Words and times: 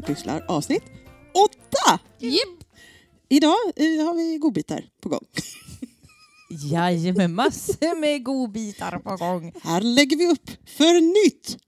Patta 0.00 0.12
Pysslar 0.14 0.44
avsnitt 0.48 0.82
8! 1.92 2.00
Jipp! 2.18 2.64
Idag 3.28 3.56
eh, 3.76 4.06
har 4.06 4.14
vi 4.14 4.38
godbitar 4.38 4.84
på 5.00 5.08
gång. 5.08 5.24
Jajamän, 6.70 7.34
massor 7.34 8.00
med 8.00 8.24
godbitar 8.24 8.98
på 8.98 9.16
gång. 9.16 9.52
Här 9.62 9.80
lägger 9.80 10.16
vi 10.16 10.26
upp 10.26 10.50
för 10.66 11.00
nytt! 11.00 11.58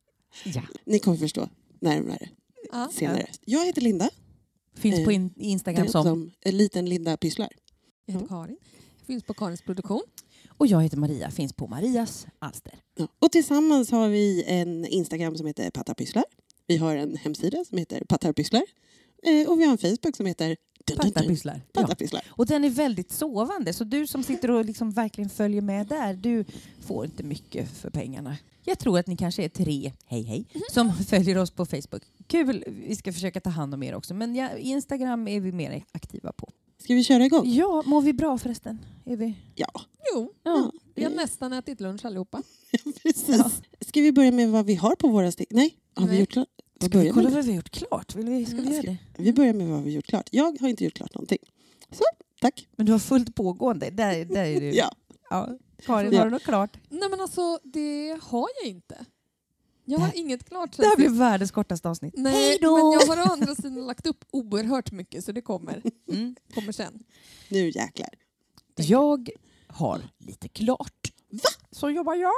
Ja. 0.45 0.63
Ni 0.85 0.99
kommer 0.99 1.17
förstå 1.19 1.49
närmare 1.81 2.29
Ja. 2.73 2.89
senare. 2.93 3.27
Jag 3.45 3.67
heter 3.67 3.81
Linda, 3.81 4.11
Finns 4.77 5.05
på 5.05 5.11
Eh, 5.11 5.17
in 5.17 5.35
Instagram 5.37 5.89
som, 5.89 6.03
som. 6.05 6.31
en 6.41 6.57
liten 6.57 6.89
Linda 6.89 7.17
Pysslar. 7.17 7.49
Jag 8.07 8.15
heter 8.15 8.27
Karin. 8.27 8.57
Finns 9.07 9.25
på 9.25 9.35
Karins 9.35 9.63
produktion. 9.63 10.03
Och 10.49 10.67
jag 10.67 10.83
heter 10.83 10.97
Maria, 10.97 11.31
finns 11.31 11.53
på 11.53 11.67
Marias 11.67 12.27
alster. 12.39 12.75
Ja. 12.97 13.09
Och 13.19 13.33
tillsammans 13.33 13.91
har 13.91 14.09
vi 14.09 14.45
en 14.47 14.87
Instagram 14.87 15.37
som 15.37 15.47
heter 15.47 15.71
Patta 15.71 15.95
Pysslar. 15.95 16.25
Vi 16.67 16.77
har 16.77 16.97
en 16.97 17.17
hemsida 17.17 17.65
som 17.65 17.79
heter 17.79 18.05
Pattarpysslar. 18.05 18.63
Eh, 19.23 19.51
och 19.51 19.61
vi 19.61 19.65
har 19.65 19.73
en 19.73 19.79
Facebook 19.79 20.17
som 20.17 20.27
heter 20.27 20.57
Pattarpysslar. 21.73 22.23
Ja. 22.27 22.33
Och 22.37 22.47
den 22.47 22.65
är 22.65 22.71
väldigt 22.71 23.13
sovande, 23.13 23.73
så 23.73 23.85
du 23.85 24.07
som 24.07 24.23
sitter 24.23 24.51
och 24.51 24.65
liksom 24.65 24.91
verkligen 24.91 25.31
följer 25.31 25.63
med 25.63 25.87
där, 25.87 26.15
du 26.15 26.45
får 26.81 27.05
inte 27.05 27.23
mycket 27.23 27.71
för 27.71 27.91
pengarna. 27.91 28.37
Jag 28.65 28.79
tror 28.79 28.99
att 28.99 29.07
ni 29.07 29.17
kanske 29.17 29.45
är 29.45 29.49
tre, 29.49 29.93
hej 30.07 30.23
hej, 30.23 30.45
som 30.73 30.93
följer 31.09 31.39
oss 31.39 31.51
på 31.51 31.67
Facebook. 31.67 32.03
Kul, 32.27 32.65
vi 32.67 32.97
ska 32.97 33.13
försöka 33.13 33.41
ta 33.41 33.51
hand 33.51 33.75
om 33.75 33.83
er 33.83 33.95
också, 33.95 34.15
men 34.15 34.35
ja, 34.35 34.57
Instagram 34.57 35.29
är 35.29 35.41
vi 35.41 35.53
mer 35.53 35.85
aktiva 35.93 36.33
på. 36.33 36.49
Ska 36.79 36.95
vi 36.95 37.05
köra 37.05 37.25
igång? 37.25 37.43
Ja, 37.45 37.83
mår 37.87 38.03
vi 38.03 38.13
bra 38.13 38.39
förresten? 38.39 38.79
Är 39.05 39.17
vi? 39.17 39.35
Ja, 39.55 39.69
Jo, 40.15 40.33
Ja. 40.43 40.73
vi 40.95 41.05
har 41.05 41.11
nästan 41.11 41.53
ätit 41.53 41.81
lunch 41.81 42.05
allihopa. 42.05 42.43
precis. 43.03 43.63
Ska 43.81 44.01
vi 44.01 44.13
börja 44.13 44.33
med 44.33 44.51
vad 44.51 44.67
vi 44.67 44.75
har 44.75 44.95
på 44.97 45.09
våra 45.09 45.33
stick? 45.33 45.49
Nej, 45.51 45.77
har 45.95 46.05
vi 46.07 46.11
Nej. 46.11 46.21
gjort 46.21 46.31
klart? 46.31 46.49
Ska 46.81 46.89
vi 46.89 46.99
börjar 46.99 47.13
kolla 47.13 47.25
med? 47.29 47.33
vad 47.35 47.45
vi 47.45 47.51
har 47.51 47.57
gjort 47.57 47.71
klart? 47.71 48.15
Vill 48.15 48.29
vi, 48.29 48.47
ska 48.47 48.57
vi 48.57 48.63
Mm. 48.63 48.73
göra 48.73 48.83
det? 48.83 49.23
Vi 49.23 49.33
börjar 49.33 49.53
med 49.55 49.69
vad 49.69 49.83
vi 49.83 49.93
gjort 49.93 50.07
klart. 50.07 50.29
Jag 50.33 50.61
har 50.61 50.69
inte 50.69 50.85
gjort 50.85 50.95
klart 50.95 51.15
någonting. 51.15 51.39
Så, 51.91 52.03
tack. 52.41 52.69
Men 52.77 52.87
du 52.87 52.93
har 52.93 52.99
fullt 52.99 53.35
pågående. 53.35 53.91
Där, 53.91 54.25
där 54.25 54.45
är 54.45 54.61
du. 54.61 54.67
Ja. 54.77 54.93
Ja. 55.31 55.59
Karin, 55.87 56.13
Ja. 56.13 56.19
har 56.19 56.25
du 56.25 56.31
något 56.31 56.43
klart? 56.43 56.77
Nej 56.89 57.09
men 57.11 57.21
alltså, 57.21 57.59
det 57.65 58.19
har 58.23 58.49
jag 58.63 58.71
inte. 58.71 59.05
Jag 59.85 59.99
har 59.99 60.17
inget 60.17 60.49
klart. 60.49 60.77
Det 60.77 60.87
här 60.87 60.97
blir 60.97 61.09
världens 61.09 61.51
kortaste 61.51 61.89
avsnitt. 61.89 62.15
Nej, 62.17 62.59
men 62.61 62.71
jag 62.71 63.07
har 63.07 63.17
å 63.29 63.33
andra 63.33 63.55
sidan 63.55 63.87
lagt 63.87 64.07
upp 64.07 64.25
oerhört 64.31 64.93
mycket 64.93 65.25
så 65.25 65.33
det 65.33 65.41
kommer, 65.43 65.83
Mm. 66.13 66.37
kommer 66.55 66.73
sen. 66.73 67.03
Nu 67.49 67.67
jäklar. 67.71 68.09
Jag 68.77 69.31
har 69.67 70.01
lite 70.19 70.49
klart. 70.49 71.13
Va? 71.31 71.51
Så 71.71 71.91
jobbar 71.91 72.15
jag. 72.15 72.33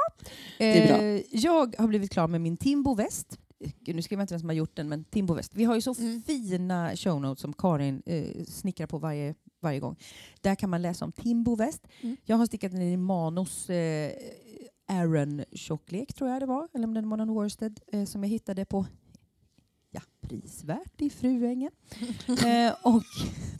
är 0.58 0.86
bra. 0.88 1.02
Eh, 1.02 1.22
jag 1.30 1.74
har 1.78 1.88
blivit 1.88 2.10
klar 2.12 2.28
med 2.28 2.40
min 2.40 2.56
Timbo 2.56 2.94
väst. 2.94 3.38
Nu 3.86 4.02
skriver 4.02 4.20
jag 4.20 4.24
inte 4.24 4.34
vem 4.34 4.40
som 4.40 4.48
har 4.48 4.54
gjort 4.56 4.76
den, 4.76 4.88
men 4.88 5.04
Timbo 5.04 5.34
väst. 5.34 5.52
Vi 5.54 5.64
har 5.64 5.74
ju 5.74 5.80
så 5.80 5.94
Mm. 5.98 6.22
fina 6.22 6.96
show 6.96 7.20
notes 7.20 7.40
som 7.42 7.52
Karin 7.52 8.02
eh, 8.06 8.44
snickrar 8.44 8.86
på 8.86 8.98
varje, 8.98 9.34
varje 9.62 9.80
gång. 9.80 9.96
Där 10.40 10.54
kan 10.54 10.70
man 10.70 10.82
läsa 10.82 11.04
om 11.04 11.12
Timbo 11.12 11.54
väst. 11.56 11.86
Mm. 12.00 12.16
Jag 12.24 12.36
har 12.36 12.46
stickat 12.46 12.72
den 12.72 12.82
i 12.82 12.96
Manos 12.96 13.70
eh, 13.70 14.12
Aaron-tjocklek, 14.88 16.14
tror 16.14 16.30
jag 16.30 16.42
det 16.42 16.46
var. 16.46 16.68
Eller 16.74 16.84
om 16.86 16.94
den 16.94 17.08
var 17.10 17.16
någon 17.16 17.28
worsted 17.34 17.80
eh, 17.92 18.04
som 18.04 18.22
jag 18.22 18.30
hittade 18.30 18.64
på 18.64 18.86
ja, 19.94 20.00
prisvärt 20.20 21.02
i 21.02 21.10
Fruängen. 21.10 21.70
eh, 22.28 22.74
och 22.82 23.02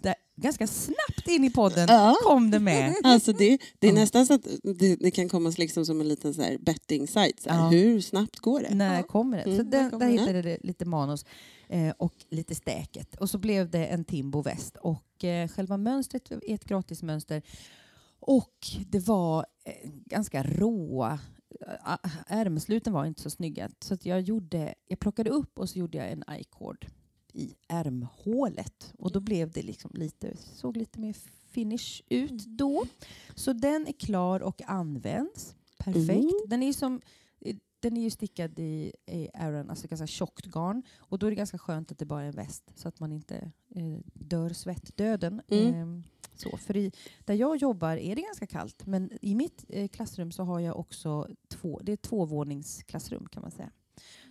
där, 0.03 0.15
ganska 0.37 0.67
snabbt 0.67 1.29
in 1.29 1.45
i 1.45 1.51
podden 1.51 1.87
Ja. 1.89 2.17
kom 2.23 2.51
det 2.51 2.59
med. 2.59 2.95
Alltså 3.05 3.33
det, 3.33 3.59
det 3.79 3.89
är 3.89 3.93
nästan 3.93 4.27
så 4.27 4.35
att 4.35 4.47
det, 4.79 4.97
det 4.97 5.11
kan 5.11 5.29
komma 5.29 5.53
liksom 5.59 5.87
som 5.87 6.01
en 6.01 6.09
liten 6.09 6.35
så 6.35 6.43
här 6.43 6.59
betting 6.59 7.07
site. 7.09 7.43
Så 7.43 7.51
här, 7.51 7.59
Ja. 7.59 7.69
Hur 7.69 8.01
snabbt 8.01 8.39
går 8.39 8.61
det? 8.61 8.75
När 8.75 8.97
Ja. 8.97 9.03
kommer 9.03 9.37
det? 9.37 9.43
Så 9.45 9.51
Mm. 9.51 9.71
den, 9.71 9.83
När 9.83 9.91
kommer 9.91 10.07
där 10.07 10.13
hittade 10.13 10.43
det 10.43 10.59
lite 10.63 10.85
manus 10.85 11.25
eh, 11.69 11.91
och 11.99 12.15
lite 12.31 12.55
stäket. 12.55 13.15
Och 13.17 13.31
så 13.31 13.39
blev 13.39 13.71
det 13.71 13.87
en 13.87 14.05
Timbo 14.05 14.43
väst. 14.43 14.77
Och 14.77 15.25
eh, 15.25 15.49
själva 15.49 15.77
mönstret 15.77 16.31
är 16.31 16.55
ett 16.55 16.65
gratismönster. 16.65 17.43
Och 18.21 18.67
det 18.89 18.99
var 18.99 19.47
eh, 19.65 19.91
ganska 20.07 20.43
råa 20.43 21.19
ärmsluten 22.27 22.93
var 22.93 23.05
inte 23.05 23.23
så 23.23 23.31
snygga. 23.31 23.71
Så 23.81 23.97
jag, 24.03 24.21
gjorde, 24.21 24.75
jag 24.87 24.99
plockade 24.99 25.31
upp 25.31 25.59
och 25.59 25.71
så 25.71 25.79
gjorde 25.79 25.99
jag 25.99 26.11
en 26.11 26.25
i-cord 26.41 26.87
i 27.33 27.55
ärmhålet. 27.69 28.93
Och 28.99 29.13
då 29.13 29.21
blev 29.21 29.51
det 29.51 29.63
liksom 29.63 29.91
lite, 29.95 30.37
såg 30.37 30.77
lite 30.77 31.01
mer 31.01 31.17
finish 31.51 32.03
ut 32.09 32.47
då. 32.47 32.85
Så 33.35 33.53
den 33.53 33.87
är 33.87 33.93
klar 33.93 34.41
och 34.41 34.63
används. 34.67 35.55
Perfekt. 35.79 36.09
Mm. 36.09 36.33
Den 36.47 36.63
är 36.63 36.73
som 36.73 36.95
eh, 36.95 37.01
den 37.89 37.97
är 37.97 38.03
ju 38.03 38.11
stickad 38.11 38.59
i, 38.59 38.93
i 39.07 39.29
Aran, 39.35 39.71
alltså 39.71 39.89
ganska 39.89 40.07
tjockt 40.07 40.47
garn. 40.47 40.83
Och 40.99 41.19
då 41.19 41.27
är 41.27 41.31
det 41.31 41.37
ganska 41.37 41.59
skönt 41.59 41.93
att 41.93 41.99
det 41.99 42.05
bara 42.05 42.23
är 42.23 42.27
en 42.27 42.33
väst 42.35 42.65
så 42.75 42.89
att 42.89 43.01
man 43.01 43.13
inte 43.13 43.37
eh, 43.75 43.99
dör 44.15 44.51
svettdöden. 44.51 45.43
Mm. 45.49 45.75
Ehm, 45.75 46.03
så, 46.37 46.57
för 46.57 46.77
i, 46.77 46.93
där 47.25 47.35
jag 47.35 47.57
jobbar 47.57 47.97
är 47.97 48.17
det 48.17 48.23
ganska 48.23 48.47
kallt 48.47 48.87
men 48.87 49.11
i 49.23 49.35
mitt 49.35 49.65
eh, 49.69 49.89
klassrum 49.89 50.33
så 50.33 50.43
har 50.43 50.61
jag 50.61 50.79
också 50.79 51.29
två, 51.49 51.81
det 51.83 51.93
är 51.93 51.97
tvåvåningsklassrum 51.97 53.27
kan 53.33 53.43
man 53.43 53.51
säga. 53.51 53.71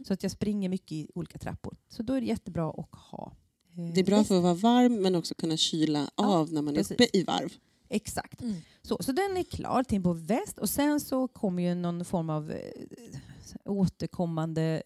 Så 0.08 0.14
att 0.14 0.24
jag 0.24 0.32
springer 0.32 0.70
mycket 0.70 0.92
i 0.92 1.10
olika 1.16 1.38
trappor. 1.38 1.78
Så 1.90 2.04
då 2.04 2.14
är 2.14 2.22
det 2.22 2.28
jättebra 2.28 2.70
att 2.70 2.90
ha. 3.00 3.32
eh, 3.78 3.94
Det 3.94 4.00
är 4.02 4.06
bra 4.06 4.18
väst. 4.18 4.28
för 4.28 4.38
att 4.38 4.44
vara 4.44 4.54
varm 4.54 5.02
men 5.02 5.16
också 5.16 5.36
kunna 5.36 5.58
kyla 5.58 6.10
Ja, 6.18 6.26
av 6.38 6.54
när 6.54 6.62
man 6.62 6.74
är 6.74 6.78
precis. 6.78 6.92
uppe 6.92 7.08
i 7.18 7.24
varv. 7.24 7.54
Exakt. 7.90 8.42
Mm. 8.42 8.56
Så, 8.82 8.98
så 9.02 9.12
den 9.12 9.38
är 9.38 9.44
klar, 9.44 9.84
till 9.84 10.04
på 10.04 10.14
väst. 10.14 10.58
Och 10.60 10.70
sen 10.70 11.00
så 11.00 11.28
kommer 11.28 11.64
ju 11.64 11.76
någon 11.76 12.06
form 12.06 12.30
av 12.30 12.52
eh, 12.52 12.58
återkommande 13.66 14.84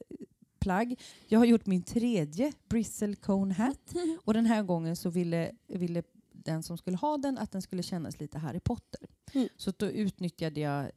plagg. 0.59 1.01
Jag 1.28 1.39
har 1.39 1.45
gjort 1.45 1.66
min 1.66 1.83
tredje 1.83 2.53
bristle 2.69 3.16
cone 3.16 3.53
hat. 3.53 3.94
Och 4.25 4.33
den 4.33 4.45
här 4.45 4.63
gången 4.63 4.95
så 4.95 5.09
ville, 5.09 5.51
ville 5.67 6.03
den 6.31 6.63
som 6.63 6.77
skulle 6.77 6.97
ha 6.97 7.17
den 7.17 7.38
att 7.38 7.51
den 7.51 7.61
skulle 7.61 7.83
kännas 7.83 8.19
lite 8.19 8.38
Harry 8.38 8.59
Potter. 8.59 9.00
Mm. 9.33 9.50
Så 9.57 9.73
då 9.77 9.85
utnyttjade 9.85 10.59
jag 10.59 10.83
eh, 10.83 10.89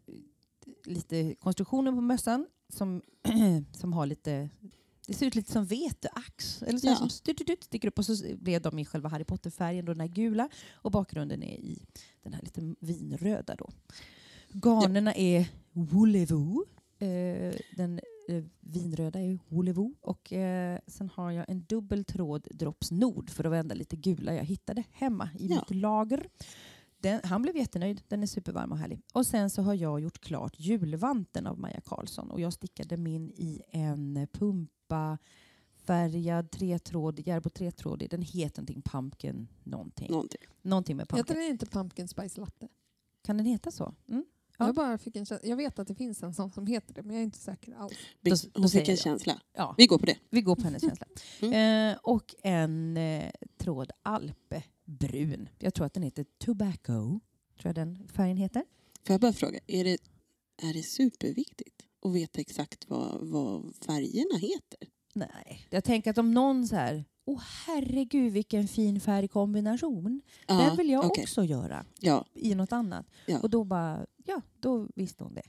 lite 0.84 1.34
konstruktionen 1.34 1.94
på 1.94 2.00
mössan 2.00 2.46
som, 2.68 3.02
som 3.72 3.92
har 3.92 4.06
lite 4.06 4.50
det 5.06 5.14
ser 5.14 5.26
ut 5.26 5.34
lite 5.34 5.52
som 5.52 5.64
veteax. 5.64 6.62
Eller 6.62 6.78
så 6.78 6.86
Ja. 6.86 6.96
som 6.96 7.10
styrt, 7.10 7.40
styrt, 7.40 7.64
sticker 7.64 7.88
upp 7.88 7.98
och 7.98 8.06
så 8.06 8.16
blev 8.36 8.62
de 8.62 8.78
i 8.78 8.84
själva 8.84 9.08
Harry 9.08 9.24
Potter-färgen, 9.24 9.84
den 9.84 10.00
här 10.00 10.06
gula. 10.08 10.48
Och 10.72 10.90
bakgrunden 10.90 11.42
är 11.42 11.56
i 11.58 11.86
den 12.22 12.34
här 12.34 12.42
lite 12.42 12.74
vinröda. 12.80 13.54
Då. 13.54 13.70
Garnerna 14.52 15.14
är 15.14 15.48
Woolevoo. 15.72 16.64
Eh, 17.00 17.54
den 17.76 18.00
eh, 18.28 18.44
vinröda 18.60 19.20
är 19.20 19.38
Woolevoo. 19.48 19.94
Och 20.00 20.32
eh, 20.32 20.78
sen 20.86 21.08
har 21.08 21.30
jag 21.30 21.44
en 21.48 21.64
dubbel 21.64 22.04
tråd 22.04 22.48
Drops 22.50 22.90
Nord 22.90 23.30
för 23.30 23.44
att 23.44 23.52
vända 23.52 23.74
lite 23.74 23.96
gula 23.96 24.34
jag 24.34 24.44
hittade 24.44 24.84
hemma 24.92 25.28
i 25.38 25.46
Ja. 25.46 25.56
mitt 25.56 25.70
lager. 25.80 26.28
Den, 26.98 27.20
han 27.24 27.42
blev 27.42 27.56
jättenöjd. 27.56 28.02
Den 28.08 28.22
är 28.22 28.26
supervarm 28.26 28.72
och 28.72 28.78
härlig. 28.78 29.00
Och 29.12 29.26
sen 29.26 29.50
så 29.50 29.62
har 29.62 29.74
jag 29.74 30.00
gjort 30.00 30.18
klart 30.20 30.54
julvanten 30.60 31.46
av 31.46 31.58
Maja 31.58 31.80
Karlsson 31.80 32.30
och 32.30 32.40
jag 32.40 32.52
stickade 32.52 32.96
min 32.96 33.30
i 33.30 33.62
en 33.70 34.28
pumpa 34.32 35.18
färgad 35.84 36.50
tretrådig, 36.50 37.28
Järbo 37.28 37.50
tretrådig. 37.50 38.10
Den 38.10 38.22
heter 38.22 38.60
någonting 38.62 38.82
pumpkin 38.82 39.48
någonting. 39.64 40.10
Någonting. 40.10 40.40
Någonting 40.62 40.96
med 40.96 41.02
Heter 41.06 41.16
pumpkin. 41.16 41.36
det 41.36 41.46
inte 41.46 41.66
pumpkin 41.66 42.08
spice 42.08 42.40
latte? 42.40 42.68
Kan 43.24 43.36
den 43.36 43.46
heta 43.46 43.70
så? 43.70 43.94
Mm. 44.08 44.24
Ja. 44.60 44.66
Jag, 44.66 44.74
bara 44.74 44.98
fick 44.98 45.16
en 45.16 45.26
känsla. 45.26 45.48
jag 45.48 45.56
vet 45.56 45.78
att 45.78 45.88
det 45.88 45.94
finns 45.94 46.22
en 46.22 46.34
sån 46.34 46.50
som 46.50 46.66
heter 46.66 46.94
det 46.94 47.02
men 47.02 47.10
jag 47.16 47.20
är 47.20 47.24
inte 47.24 47.38
säker 47.38 47.72
alls. 47.72 47.92
Då- 48.20 48.30
då 48.52 48.60
Hon 48.60 48.68
fick 48.68 48.88
en 48.88 48.94
jag. 48.94 48.98
känsla. 48.98 49.40
Ja, 49.56 49.74
Vi 49.78 49.86
går 49.86 49.98
på 49.98 50.06
det. 50.06 50.16
vi 50.30 50.42
går 50.42 50.56
på 50.56 50.62
hennes 50.62 50.82
känsla. 50.82 51.06
Mm. 51.42 51.90
Eh, 51.92 51.98
och 52.02 52.34
en 52.42 52.96
eh, 52.96 53.30
tråd 53.58 53.90
alpebrun. 54.02 55.48
Jag 55.58 55.74
tror 55.74 55.86
att 55.86 55.94
den 55.94 56.02
heter 56.02 56.24
Tobacco. 56.38 57.20
Tror 57.60 57.68
jag 57.68 57.74
den 57.74 58.08
färgen 58.08 58.36
heter. 58.36 58.64
Får 59.06 59.14
jag 59.14 59.20
bara 59.20 59.32
fråga, 59.32 59.60
är 59.66 59.84
det, 59.84 59.98
är 60.62 60.72
det 60.74 60.82
superviktigt 60.82 61.82
att 62.04 62.12
veta 62.14 62.40
exakt 62.40 62.84
vad, 62.88 63.18
vad 63.20 63.74
färgerna 63.86 64.38
heter? 64.38 64.78
Nej, 65.14 65.66
jag 65.70 65.84
tänker 65.84 66.10
att 66.10 66.18
om 66.18 66.34
någon 66.34 66.68
så 66.68 66.76
här, 66.76 67.04
åh 67.24 67.40
herregud 67.66 68.32
vilken 68.32 68.68
fin 68.68 69.00
färgkombination. 69.00 70.22
Ja, 70.46 70.54
den 70.54 70.76
vill 70.76 70.90
jag 70.90 71.04
okej. 71.04 71.22
också 71.22 71.44
göra 71.44 71.84
Ja, 72.00 72.26
i 72.34 72.54
något 72.54 72.72
annat. 72.72 73.06
Ja. 73.26 73.38
Och 73.40 73.50
då 73.50 73.64
bara, 73.64 74.06
ja, 74.30 74.42
då 74.60 74.88
visste 74.94 75.24
hon 75.24 75.34
det. 75.34 75.42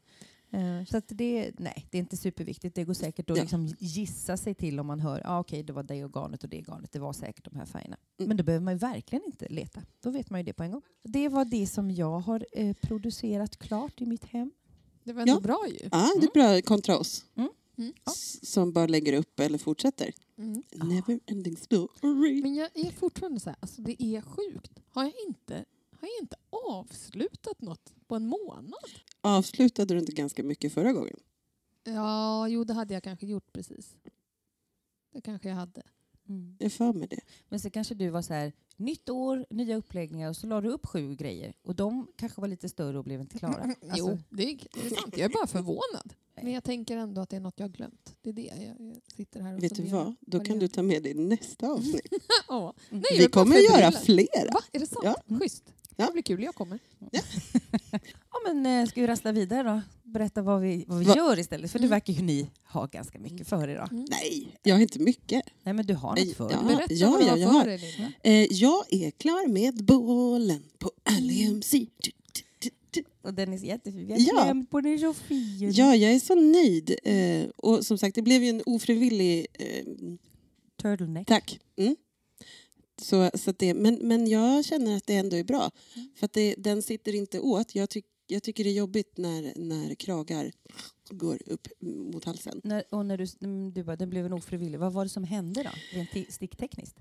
Eh, 0.57 0.85
Så 0.85 0.97
att 0.97 1.05
det, 1.07 1.51
nej, 1.57 1.87
det 1.91 1.97
är 1.97 1.99
inte 1.99 2.17
superviktigt. 2.17 2.75
Det 2.75 2.83
går 2.83 2.93
säkert 2.93 3.29
att 3.29 3.37
Ja. 3.37 3.43
liksom 3.43 3.67
gissa 3.79 4.37
sig 4.37 4.53
till 4.55 4.79
om 4.79 4.87
man 4.87 4.99
hör, 4.99 5.21
ah, 5.25 5.39
okej, 5.39 5.63
det 5.63 5.73
var 5.73 5.83
det 5.83 6.03
organet 6.05 6.43
och 6.43 6.49
det 6.49 6.57
garnet. 6.67 6.91
Det 6.91 6.99
var 6.99 7.13
säkert 7.13 7.45
de 7.45 7.55
här 7.55 7.65
färgerna. 7.65 7.97
Mm. 8.19 8.27
Men 8.27 8.37
då 8.37 8.43
behöver 8.43 8.63
man 8.63 8.73
ju 8.73 8.77
verkligen 8.77 9.25
inte 9.25 9.47
leta. 9.49 9.81
Då 10.01 10.09
vet 10.09 10.29
man 10.29 10.39
ju 10.39 10.43
det 10.43 10.53
på 10.53 10.63
en 10.63 10.71
gång. 10.71 10.81
Det 11.03 11.29
var 11.29 11.45
det 11.45 11.67
som 11.67 11.91
jag 11.91 12.19
har 12.19 12.45
eh, 12.51 12.73
producerat 12.81 13.57
klart 13.57 14.01
i 14.01 14.05
mitt 14.05 14.25
hem. 14.25 14.51
Det 15.03 15.13
var 15.13 15.21
ändå 15.21 15.33
Ja. 15.33 15.39
bra 15.39 15.65
ju. 15.69 15.89
ja 15.91 16.09
det 16.21 16.25
är 16.27 16.33
bra 16.33 16.61
kontra 16.61 16.97
oss. 16.97 17.25
Mm. 17.35 17.49
Mm. 17.77 17.93
Som 18.43 18.71
bara 18.73 18.87
lägger 18.87 19.13
upp 19.13 19.39
eller 19.39 19.57
fortsätter. 19.57 20.11
Mm. 20.37 20.63
Never 20.75 21.19
ending 21.25 21.57
story. 21.57 22.41
Men 22.41 22.55
jag 22.55 22.69
är 22.73 22.91
fortfarande 22.91 23.39
så 23.39 23.49
här, 23.49 23.57
alltså 23.59 23.81
det 23.81 24.03
är 24.03 24.21
sjukt. 24.21 24.71
Har 24.89 25.03
jag 25.03 25.13
inte, 25.27 25.65
har 26.01 26.07
jag 26.07 26.23
inte 26.23 26.35
avslutat 26.49 27.61
något 27.61 27.93
på 28.07 28.15
en 28.15 28.27
månad? 28.27 28.73
Avslutade 29.21 29.93
du 29.93 29.99
inte 29.99 30.11
ganska 30.11 30.43
mycket 30.43 30.73
förra 30.73 30.93
gången? 30.93 31.17
Ja, 31.83 32.47
jo 32.47 32.63
det 32.63 32.73
hade 32.73 32.93
jag 32.93 33.03
kanske 33.03 33.25
gjort 33.25 33.53
precis. 33.53 33.95
Det 35.13 35.21
kanske 35.21 35.49
jag 35.49 35.55
hade. 35.55 35.81
Mm. 36.29 36.55
Jag 36.59 36.73
får 36.73 36.93
med 36.93 37.09
det. 37.09 37.19
Men 37.49 37.59
så 37.59 37.69
kanske 37.69 37.95
du 37.95 38.09
var 38.09 38.21
så 38.21 38.33
här, 38.33 38.53
nytt 38.75 39.09
år, 39.09 39.45
nya 39.49 39.75
uppläggningar 39.75 40.29
och 40.29 40.35
så 40.37 40.47
la 40.47 40.61
du 40.61 40.69
upp 40.69 40.85
sju 40.85 41.15
grejer 41.15 41.53
och 41.63 41.75
de 41.75 42.07
kanske 42.15 42.41
var 42.41 42.47
lite 42.47 42.69
större 42.69 42.97
och 42.97 43.03
blev 43.03 43.21
inte 43.21 43.39
klara. 43.39 43.63
Alltså, 43.63 43.77
jo, 43.97 44.19
det 44.29 44.43
är, 44.43 44.57
det 44.73 44.85
är 44.85 44.89
sant. 45.01 45.17
Jag 45.17 45.25
är 45.25 45.29
bara 45.33 45.47
förvånad. 45.47 46.13
Men 46.35 46.51
jag 46.53 46.63
tänker 46.63 46.97
ändå 46.97 47.21
att 47.21 47.29
det 47.29 47.35
är 47.35 47.39
något 47.39 47.53
jag 47.59 47.63
har 47.63 47.73
glömt. 47.73 48.15
Det 48.21 48.29
är 48.29 48.33
det 48.33 48.51
jag, 48.77 48.95
sitter 49.15 49.41
här 49.41 49.53
och 49.55 49.63
Vet 49.63 49.75
du 49.75 49.83
vad? 49.83 50.15
Då 50.21 50.39
kan 50.39 50.59
du 50.59 50.67
ta 50.67 50.81
med 50.83 51.03
det 51.03 51.09
i 51.09 51.13
nästa 51.13 51.67
avsnitt. 51.67 52.07
Ja. 52.47 52.73
Nej, 52.89 53.03
jag 53.11 53.17
Vi 53.17 53.27
kommer 53.27 53.55
göra 53.55 53.91
förbryllad. 53.91 54.29
flera. 54.33 54.53
Va? 54.53 54.61
Är 54.71 54.79
det 54.79 54.87
sant? 54.87 55.17
Ja. 55.27 55.37
Schysst. 55.39 55.73
Ja. 55.95 56.05
Det 56.05 56.11
blir 56.11 56.23
kul. 56.23 56.43
Jag 56.43 56.55
kommer. 56.55 56.79
Ja, 58.33 58.53
men 58.53 58.65
eh, 58.81 58.87
ska 58.87 59.01
vi 59.01 59.07
rassla 59.07 59.31
vidare 59.31 59.63
då? 59.63 59.81
Berätta 60.03 60.41
vad 60.41 60.61
vi, 60.61 60.85
vad 60.87 60.99
vi 60.99 61.05
Va- 61.05 61.13
gör 61.17 61.39
istället. 61.39 61.71
För 61.71 61.79
det 61.79 61.85
Mm. 61.85 61.89
verkar 61.89 62.13
ju 62.13 62.21
ni 62.23 62.49
ha 62.63 62.85
ganska 62.85 63.19
mycket 63.19 63.47
för 63.47 63.67
er. 63.67 63.87
Mm. 63.91 64.05
Nej, 64.09 64.47
jag 64.63 64.75
har 64.75 64.81
inte 64.81 64.99
mycket. 64.99 65.43
Nej, 65.63 65.73
men 65.73 65.85
du 65.85 65.93
har 65.93 66.09
något 66.25 66.35
för 66.35 66.51
ja. 66.51 66.61
Berätta 66.67 66.93
ja, 66.93 67.09
vad 67.09 67.19
du 67.19 67.25
ja, 67.25 67.31
har 67.31 67.37
jag 67.37 67.51
för 67.51 67.59
har. 67.59 67.65
dig. 67.65 68.15
Eh, 68.23 68.53
jag 68.53 68.83
är 68.93 69.11
klar 69.11 69.47
med 69.47 69.83
bålen 69.85 70.63
på 70.79 70.91
LMC. 71.21 71.77
Du, 71.97 72.11
du, 72.33 72.41
du, 72.59 72.69
du. 72.91 73.03
Och 73.21 73.33
den 73.33 73.53
är 73.53 73.57
så 73.57 73.65
jättefin. 73.65 74.05
Vi 74.07 74.13
har 74.13 74.19
Ja. 74.19 74.43
klämt 74.43 74.69
på 74.69 74.81
den 74.81 74.99
så 74.99 75.13
fin. 75.13 75.71
Ja, 75.71 75.95
jag 75.95 76.11
är 76.13 76.19
så 76.19 76.35
nöjd. 76.35 76.95
Eh, 77.03 77.49
och 77.57 77.85
som 77.85 77.97
sagt, 77.97 78.15
det 78.15 78.21
blev 78.21 78.43
ju 78.43 78.49
en 78.49 78.61
ofrivillig... 78.65 79.47
Eh, 79.53 79.85
Turtleneck. 80.81 81.27
tack. 81.27 81.59
Mm. 81.77 81.95
Så, 83.01 83.31
så 83.33 83.49
att 83.49 83.59
det, 83.59 83.73
men, 83.73 83.95
men 84.01 84.27
jag 84.27 84.65
känner 84.65 84.97
att 84.97 85.07
det 85.07 85.15
ändå 85.15 85.37
är 85.37 85.43
bra. 85.43 85.71
För 86.15 86.25
att 86.25 86.33
det, 86.33 86.55
den 86.57 86.81
sitter 86.81 87.15
inte 87.15 87.39
åt. 87.39 87.75
Jag, 87.75 87.89
tyck, 87.89 88.05
jag 88.27 88.43
tycker 88.43 88.63
det 88.63 88.69
är 88.69 88.73
jobbigt 88.73 89.17
när, 89.17 89.53
när 89.55 89.95
kragar 89.95 90.51
går 91.09 91.39
upp 91.45 91.67
mot 91.79 92.25
halsen. 92.25 92.61
När, 92.63 92.83
och 92.89 93.05
när 93.05 93.17
du, 93.17 93.27
mm, 93.41 93.73
du 93.73 93.83
bara, 93.83 93.95
den 93.95 94.09
blev 94.09 94.25
en 94.25 94.33
ofrivillig. 94.33 94.79
Vad 94.79 94.93
var 94.93 95.03
det 95.03 95.09
som 95.09 95.23
hände 95.23 95.63
då? 95.63 95.69
Rent 95.97 96.09
ti- 96.09 96.31
sticktekniskt? 96.31 96.95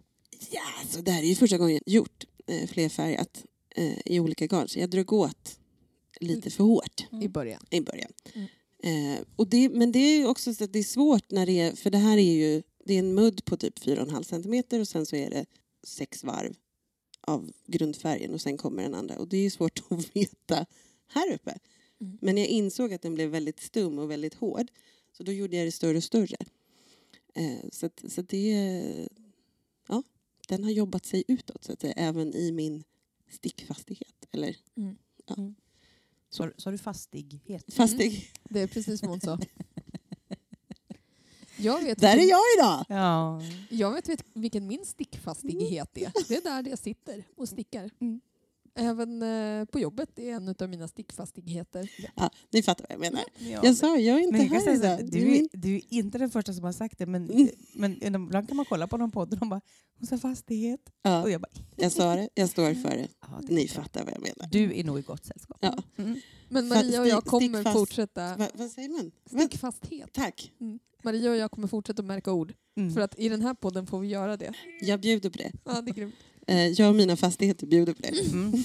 Ja, 0.51 0.89
så 0.89 1.01
det 1.01 1.11
här 1.11 1.23
är 1.23 1.27
ju 1.27 1.35
första 1.35 1.59
gången 1.59 1.81
jag 1.85 1.95
gjort 1.95 2.25
eh, 2.47 2.67
flerfärgat 2.69 3.45
eh, 3.77 3.99
i 4.05 4.21
olika 4.21 4.47
garn. 4.47 4.69
Så 4.69 4.79
jag 4.79 4.91
drog 4.91 5.13
åt 5.13 5.59
lite 6.21 6.51
för 6.51 6.65
hårt 6.65 7.07
I 7.23 7.29
början. 7.29 7.63
i 7.71 7.81
början. 7.81 8.13
Mm. 8.35 8.49
Eh, 8.83 9.21
och 9.37 9.47
det, 9.47 9.69
men 9.69 9.93
det 9.93 9.99
är 9.99 10.27
också 10.27 10.55
så 10.55 10.65
att 10.65 10.73
det 10.73 10.79
är 10.79 10.83
svårt 10.83 11.31
när 11.31 11.47
det 11.47 11.61
är, 11.61 11.77
för 11.77 11.91
det 11.91 11.99
här 11.99 12.19
är 12.19 12.33
ju, 12.33 12.63
det 12.85 12.95
är 12.95 12.99
en 12.99 13.15
mudd 13.15 13.45
på 13.45 13.57
typ 13.57 13.79
4,5 13.79 14.23
centimeter 14.23 14.81
och 14.81 14.89
sen 14.89 15.07
så 15.07 15.17
är 15.17 15.31
det 15.31 15.47
sex 15.83 16.25
varv 16.25 16.57
av 17.21 17.53
grundfärgen 17.67 18.35
och 18.35 18.41
sen 18.41 18.57
kommer 18.57 18.83
den 18.83 18.95
andra. 18.95 19.19
Och 19.19 19.29
det 19.29 19.37
är 19.37 19.43
ju 19.43 19.51
svårt 19.51 19.83
att 19.91 20.17
veta 20.17 20.67
här 21.07 21.33
uppe. 21.35 21.59
Mm. 22.01 22.19
Men 22.21 22.39
jag 22.39 22.47
insåg 22.47 22.93
att 22.93 23.03
den 23.03 23.15
blev 23.15 23.31
väldigt 23.31 23.61
stum 23.61 23.99
och 23.99 24.11
väldigt 24.11 24.35
hård. 24.35 24.71
Så 25.13 25.23
då 25.23 25.33
gjorde 25.33 25.57
jag 25.57 25.67
det 25.67 25.73
större 25.73 25.97
och 25.97 26.05
större. 26.05 26.37
Eh, 27.35 27.69
så 27.73 27.87
att, 27.87 28.05
så 28.09 28.21
att 28.21 28.29
det, 28.29 29.09
ja, 29.89 30.03
den 30.49 30.65
har 30.65 30.71
jobbat 30.71 31.07
sig 31.07 31.25
utåt 31.29 31.65
så 31.65 31.73
att 31.73 31.81
säga, 31.81 31.93
även 31.97 32.35
i 32.35 32.53
min 32.53 32.85
stickfastighet. 33.31 34.27
Eller 34.33 34.57
Så, 36.29 36.51
så 36.57 36.67
har 36.69 36.73
du 36.73 36.79
fastighet. 36.79 37.75
fastig. 37.75 38.33
Det 38.45 38.61
är 38.61 38.67
precis 38.67 39.01
som 39.01 39.09
hon 39.09 39.21
sa. 39.21 39.39
Jag 41.61 41.83
vet, 41.85 41.99
Där 42.01 42.17
är 42.17 42.29
jag 42.31 42.41
idag! 42.59 42.85
Ja. 42.89 43.41
jag 43.71 43.93
vet 43.93 44.09
vil- 44.09 44.25
vilken 44.35 44.67
min 44.67 44.85
stickfastighet 44.85 45.97
är. 45.99 46.13
Det 46.29 46.37
är 46.37 46.43
där 46.63 46.71
jag 46.71 46.79
sitter 46.79 47.25
och 47.37 47.49
stickar. 47.49 47.91
Mm. 48.01 48.21
Även 48.75 49.23
eh, 49.23 49.65
på 49.65 49.81
jobbet 49.81 50.19
är 50.19 50.33
en 50.35 50.55
av 50.61 50.69
mina 50.69 50.89
stickfastigheter. 50.89 51.91
Ja, 52.17 52.31
ni 52.51 52.63
fattar 52.63 52.87
vad 52.89 52.93
jag 52.95 53.01
menar. 53.01 53.25
Ja. 53.39 53.61
Jag 53.65 53.77
sa, 53.77 53.97
jag 53.97 54.17
är 54.17 54.21
inte 54.23 54.39
Men 54.39 54.47
jag 54.49 54.61
här 54.61 54.75
idag. 54.75 55.11
du, 55.11 55.37
är, 55.37 55.49
du 55.53 55.75
är 55.77 55.83
inte 55.95 56.19
den 56.19 56.31
första 56.31 56.53
som 56.53 56.65
har 56.65 56.73
sagt 56.73 56.99
det, 56.99 57.07
men, 57.07 57.31
Mm. 57.31 57.49
men 57.75 58.05
ibland 58.25 58.49
kan 58.49 58.57
man 58.57 58.67
kolla 58.69 58.87
på 58.87 58.97
någon 58.97 59.11
podd 59.11 59.33
och 59.33 59.39
de 59.39 59.49
bara 59.49 59.61
“hon 59.99 60.07
sa 60.07 60.19
fastighet” 60.19 60.81
och 60.89 60.95
Ja, 61.03 61.29
jag 61.29 61.41
bara 61.41 61.51
jag 61.77 61.93
sa 61.93 62.17
det, 62.17 62.29
jag 62.35 62.49
står 62.49 62.75
för 62.75 62.91
det. 62.91 63.09
ja, 63.21 63.41
det 63.43 63.55
Ni 63.55 63.69
fattar 63.69 64.05
vad 64.05 64.15
jag 64.15 64.21
menar. 64.23 64.49
Du 64.51 64.79
är 64.79 64.85
nog 64.85 64.99
i 64.99 65.03
gott 65.03 65.25
sällskap. 65.25 65.59
Ja. 65.61 65.83
Mm. 65.97 66.21
Men 66.49 66.69
Maria 66.69 67.01
och 67.01 67.09
jag 67.09 67.25
kommer 67.25 67.47
stickfast- 67.63 67.73
fortsätta... 67.73 68.37
Va, 68.37 68.49
vad 68.55 68.71
säger 68.71 68.89
man? 68.89 69.11
Stickfasthet. 69.27 70.13
Tack, 70.13 70.53
Maria 71.03 71.31
och 71.31 71.37
jag 71.37 71.51
kommer 71.51 71.69
fortsätta 71.69 72.03
märka 72.03 72.33
ord. 72.33 72.55
Mm. 72.77 72.95
För 72.95 73.01
att 73.01 73.19
i 73.19 73.29
den 73.29 73.43
här 73.43 73.55
podden 73.55 73.87
får 73.87 74.01
vi 74.01 74.09
göra 74.09 74.37
det. 74.37 74.53
jag 74.81 75.01
bjuder 75.01 75.31
på 75.31 75.39
det. 75.39 75.53
Ja, 75.65 75.83
det 75.83 75.91
är 75.91 75.95
grymt. 75.95 76.15
Eh, 76.47 76.67
jag 76.67 76.89
och 76.89 76.95
mina 76.95 77.17
fastigheter 77.17 77.67
bjuder 77.67 77.93
på 77.93 78.03
det. 78.03 78.33
Mm. 78.33 78.65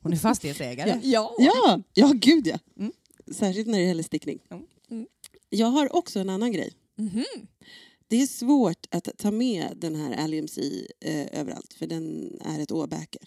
Hon 0.00 0.12
är 0.12 0.16
fastighetsägare. 0.16 1.00
Ja. 1.02 1.34
Ja, 1.38 1.82
ja 1.94 2.12
gud 2.14 2.46
ja. 2.46 2.58
Mm. 2.78 2.92
Särskilt 3.26 3.68
när 3.68 3.78
det 3.78 3.84
gäller 3.84 4.02
stickning. 4.02 4.38
Mm. 4.50 4.62
Mm. 4.90 5.06
Jag 5.48 5.66
har 5.66 5.96
också 5.96 6.18
en 6.20 6.30
annan 6.30 6.52
grej. 6.52 6.72
Mhm. 6.96 7.24
Det 8.08 8.22
är 8.22 8.26
svårt 8.26 8.86
att 8.90 9.08
ta 9.18 9.30
med 9.30 9.72
den 9.76 9.94
här 9.94 10.16
Alliums 10.24 10.58
i 10.58 10.86
eh, 11.00 11.40
överallt 11.40 11.72
för 11.72 11.86
den 11.86 12.32
är 12.44 12.60
ett 12.60 12.72
åbäke. 12.72 13.18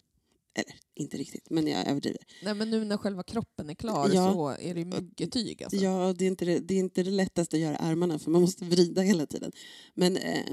Eller 0.57 0.75
inte 0.93 1.17
riktigt, 1.17 1.49
men 1.49 1.67
jag 1.67 1.87
överdriver. 1.87 2.21
Nej, 2.43 2.53
men 2.55 2.69
nu 2.69 2.85
när 2.85 2.97
själva 2.97 3.23
kroppen 3.23 3.69
är 3.69 3.73
klar 3.73 4.09
Ja. 4.13 4.33
så 4.33 4.49
är 4.49 4.73
det 4.73 4.79
ju 4.79 4.85
mycket 4.85 5.31
tyg. 5.31 5.63
Alltså. 5.63 5.77
Ja, 5.77 6.13
det 6.17 6.25
är, 6.25 6.27
inte 6.27 6.45
det, 6.45 6.59
det 6.59 6.73
är 6.73 6.79
inte 6.79 7.03
det 7.03 7.11
lättaste 7.11 7.55
att 7.55 7.61
göra 7.61 7.77
armarna 7.77 8.19
för 8.19 8.31
man 8.31 8.41
måste 8.41 8.65
vrida 8.65 9.01
hela 9.01 9.25
tiden. 9.25 9.51
Men 9.93 10.17
eh, 10.17 10.45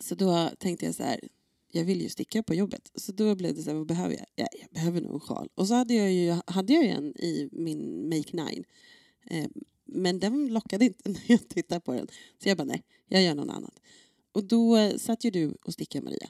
så 0.00 0.14
då 0.14 0.50
tänkte 0.58 0.86
jag 0.86 0.94
så 0.94 1.02
här, 1.02 1.20
jag 1.72 1.84
vill 1.84 2.02
ju 2.02 2.08
sticka 2.08 2.42
på 2.42 2.54
jobbet. 2.54 2.90
Så 2.94 3.12
då 3.12 3.34
blev 3.34 3.54
det 3.54 3.62
så 3.62 3.70
här, 3.70 3.76
vad 3.76 3.86
behöver 3.86 4.14
jag? 4.14 4.26
Ja, 4.34 4.46
jag 4.60 4.70
behöver 4.70 5.00
nog 5.00 5.14
en 5.14 5.20
sjal. 5.20 5.48
Och 5.54 5.68
så 5.68 5.74
hade 5.74 5.94
jag 5.94 6.12
ju 6.12 6.36
hade 6.46 6.72
jag 6.72 6.84
ju 6.84 6.90
en 6.90 7.16
i 7.16 7.48
min 7.52 8.08
Make 8.08 8.36
Nine. 8.36 8.64
Eh, 9.30 9.46
men 9.84 10.18
den 10.18 10.48
lockade 10.52 10.84
inte 10.84 11.08
när 11.10 11.22
jag 11.26 11.48
tittade 11.48 11.80
på 11.80 11.92
den. 11.92 12.08
Så 12.42 12.48
jag 12.48 12.56
bara, 12.58 12.64
nej, 12.64 12.82
jag 13.08 13.22
gör 13.22 13.34
något 13.34 13.50
annat. 13.50 13.80
Och 14.32 14.44
då 14.44 14.98
satt 14.98 15.24
ju 15.24 15.30
du 15.30 15.56
och 15.64 15.72
stickade 15.72 16.04
Maria. 16.04 16.28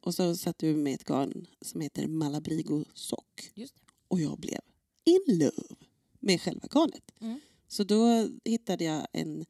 Och 0.00 0.14
så 0.14 0.36
satt 0.36 0.58
du 0.58 0.76
med 0.76 0.94
ett 0.94 1.04
garn 1.04 1.46
som 1.60 1.80
heter 1.80 2.06
Malabrigo 2.06 2.84
Sock. 2.94 3.52
Och 4.08 4.20
jag 4.20 4.38
blev 4.38 4.60
in 5.04 5.38
love 5.38 5.76
med 6.20 6.40
själva 6.40 6.68
garnet. 6.74 7.12
Mm. 7.20 7.40
Så 7.68 7.84
då 7.84 8.28
hittade 8.44 8.84
jag 8.84 9.06
en, 9.12 9.46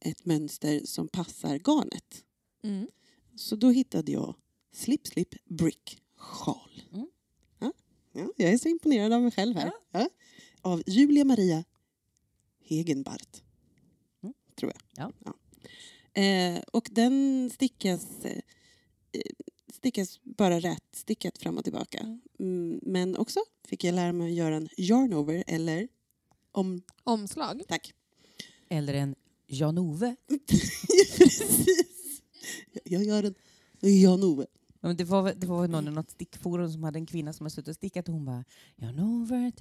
ett 0.00 0.24
mönster 0.24 0.80
som 0.84 1.08
passar 1.08 1.58
garnet. 1.58 2.24
Mm. 2.62 2.88
Så 3.36 3.56
då 3.56 3.70
hittade 3.70 4.12
jag 4.12 4.34
Slip 4.72 5.06
Slip 5.06 5.44
Brick 5.44 6.02
sjal. 6.16 6.82
Mm. 6.92 7.06
Ja, 7.58 7.72
ja, 8.12 8.32
jag 8.36 8.52
är 8.52 8.58
så 8.58 8.68
imponerad 8.68 9.12
av 9.12 9.22
mig 9.22 9.30
själv 9.30 9.56
här. 9.56 9.72
Ja. 9.92 10.08
Av 10.60 10.82
Julia 10.86 11.24
Maria 11.24 11.64
Hegenbart. 12.60 13.42
Mm. 14.22 14.34
Tror 14.56 14.72
jag. 14.74 15.12
Ja. 15.24 15.34
Eh, 16.22 16.62
och 16.72 16.88
den 16.92 17.50
stickas, 17.54 18.24
eh, 18.24 18.40
stickas 19.72 20.20
bara 20.22 20.60
rätt 20.60 20.84
stickat 20.92 21.38
fram 21.38 21.58
och 21.58 21.64
tillbaka. 21.64 22.18
Mm. 22.38 22.80
Men 22.82 23.16
också 23.16 23.40
fick 23.68 23.84
jag 23.84 23.94
lära 23.94 24.12
mig 24.12 24.28
att 24.30 24.36
göra 24.36 24.56
en 24.56 24.68
yarn-over 24.76 25.44
eller 25.46 25.88
om... 26.52 26.82
Omslag. 27.04 27.62
Tack. 27.68 27.94
Eller 28.68 28.94
en 28.94 29.14
Jan-Ove. 29.46 30.16
Precis. 31.18 32.22
Jag 32.84 33.04
gör 33.04 33.22
en 33.24 33.34
Jan-Ove. 34.00 34.46
Ja, 34.80 34.88
men 34.88 34.96
Det 34.96 35.04
var, 35.04 35.22
väl- 35.22 35.40
det 35.40 35.46
var 35.46 35.68
någon 35.68 35.88
i 35.88 35.90
något 35.90 36.10
stickforum 36.10 36.72
som 36.72 36.84
hade 36.84 36.98
en 36.98 37.06
kvinna 37.06 37.32
som 37.32 37.44
har 37.46 37.50
suttit 37.50 37.68
och 37.68 37.74
stickat 37.74 38.08
och 38.08 38.14
hon 38.14 38.24
bara 38.24 38.44
Jan-Over, 38.76 39.52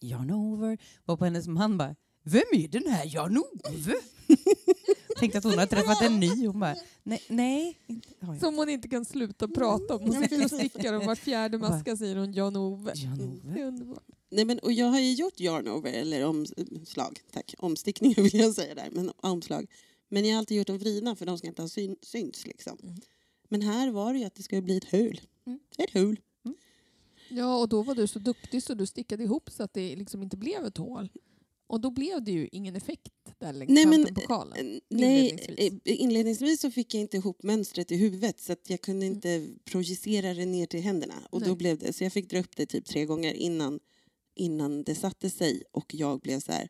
Jan-Over. 0.00 0.78
Var 1.04 1.16
på 1.16 1.24
hennes 1.24 1.46
man 1.46 1.78
bara 1.78 1.96
Vem 2.22 2.42
är 2.52 2.68
den 2.68 2.86
här 2.86 3.14
Jan-Ove? 3.14 3.94
Tänkte 5.20 5.38
att 5.38 5.44
hon 5.44 5.58
har 5.58 5.66
träffat 5.66 6.02
en 6.02 6.20
ny. 6.20 6.46
Hon 6.46 6.60
bara 6.60 6.76
nej, 7.02 7.22
nej. 7.28 7.78
Inte, 7.86 8.08
har 8.20 8.34
jag. 8.34 8.40
Som 8.40 8.56
hon 8.56 8.68
inte 8.68 8.88
kan 8.88 9.04
sluta 9.04 9.48
prata 9.48 9.96
om. 9.96 10.02
Hon 10.02 10.22
sitter 10.22 10.44
och 10.44 10.50
stickar 10.50 10.94
och 10.94 11.04
vart 11.04 11.18
fjärde 11.18 11.58
maska 11.58 11.96
säger 11.96 12.16
hon 12.16 12.32
Jan-Ove. 12.32 12.92
Jan-Ove. 12.94 14.00
Nej, 14.30 14.44
men, 14.44 14.58
och 14.58 14.72
jag 14.72 14.86
har 14.86 15.00
ju 15.00 15.12
gjort 15.12 15.40
yarn-over, 15.40 15.92
eller 15.92 16.24
omslag. 16.24 17.20
Tack. 17.32 17.54
Omstickning 17.58 18.14
vill 18.16 18.34
jag 18.34 18.54
säga 18.54 18.74
där, 18.74 18.88
men 18.92 19.12
omslag. 19.16 19.66
Men 20.08 20.24
jag 20.24 20.34
har 20.34 20.38
alltid 20.38 20.56
gjort 20.56 20.66
dem 20.66 20.78
vridna 20.78 21.16
för 21.16 21.26
de 21.26 21.38
ska 21.38 21.46
inte 21.46 21.62
ha 21.62 21.68
syn, 21.68 21.96
syns. 22.02 22.46
Liksom. 22.46 22.78
Mm. 22.82 22.96
Men 23.48 23.62
här 23.62 23.90
var 23.90 24.12
det 24.12 24.18
ju 24.18 24.24
att 24.24 24.34
det 24.34 24.42
skulle 24.42 24.62
bli 24.62 24.76
ett 24.76 24.92
hul. 24.92 25.20
Mm. 25.46 25.58
Ett 25.78 25.90
hul. 25.90 26.20
Ja, 27.32 27.56
och 27.56 27.68
då 27.68 27.82
var 27.82 27.94
du 27.94 28.06
så 28.06 28.18
duktig 28.18 28.62
så 28.62 28.74
du 28.74 28.86
stickade 28.86 29.24
ihop 29.24 29.50
så 29.50 29.62
att 29.62 29.74
det 29.74 29.96
liksom 29.96 30.22
inte 30.22 30.36
blev 30.36 30.64
ett 30.64 30.76
hål. 30.76 31.08
Och 31.70 31.80
då 31.80 31.90
blev 31.90 32.24
det 32.24 32.32
ju 32.32 32.48
ingen 32.52 32.76
effekt 32.76 33.12
där 33.38 33.52
längs 33.52 33.70
Nej, 33.70 33.86
men, 33.86 34.14
på 34.14 34.20
sjalen. 34.20 34.74
Eh, 34.74 34.80
Nej, 34.88 35.30
Inledningsvis. 35.30 35.80
eh, 35.84 36.00
inledningsvis 36.00 36.60
så 36.60 36.70
fick 36.70 36.94
jag 36.94 37.00
inte 37.00 37.16
ihop 37.16 37.42
mönstret 37.42 37.92
i 37.92 37.96
huvudet 37.96 38.40
så 38.40 38.52
att 38.52 38.70
jag 38.70 38.80
kunde 38.80 39.06
inte 39.06 39.48
projicera 39.64 40.34
det 40.34 40.46
ner 40.46 40.66
till 40.66 40.80
händerna. 40.80 41.14
Och 41.30 41.42
då 41.42 41.54
blev 41.54 41.78
det, 41.78 41.92
så 41.92 42.04
jag 42.04 42.12
fick 42.12 42.30
dra 42.30 42.38
upp 42.38 42.56
det 42.56 42.66
typ 42.66 42.86
tre 42.86 43.04
gånger 43.04 43.34
innan, 43.34 43.80
innan 44.34 44.82
det 44.82 44.94
satte 44.94 45.30
sig 45.30 45.62
och 45.72 45.94
jag 45.94 46.20
blev 46.20 46.40
så 46.40 46.52
här, 46.52 46.68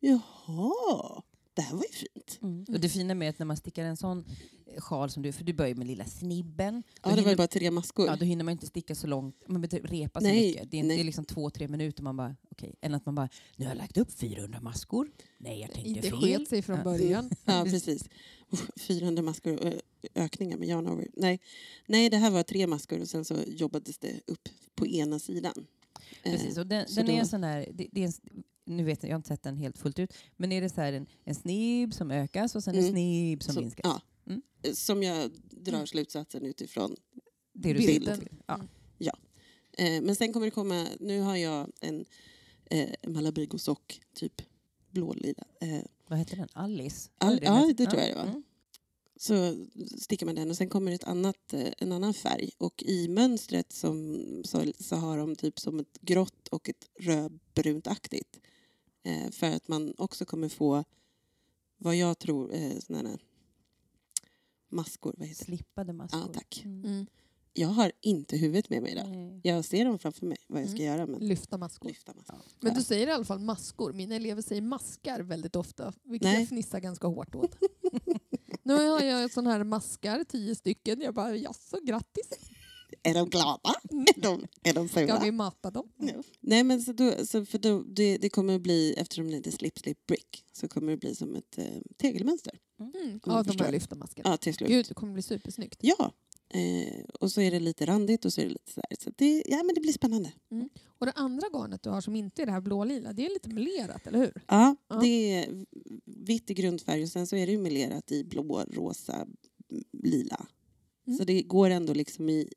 jaha, 0.00 1.22
det 1.54 1.62
här 1.62 1.76
var 1.76 1.82
ju 1.84 1.92
fint. 1.92 2.38
Mm. 2.42 2.64
Och 2.68 2.80
det 2.80 2.88
fina 2.88 3.14
med 3.14 3.30
att 3.30 3.38
när 3.38 3.46
man 3.46 3.56
stickar 3.56 3.84
en 3.84 3.96
sån 3.96 4.24
sjal 4.78 5.10
som 5.10 5.22
du, 5.22 5.32
för 5.32 5.44
du 5.44 5.52
börjar 5.52 5.74
med 5.74 5.86
lilla 5.86 6.04
snibben. 6.04 6.82
Ja, 6.86 7.00
det 7.02 7.08
var 7.10 7.16
hinner- 7.16 7.30
ju 7.30 7.36
bara 7.36 7.46
tre 7.46 7.70
maskor. 7.70 8.06
Ja, 8.06 8.16
då 8.16 8.24
hinner 8.24 8.44
man 8.44 8.52
inte 8.52 8.66
sticka 8.66 8.94
så 8.94 9.06
långt, 9.06 9.36
man 9.48 9.60
behöver 9.60 9.76
inte 9.78 9.94
repa 9.96 10.20
så 10.20 10.26
Nej, 10.26 10.46
mycket. 10.46 10.70
Det 10.70 10.76
är, 10.76 10.78
inte, 10.78 10.94
det 10.94 11.00
är 11.00 11.04
liksom 11.04 11.24
två, 11.24 11.50
tre 11.50 11.68
minuter 11.68 12.02
man 12.02 12.16
bara, 12.16 12.36
okej. 12.50 12.74
Än 12.80 12.94
att 12.94 13.06
man 13.06 13.14
bara, 13.14 13.28
nu 13.56 13.64
har 13.64 13.70
jag 13.72 13.78
lagt 13.78 13.96
upp 13.98 14.12
400 14.12 14.60
maskor. 14.60 15.10
Nej, 15.38 15.60
jag 15.60 15.72
tänkte 15.72 15.88
Inte 15.90 16.02
fel. 16.02 16.18
sket 16.20 16.48
sig 16.48 16.62
från 16.62 16.76
Ja. 16.78 16.84
början. 16.84 17.30
Ja, 17.44 17.64
precis. 17.70 18.08
Usch, 18.52 18.68
400 18.80 19.22
maskor 19.22 19.74
ökningar 20.14 20.56
med 20.56 20.68
yarn 20.68 20.88
over. 20.88 21.08
Nej. 21.16 21.40
Nej, 21.86 22.10
det 22.10 22.16
här 22.16 22.30
var 22.30 22.42
tre 22.42 22.66
maskor 22.66 23.00
och 23.00 23.08
sen 23.08 23.24
så 23.24 23.34
jobbades 23.46 23.98
det 23.98 24.20
upp 24.26 24.48
på 24.74 24.86
ena 24.86 25.18
sidan. 25.18 25.66
Eh, 26.22 26.32
Precis, 26.32 26.58
och 26.58 26.66
den, 26.66 26.88
så 26.88 26.94
den 27.00 27.10
är 27.10 27.20
då- 27.20 27.26
sån 27.28 27.44
här, 27.44 27.68
det, 27.74 27.88
det 27.92 28.02
är 28.02 28.06
en, 28.06 28.12
nu 28.64 28.84
vet 28.84 29.02
jag, 29.02 29.10
jag 29.10 29.14
har 29.14 29.18
inte 29.18 29.28
sett 29.28 29.42
den 29.42 29.56
helt 29.56 29.78
fullt 29.78 29.98
ut, 29.98 30.12
men 30.36 30.52
är 30.52 30.60
det 30.60 30.68
så 30.68 30.80
här 30.80 30.92
en, 30.92 31.06
en 31.24 31.34
snibb 31.34 31.94
som 31.94 32.10
ökas 32.10 32.54
och 32.56 32.64
sen 32.64 32.74
en 32.74 32.80
Mm. 32.80 32.92
snibb 32.92 33.42
som 33.42 33.54
så- 33.54 33.60
minskas? 33.60 33.84
Ja. 33.84 34.00
Mm. 34.32 34.42
Som 34.74 35.02
jag 35.02 35.30
drar 35.50 35.74
Mm. 35.74 35.86
slutsatsen 35.86 36.44
utifrån. 36.44 36.96
Det 37.52 37.72
du 37.72 37.78
Bilden. 37.78 38.16
ser. 38.16 38.28
Ja. 38.98 39.16
Eh, 39.78 40.02
men 40.02 40.16
sen 40.16 40.32
kommer 40.32 40.46
det 40.46 40.50
komma, 40.50 40.86
nu 41.00 41.20
har 41.20 41.36
jag 41.36 41.70
en 41.80 42.04
eh, 42.70 42.88
Malabrigo 43.08 43.58
sock, 43.58 44.00
typ 44.14 44.42
blålila. 44.90 45.44
Eh, 45.60 45.78
Vad 46.08 46.18
heter 46.18 46.36
den? 46.36 46.48
Alice? 46.52 47.10
Al- 47.18 47.38
ja, 47.42 47.72
det 47.76 47.86
tror 47.86 48.00
jag 48.02 48.10
det 48.10 48.14
var. 48.14 48.22
Mm. 48.26 48.42
så 49.16 49.66
stickar 49.98 50.26
man 50.26 50.34
den 50.34 50.50
och 50.50 50.56
sen 50.56 50.68
kommer 50.68 50.92
ett 50.92 51.04
annat, 51.04 51.52
eh, 51.52 51.72
en 51.78 51.92
annan 51.92 52.14
färg. 52.14 52.50
Och 52.58 52.82
i 52.82 53.08
mönstret 53.08 53.72
som, 53.72 54.24
så, 54.44 54.72
så 54.80 54.96
har 54.96 55.18
de 55.18 55.36
typ 55.36 55.58
som 55.60 55.78
ett 55.80 55.98
grått 56.00 56.48
och 56.48 56.68
ett 56.68 56.88
rödbrunt-aktigt. 57.00 58.40
Eh, 59.04 59.30
för 59.30 59.46
att 59.50 59.68
man 59.68 59.94
också 59.98 60.24
kommer 60.24 60.48
få 60.48 60.84
vad 61.76 61.96
jag 61.96 62.18
tror 62.18 62.54
eh, 62.54 62.78
såna 62.78 62.98
här 63.08 63.18
maskor. 64.68 65.14
Vad 65.18 65.28
heter 65.28 65.40
det? 65.40 65.44
Slippade 65.46 65.92
maskor. 65.92 66.20
Ja, 66.20 66.32
tack. 66.34 66.62
Mm. 66.64 66.84
Mm. 66.84 67.06
Jag 67.56 67.68
har 67.68 67.92
inte 68.00 68.36
huvudet 68.36 68.70
med 68.70 68.82
mig 68.82 68.92
idag. 68.92 69.08
Nej. 69.08 69.40
Jag 69.44 69.64
ser 69.64 69.84
dem 69.84 69.98
framför 69.98 70.26
mig, 70.26 70.36
vad 70.46 70.62
jag 70.62 70.68
ska 70.68 70.78
Mm. 70.82 70.86
göra. 70.86 71.06
Men 71.06 71.20
Lyfta 71.28 71.58
maskor. 71.58 71.88
lyfta 71.88 72.14
maskor. 72.14 72.38
Men 72.60 72.72
Ja. 72.72 72.78
du 72.78 72.84
säger 72.84 73.06
i 73.06 73.10
alla 73.10 73.24
fall 73.24 73.38
maskor. 73.40 73.92
Mina 73.92 74.14
elever 74.14 74.42
säger 74.42 74.62
maskar 74.62 75.20
väldigt 75.20 75.56
ofta, 75.56 75.92
vilket 76.02 76.26
Nej. 76.26 76.38
jag 76.40 76.48
fnissar 76.48 76.80
ganska 76.80 77.06
hårt 77.06 77.34
åt. 77.34 77.56
nu 78.62 78.74
har 78.74 79.00
jag 79.00 79.30
sån 79.32 79.46
här 79.46 79.64
maskar, 79.64 80.24
tio 80.24 80.54
stycken. 80.54 81.00
Jag 81.00 81.14
bara, 81.14 81.36
jaså, 81.36 81.78
grattis. 81.82 82.28
Är 83.02 83.14
de 83.14 83.28
glada? 83.30 83.74
Är 84.16 84.20
de, 84.20 84.46
är 84.62 84.74
de 84.74 84.88
fula? 84.88 85.16
Ska 85.16 85.24
vi 85.24 85.30
mata 85.32 85.70
dem? 85.70 85.92
Ja. 85.98 86.22
Nej 86.40 86.64
men 86.64 86.82
så 86.82 86.92
då, 86.92 87.26
så 87.26 87.44
för 87.44 87.58
då, 87.58 87.82
det, 87.82 88.18
det 88.18 88.28
kommer 88.28 88.58
bli, 88.58 88.94
eftersom 88.96 89.30
det 89.30 89.36
heter 89.36 89.50
slip 89.50 89.78
slip 89.78 90.06
brick, 90.06 90.44
så 90.52 90.68
kommer 90.68 90.92
det 90.92 90.98
bli 90.98 91.14
som 91.14 91.34
ett 91.34 91.58
eh, 91.58 91.64
tegelmönster. 91.96 92.58
Mm. 92.80 93.20
jag 93.24 93.38
Ja, 93.38 93.42
de 93.42 93.64
här 93.64 93.72
lyfta 93.72 93.96
maskarna. 93.96 94.30
Ja, 94.30 94.36
till 94.36 94.54
slut. 94.54 94.68
Gud, 94.70 94.86
det 94.88 94.94
kommer 94.94 95.12
bli 95.12 95.22
supersnyggt. 95.22 95.78
Ja. 95.80 96.12
Eh, 96.54 97.04
och 97.20 97.32
så 97.32 97.40
är 97.40 97.50
det 97.50 97.60
lite 97.60 97.86
randigt 97.86 98.24
och 98.24 98.32
så 98.32 98.40
är 98.40 98.44
det 98.44 98.50
lite 98.50 98.72
så 98.72 98.80
här. 98.90 98.96
Så 99.00 99.10
det, 99.16 99.44
ja, 99.46 99.62
men 99.62 99.74
det 99.74 99.80
blir 99.80 99.92
spännande. 99.92 100.32
Och 100.86 101.06
det 101.06 101.12
andra 101.12 101.46
garnet 101.52 101.82
du 101.82 101.90
har 101.90 102.00
som 102.00 102.16
inte 102.16 102.42
är 102.42 102.46
det 102.46 102.52
här 102.52 102.60
blålila, 102.60 103.12
det 103.12 103.26
är 103.26 103.30
lite 103.30 103.48
melerat, 103.48 104.06
eller 104.06 104.18
hur? 104.18 104.42
Ja, 104.48 104.76
Ja. 104.88 104.96
det 104.96 105.32
är 105.34 105.64
vitt 106.04 106.50
i 106.50 106.54
grundfärg 106.54 107.02
och 107.02 107.08
sen 107.08 107.26
så 107.26 107.36
är 107.36 107.46
det 107.46 107.52
ju 107.52 107.58
melerat 107.58 108.12
i 108.12 108.24
blå, 108.24 108.64
rosa, 108.70 109.26
lila. 109.92 110.46
Mm. 111.06 111.18
Så 111.18 111.24
det 111.24 111.42
går 111.42 111.70
ändå 111.70 111.94
liksom 111.94 112.28
i 112.28 112.48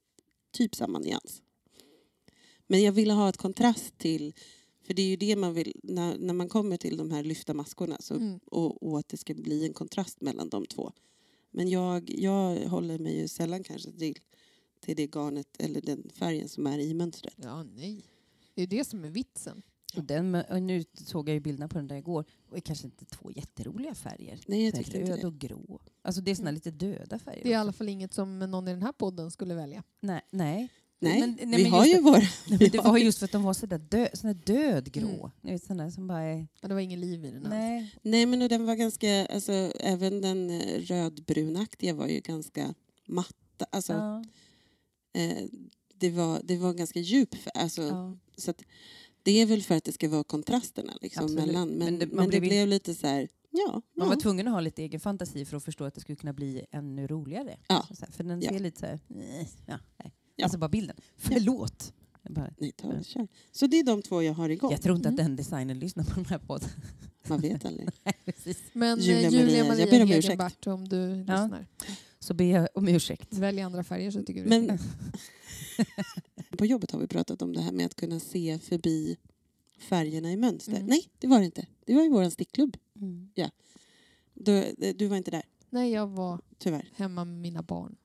typ 0.58 0.76
samma 0.76 1.00
nyans. 1.00 1.42
Men 2.68 2.82
jag 2.82 2.92
ville 2.92 3.14
ha 3.14 3.30
ett 3.30 3.38
kontrast 3.38 3.98
till, 3.98 4.34
för 4.82 4.94
det 4.94 5.02
är 5.02 5.08
ju 5.08 5.16
det 5.16 5.36
man 5.36 5.54
vill, 5.54 5.80
när, 5.84 6.18
när 6.18 6.34
man 6.34 6.50
kommer 6.50 6.78
till 6.78 6.98
de 6.98 7.12
här 7.12 7.24
lyfta 7.24 7.54
maskorna 7.54 7.98
så 8.00 8.14
Mm. 8.14 8.40
och, 8.46 8.84
och 8.84 9.00
att 9.00 9.08
det 9.10 9.18
ska 9.18 9.34
bli 9.34 9.66
en 9.66 9.74
kontrast 9.74 10.22
mellan 10.22 10.50
de 10.50 10.66
två. 10.66 10.92
Men 11.52 11.70
jag, 11.70 12.10
jag 12.10 12.56
håller 12.70 13.00
mig 13.00 13.20
ju 13.20 13.28
sällan 13.28 13.64
kanske 13.64 13.92
till, 13.92 14.20
till 14.80 14.96
det 14.96 15.08
garnet 15.16 15.48
eller 15.60 15.82
den 15.82 16.10
färgen 16.14 16.50
som 16.50 16.68
är 16.68 16.80
i 16.80 16.94
mönstret. 16.94 17.36
Ja, 17.38 17.64
nej. 17.64 18.06
Det 18.54 18.62
är 18.62 18.68
det 18.68 18.86
som 18.86 19.04
är 19.04 19.10
vitsen. 19.10 19.62
Och 19.96 20.03
den, 20.03 20.36
och 20.36 20.62
nu 20.62 20.84
såg 20.94 21.29
jag 21.29 21.34
ju 21.34 21.39
bilderna 21.39 21.67
på 21.67 21.77
den 21.77 21.88
där 21.88 21.96
igår. 21.96 22.25
Och 22.46 22.51
det 22.51 22.58
är 22.58 22.62
kanske 22.62 22.86
inte 22.86 23.06
två 23.06 23.32
jätteroliga 23.32 23.96
färger. 23.96 24.39
Nej, 24.48 24.65
jag 24.65 24.75
tyckte 24.75 25.00
inte 25.00 25.12
Röd 25.12 25.20
det. 25.22 25.27
och 25.27 25.39
grå. 25.39 25.79
Alltså 26.01 26.22
det 26.22 26.32
är 26.32 26.36
såna 26.36 26.50
Mm. 26.50 26.56
lite 26.56 26.72
döda 26.72 27.20
färger. 27.20 27.44
Det 27.44 27.50
är 27.50 27.51
i 27.51 27.56
alla 27.56 27.74
fall 27.74 27.89
inget 27.89 28.13
som 28.13 28.39
någon 28.39 28.67
i 28.67 28.72
den 28.72 28.82
här 28.84 28.91
podden 28.91 29.32
skulle 29.32 29.53
välja. 29.56 29.84
Nej, 30.00 30.22
nej. 30.32 30.70
Nej, 31.00 31.20
Men- 31.20 31.38
nej, 31.50 31.58
vi 31.58 31.63
men 31.63 31.72
har 31.72 31.86
ju 31.86 32.01
våra. 32.01 32.22
nej 32.50 32.70
det 32.72 32.77
var 32.77 32.98
just 32.98 33.20
för 33.20 33.25
att 33.25 33.32
de 33.32 33.44
var 33.44 33.53
sådär 33.53 33.77
dö, 33.77 34.08
dödgrå. 34.34 35.08
Mm. 35.10 35.32
Ni 35.41 35.51
vet, 35.51 35.94
som 35.94 36.08
bara 36.08 36.22
är... 36.22 36.48
Ja, 36.62 36.67
det 36.67 36.74
var 36.74 36.82
ingen 36.82 37.00
liv 37.01 37.25
i 37.25 37.32
den. 37.32 37.41
Nej. 37.50 37.96
Nej, 38.01 38.25
men 38.25 38.39
den 38.50 38.65
var 38.65 38.75
ganska, 38.75 39.25
alltså 39.25 39.51
även 39.79 40.22
den 40.22 40.50
eh, 40.50 40.79
rödbrunaktiga 40.82 41.94
var 41.94 42.08
ju 42.08 42.20
ganska 42.20 42.74
matta. 43.08 43.65
Alltså, 43.70 43.94
Ja, 43.94 44.24
eh, 45.22 45.46
det, 45.94 46.10
var, 46.12 46.41
det 46.44 46.58
var 46.58 46.74
ganska 46.74 47.00
djup, 47.00 47.36
fär- 47.36 47.51
alltså, 47.56 47.82
ja. 47.82 48.17
så 48.38 48.51
att 48.51 48.63
det 49.27 49.41
är 49.41 49.46
väl 49.46 49.63
för 49.63 49.75
att 49.75 49.84
det 49.84 49.91
ska 49.91 50.10
vara 50.10 50.24
kontrasterna 50.24 50.93
liksom, 51.01 51.24
Absolut. 51.24 51.46
mellan. 51.46 51.67
Men, 51.69 51.77
Men 51.77 51.88
men 51.88 52.00
det- 52.00 52.05
det, 52.05 52.15
man 52.15 52.29
blev 52.29 52.67
lite 52.67 52.96
så 52.96 53.07
här, 53.07 53.27
ja. 53.51 53.72
Man 53.72 53.81
ja. 53.96 54.05
var 54.05 54.15
tvungen 54.22 54.48
att 54.48 54.53
ha 54.53 54.62
lite 54.62 54.81
egen 54.84 55.00
fantasi 55.00 55.46
för 55.46 55.57
att 55.57 55.63
förstå 55.63 55.84
att 55.84 55.93
det 55.93 56.01
skulle 56.01 56.15
kunna 56.15 56.34
bli 56.34 56.65
ännu 56.72 57.07
roligare. 57.07 57.57
Ja. 57.67 57.88
Så 57.93 58.05
här, 58.05 58.12
för 58.12 58.24
den 58.24 58.41
Ja. 58.41 58.50
ser 58.50 58.60
lite 58.60 58.79
så 58.79 58.86
här... 58.86 59.00
nej, 59.07 59.50
Ja, 59.65 59.79
nej. 60.03 60.13
Alltså 60.43 60.57
bara 60.57 60.69
bilden. 60.69 60.96
Förlåt. 61.17 61.93
Bara, 62.29 62.53
Nej, 62.57 62.72
ta 62.72 62.88
och 62.88 63.05
kör. 63.05 63.27
Så 63.51 63.67
det 63.67 63.79
är 63.79 63.84
de 63.84 64.01
två 64.01 64.24
jag 64.24 64.34
har 64.34 64.50
igång. 64.50 64.72
jag 64.72 64.81
tror 64.81 64.96
inte 64.96 65.10
Mm. 65.10 65.19
att 65.19 65.25
den 65.25 65.36
designen 65.36 65.79
lyssnar 65.79 66.03
på 66.03 66.13
den 66.15 66.25
här 66.25 66.38
podden. 66.39 66.69
Man 67.27 67.39
vet 67.41 67.65
aldrig. 67.65 67.89
Nej. 68.03 68.36
Men 68.74 69.00
Julia 69.00 69.22
Julia, 69.29 69.41
Julia 69.41 69.63
Maria, 69.63 69.79
jag 69.79 69.89
ber 69.89 70.01
om 70.03 70.07
Hegenbart, 70.07 70.67
om 70.67 70.89
du 70.89 71.15
lyssnar. 71.15 71.65
Så 72.19 72.34
ber 72.34 72.46
jag 72.46 72.67
om 72.74 72.88
ursäkt. 72.88 73.34
Välj 73.34 73.62
andra 73.62 73.84
färger 73.84 74.12
så 74.12 74.24
tycker 74.24 74.43
du 74.43 74.50
Men 74.50 74.79
på 76.58 76.66
jobbet 76.66 76.92
har 76.92 77.00
vi 77.00 77.08
pratat 77.08 77.42
om 77.42 77.54
det 77.54 77.62
här 77.62 77.72
med 77.72 77.86
att 77.86 77.96
kunna 77.96 78.20
se 78.20 78.60
förbi 78.60 79.18
färgerna 79.80 80.32
i 80.32 80.38
mönster. 80.38 80.76
Mm. 80.76 80.86
Nej, 80.86 81.10
det 81.20 81.28
var 81.28 81.40
det 81.40 81.46
inte. 81.46 81.68
Det 81.86 81.94
var 81.94 82.06
i 82.06 82.10
vår 82.10 82.30
stickklubb. 82.30 82.78
Mm. 82.96 83.30
Du, 84.34 84.74
du 84.94 85.08
var 85.08 85.18
inte 85.18 85.32
där, 85.32 85.44
Nej, 85.70 85.92
jag 85.92 86.08
var 86.08 86.42
tyvärr. 86.58 86.90
hemma 86.96 87.26
med 87.26 87.42
mina 87.42 87.64
barn. 87.64 87.96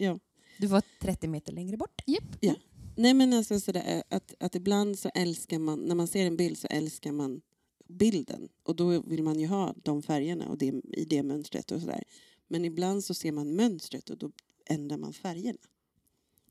Du 0.58 0.66
var 0.66 0.82
30 1.00 1.28
meter 1.28 1.52
längre 1.52 1.76
bort. 1.76 2.02
Japp. 2.06 2.56
Nej 2.96 3.14
men 3.14 3.32
alltså 3.32 3.60
sådär, 3.60 3.84
eh, 3.86 4.16
att, 4.16 4.34
att 4.40 4.54
ibland 4.54 4.98
så 4.98 5.10
älskar 5.14 5.58
man, 5.58 5.80
när 5.80 5.94
man 5.94 6.06
ser 6.06 6.26
en 6.26 6.36
bild 6.36 6.58
så 6.58 6.66
älskar 6.66 7.12
man 7.12 7.40
bilden. 7.88 8.48
Och 8.62 8.76
då 8.76 9.00
vill 9.00 9.22
man 9.22 9.40
ju 9.40 9.46
ha 9.46 9.74
de 9.82 10.02
färgerna 10.02 10.48
och 10.48 10.58
det, 10.58 10.66
i 10.92 11.04
det 11.04 11.22
mönstret 11.22 11.70
och 11.70 11.80
sådär. 11.80 12.04
Men 12.48 12.64
ibland 12.64 13.04
så 13.04 13.14
ser 13.14 13.32
man 13.32 13.56
mönstret 13.56 14.10
och 14.10 14.18
då 14.18 14.30
ändrar 14.66 14.96
man 14.96 15.12
färgerna. 15.12 15.58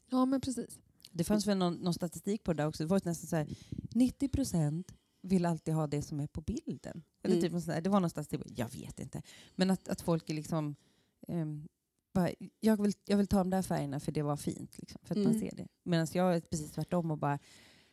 Ja, 0.09 0.25
men 0.25 0.41
precis. 0.41 0.79
Det 1.11 1.23
fanns 1.23 1.47
väl 1.47 1.57
någon, 1.57 1.73
någon 1.73 1.93
statistik 1.93 2.43
på 2.43 2.53
det 2.53 2.63
där 2.63 2.67
också. 2.67 2.83
Det 2.83 2.87
var 2.89 3.01
nästan 3.05 3.27
så 3.27 3.35
här, 3.35 3.47
90 3.91 4.29
procent 4.29 4.91
vill 5.21 5.45
alltid 5.45 5.73
ha 5.73 5.87
det 5.87 6.01
som 6.01 6.19
är 6.19 6.27
på 6.27 6.41
bilden. 6.41 7.03
Eller 7.23 7.35
Mm. 7.35 7.41
typ 7.43 7.51
någon 7.51 7.61
sån 7.61 7.73
där, 7.73 7.81
det 7.81 7.89
var 7.89 7.99
någon 7.99 8.09
statistik, 8.09 8.41
jag 8.55 8.69
vet 8.73 8.99
inte. 8.99 9.21
Men 9.55 9.71
att, 9.71 9.87
att 9.89 10.01
folk 10.01 10.29
är 10.29 10.33
liksom... 10.33 10.75
ehm, 11.27 11.67
bara, 12.13 12.29
jag, 12.59 12.81
vill, 12.81 12.93
jag 13.05 13.17
vill 13.17 13.27
ta 13.27 13.37
de 13.37 13.49
där 13.49 13.61
färgerna 13.61 13.99
för 13.99 14.11
det 14.11 14.21
var 14.21 14.37
fint. 14.37 14.77
Liksom, 14.79 14.99
för 15.03 15.15
att 15.15 15.23
man 15.23 15.27
Mm. 15.35 15.39
ser 15.39 15.55
det. 15.55 15.67
Medan 15.83 16.07
jag 16.13 16.35
är 16.35 16.39
precis 16.41 16.71
tvärtom 16.71 17.11
och 17.11 17.17
bara, 17.17 17.39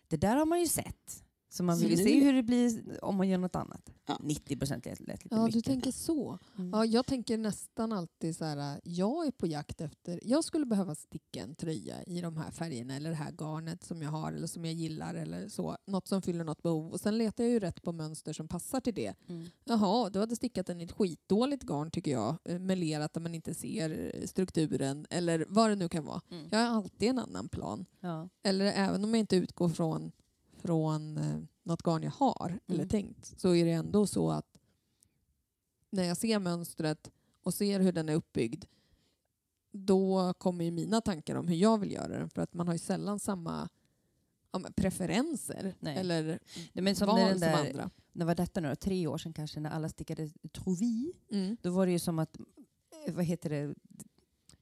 det 0.09 0.17
där 0.17 0.37
har 0.37 0.47
man 0.47 0.61
ju 0.61 0.67
sett. 0.67 1.25
Så 1.51 1.63
man 1.63 1.77
Så 1.77 1.83
vill 1.83 1.91
ju 1.91 2.05
nu- 2.05 2.11
se 2.11 2.25
hur 2.25 2.33
det 2.33 2.43
blir 2.43 2.99
om 3.05 3.17
man 3.17 3.29
gör 3.29 3.39
något 3.39 3.57
annat. 3.57 3.91
Ja. 4.07 4.19
90 4.23 4.57
procent 4.57 4.87
lät, 4.87 5.01
lät 5.01 5.25
lite 5.25 5.37
Ja, 5.37 5.45
mycket. 5.45 5.65
du 5.65 5.71
tänker 5.71 5.91
så. 5.93 6.39
Mm. 6.59 6.71
Ja, 6.71 6.85
jag 6.85 7.07
tänker 7.07 7.39
nästan 7.39 7.93
alltid 7.93 8.37
så 8.37 8.45
här, 8.45 8.81
jag 8.85 9.27
är 9.27 9.31
på 9.31 9.47
jakt 9.47 9.81
efter, 9.81 10.21
jag 10.23 10.45
skulle 10.45 10.67
behöva 10.67 10.95
sticka 10.95 11.43
en 11.43 11.55
tröja 11.55 12.03
i 12.03 12.21
de 12.21 12.37
här 12.37 12.51
färgerna 12.51 12.97
eller 12.97 13.11
det 13.11 13.17
här 13.17 13.33
garnet 13.33 13.85
som 13.85 14.03
jag 14.03 14.11
har 14.11 14.33
eller 14.33 14.47
som 14.47 14.65
jag 14.65 14.75
gillar 14.75 15.15
eller 15.15 15.49
så. 15.49 15.77
Något 15.87 16.09
som 16.09 16.23
fyller 16.23 16.45
något 16.45 16.63
behov. 16.63 16.93
Och 16.93 17.01
sen 17.01 17.19
letar 17.19 17.45
jag 17.45 17.51
ju 17.53 17.59
rätt 17.61 17.83
på 17.83 17.93
mönster 17.93 18.33
som 18.33 18.49
passar 18.49 18.81
till 18.81 18.95
det. 18.95 19.15
Mm. 19.29 19.47
Jaha, 19.65 20.11
du 20.11 20.19
hade 20.19 20.37
stickat 20.37 20.67
den 20.67 20.81
i 20.81 20.85
ett 20.85 20.93
skitdåligt 20.93 21.63
garn 21.63 21.91
tycker 21.91 22.11
jag. 22.11 22.37
eh, 22.45 22.59
Melerat 22.59 23.13
där 23.13 23.21
man 23.21 23.35
inte 23.35 23.55
ser 23.55 24.11
eh, 24.15 24.27
strukturen 24.27 25.07
eller 25.11 25.47
vad 25.49 25.71
det 25.71 25.77
nu 25.77 25.89
kan 25.89 26.05
vara. 26.05 26.21
Mm. 26.31 26.49
Jag 26.51 26.59
har 26.59 26.67
alltid 26.77 27.09
en 27.09 27.19
annan 27.19 27.49
plan. 27.49 27.87
Ja. 28.01 28.29
Eller 28.43 28.65
även 28.67 29.05
om 29.05 29.11
jag 29.11 29.19
inte 29.21 29.37
utgår 29.37 29.69
från, 29.69 30.13
från 30.59 31.17
eh, 31.19 31.41
något 31.63 31.83
garn 31.83 32.03
jag 32.03 32.11
har 32.11 32.59
eller 32.67 32.79
Mm. 32.79 32.89
tänkt 32.89 33.41
så 33.41 33.55
är 33.55 33.65
det 33.65 33.71
ändå 33.73 34.07
så 34.07 34.31
att 34.31 34.59
när 35.91 36.05
jag 36.05 36.17
ser 36.17 36.39
mönstret 36.39 37.11
och 37.43 37.55
ser 37.55 37.81
hur 37.81 37.93
den 37.93 38.09
är 38.09 38.15
uppbyggd 38.15 38.65
då 39.71 40.35
kommer 40.39 40.65
ju 40.65 40.71
mina 40.71 41.01
tankar 41.01 41.35
om 41.35 41.49
hur 41.49 41.57
jag 41.57 41.79
vill 41.79 41.93
göra 41.93 42.19
den 42.19 42.31
för 42.31 42.43
att 42.43 42.55
man 42.55 42.67
har 42.67 42.75
ju 42.75 42.79
sällan 42.79 43.19
samma 43.19 43.69
ja, 44.53 44.61
preferenser 44.77 45.75
Nej. 45.81 45.97
eller 45.97 46.25
Nej, 46.73 46.83
men 46.85 46.97
som 46.97 47.07
val 47.07 47.19
den 47.19 47.29
som 47.31 47.41
där, 47.41 47.69
andra. 47.71 47.91
när 48.13 48.27
var 48.27 48.35
detta 48.35 48.61
nu? 48.61 48.75
Tre 48.77 49.07
år 49.07 49.19
sedan 49.19 49.33
kanske, 49.33 49.61
när 49.61 49.71
alla 49.71 49.89
stickade 49.89 50.31
Trouvi. 50.53 51.13
Mm. 51.31 51.57
Då 51.63 51.71
var 51.71 51.87
det 51.87 51.93
ju 51.93 51.99
som 51.99 52.19
att, 52.19 52.39
eh, 53.07 53.15
vad 53.15 53.25
heter 53.25 53.51
det, 53.51 53.75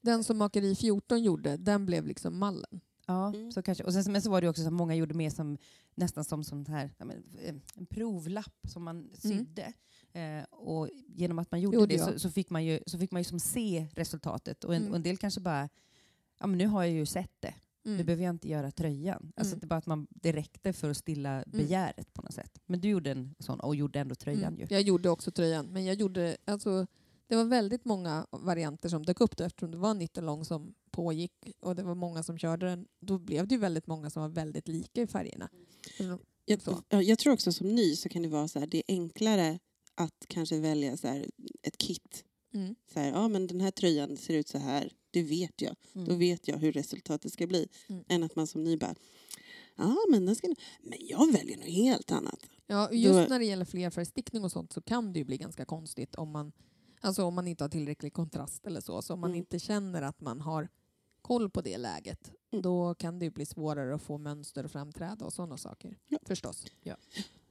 Den 0.01 0.25
som 0.25 0.39
Makeri 0.39 0.75
14 0.75 1.23
gjorde, 1.23 1.57
den 1.57 1.87
blev 1.87 2.07
liksom 2.07 2.39
mallen. 2.39 2.81
Ja, 3.07 3.29
Mm. 3.29 3.53
så 3.53 3.63
kanske. 3.63 3.85
Och 3.85 3.93
sen, 3.93 4.13
men 4.13 4.23
så 4.23 4.31
var 4.31 4.41
det 4.41 4.49
också 4.49 4.63
så 4.63 4.69
att 4.69 4.75
många 4.75 4.95
gjorde 4.95 5.15
mer 5.15 5.31
som 5.31 5.59
nästan 5.95 6.25
som 6.25 6.45
sånt 6.45 6.69
här, 6.69 6.91
eh, 6.99 7.55
en 7.75 7.87
provlapp 7.87 8.55
som 8.69 8.85
man 8.85 9.11
sydde. 9.15 9.73
Eh, 10.13 10.43
och 10.51 10.89
genom 11.09 11.39
att 11.39 11.51
man 11.51 11.61
gjorde 11.61 11.77
Gjorde 11.77 11.87
det 11.95 12.01
jag. 12.01 12.13
så, 12.13 12.19
så, 12.19 12.31
fick 12.31 12.51
man 12.51 12.65
ju, 12.65 12.81
så 12.87 12.99
fick 12.99 13.11
man 13.11 13.21
ju 13.21 13.25
som 13.25 13.41
se 13.41 13.87
resultatet. 13.95 14.65
Och 14.65 14.75
en, 14.75 14.81
Mm. 14.83 14.91
och 14.93 14.97
en 14.97 15.03
del 15.03 15.17
kanske 15.17 15.41
bara, 15.41 15.69
ja 16.41 16.47
men 16.47 16.59
nu 16.59 16.67
har 16.67 16.85
jag 16.85 16.93
ju 16.93 17.07
sett 17.07 17.33
det. 17.41 17.55
Nu 17.83 17.93
Mm. 17.95 18.07
behöver 18.07 18.25
jag 18.25 18.35
inte 18.35 18.49
göra 18.49 18.71
tröjan. 18.71 19.33
Alltså 19.37 19.53
Mm. 19.55 19.61
det, 19.61 19.65
är 19.65 19.69
bara 19.69 19.77
att 19.79 19.87
man, 19.87 20.07
det 20.11 20.33
räckte 20.33 20.73
för 20.73 20.91
att 20.91 20.97
stilla 20.97 21.45
begäret 21.47 22.13
på 22.13 22.23
något 22.23 22.35
sätt. 22.35 22.61
Men 22.67 22.81
du 22.81 22.89
gjorde 22.89 23.11
en 23.11 23.35
sån 23.39 23.61
och 23.61 23.77
gjorde 23.77 24.01
ändå 24.01 24.15
tröjan 24.15 24.55
Mm. 24.55 24.61
ju. 24.61 24.67
Jag 24.71 24.83
gjorde 24.83 25.11
också 25.11 25.31
tröjan, 25.31 25.67
men 25.67 25.85
jag 25.85 25.95
gjorde, 25.95 26.37
alltså, 26.45 26.87
det 27.29 27.37
var 27.37 27.45
väldigt 27.45 27.85
många 27.85 28.27
varianter 28.31 28.89
som 28.89 29.05
dök 29.05 29.21
upp 29.21 29.37
då, 29.37 29.45
eftersom 29.45 29.71
det 29.71 29.77
var 29.79 29.91
en 29.91 29.99
19 29.99 30.27
lång 30.27 30.45
som 30.45 30.75
pågick 30.91 31.33
och 31.61 31.77
det 31.77 31.83
var 31.83 31.95
många 31.95 32.23
som 32.23 32.39
körde 32.39 32.67
den. 32.67 32.87
Då 33.01 33.19
blev 33.19 33.49
det 33.49 33.55
ju 33.55 33.61
väldigt 33.61 33.87
många 33.87 34.11
som 34.11 34.23
var 34.23 34.29
väldigt 34.29 34.69
lika 34.69 35.03
i 35.03 35.07
färgerna. 35.07 35.49
Så- 36.65 36.71
Jag, 36.89 37.03
jag 37.03 37.19
tror 37.19 37.33
också 37.33 37.53
som 37.53 37.75
ny 37.75 37.97
så 37.97 38.09
kan 38.09 38.23
det 38.23 38.29
vara 38.29 38.49
så 38.49 38.59
här, 38.59 38.67
det 38.67 38.79
är 38.79 38.85
enklare 38.89 39.59
att 39.95 40.25
kanske 40.29 40.59
välja 40.61 40.97
så 40.97 41.09
här, 41.09 41.27
ett 41.63 41.79
kit. 41.79 42.25
Mm. 42.55 42.75
Så 42.93 43.01
här, 43.01 43.09
ja 43.09 43.29
men 43.29 43.47
den 43.47 43.61
här 43.61 43.71
tröjan 43.71 44.17
ser 44.17 44.35
ut 44.35 44.49
så 44.49 44.59
här, 44.59 44.93
det 45.11 45.23
vet 45.23 45.63
jag. 45.63 45.77
Mm. 45.95 46.09
Då 46.09 46.15
vet 46.15 46.49
jag 46.49 46.59
hur 46.59 46.73
resultatet 46.73 47.33
ska 47.33 47.47
bli. 47.47 47.69
Mm. 47.89 48.05
Än 48.09 48.23
att 48.23 48.37
man 48.37 48.47
som 48.47 48.65
ny 48.65 48.77
bara, 48.77 48.95
ja 49.77 49.97
men 50.11 50.27
den 50.27 50.37
ska 50.37 50.47
men 50.83 50.99
jag 51.01 51.33
väljer 51.33 51.57
något 51.57 51.67
helt 51.67 52.11
annat. 52.11 52.41
Ja, 52.67 52.93
just 52.93 53.13
Då- 53.19 53.27
när 53.29 53.39
det 53.39 53.45
gäller 53.45 53.65
flerfärgstickning 53.65 54.45
och 54.45 54.53
sånt 54.53 54.73
så 54.73 54.81
kan 54.81 55.13
det 55.13 55.19
ju 55.19 55.25
bli 55.25 55.37
ganska 55.37 55.65
konstigt 55.65 56.15
om 56.15 56.31
man, 56.31 56.53
alltså 57.01 57.25
om 57.25 57.35
man 57.35 57.49
inte 57.49 57.65
har 57.65 57.69
tillräcklig 57.69 58.13
kontrast 58.13 58.67
eller 58.67 58.81
så. 58.81 59.03
Så 59.03 59.15
om 59.15 59.21
man 59.21 59.31
Mm. 59.31 59.39
inte 59.39 59.59
känner 59.59 60.03
att 60.03 60.21
man 60.21 60.41
har 60.41 60.69
koll 61.23 61.51
på 61.51 61.61
det 61.61 61.79
läget, 61.79 62.33
Mm. 62.53 62.63
då 62.63 62.95
kan 62.95 63.19
det 63.19 63.25
ju 63.25 63.31
bli 63.31 63.47
svårare 63.47 63.95
att 63.95 64.03
få 64.03 64.19
mönster 64.19 64.65
att 64.65 64.73
framträda 64.73 65.25
och 65.25 65.33
sådana 65.33 65.57
saker. 65.57 65.99
Ja. 66.09 66.19
Förstås. 66.23 66.65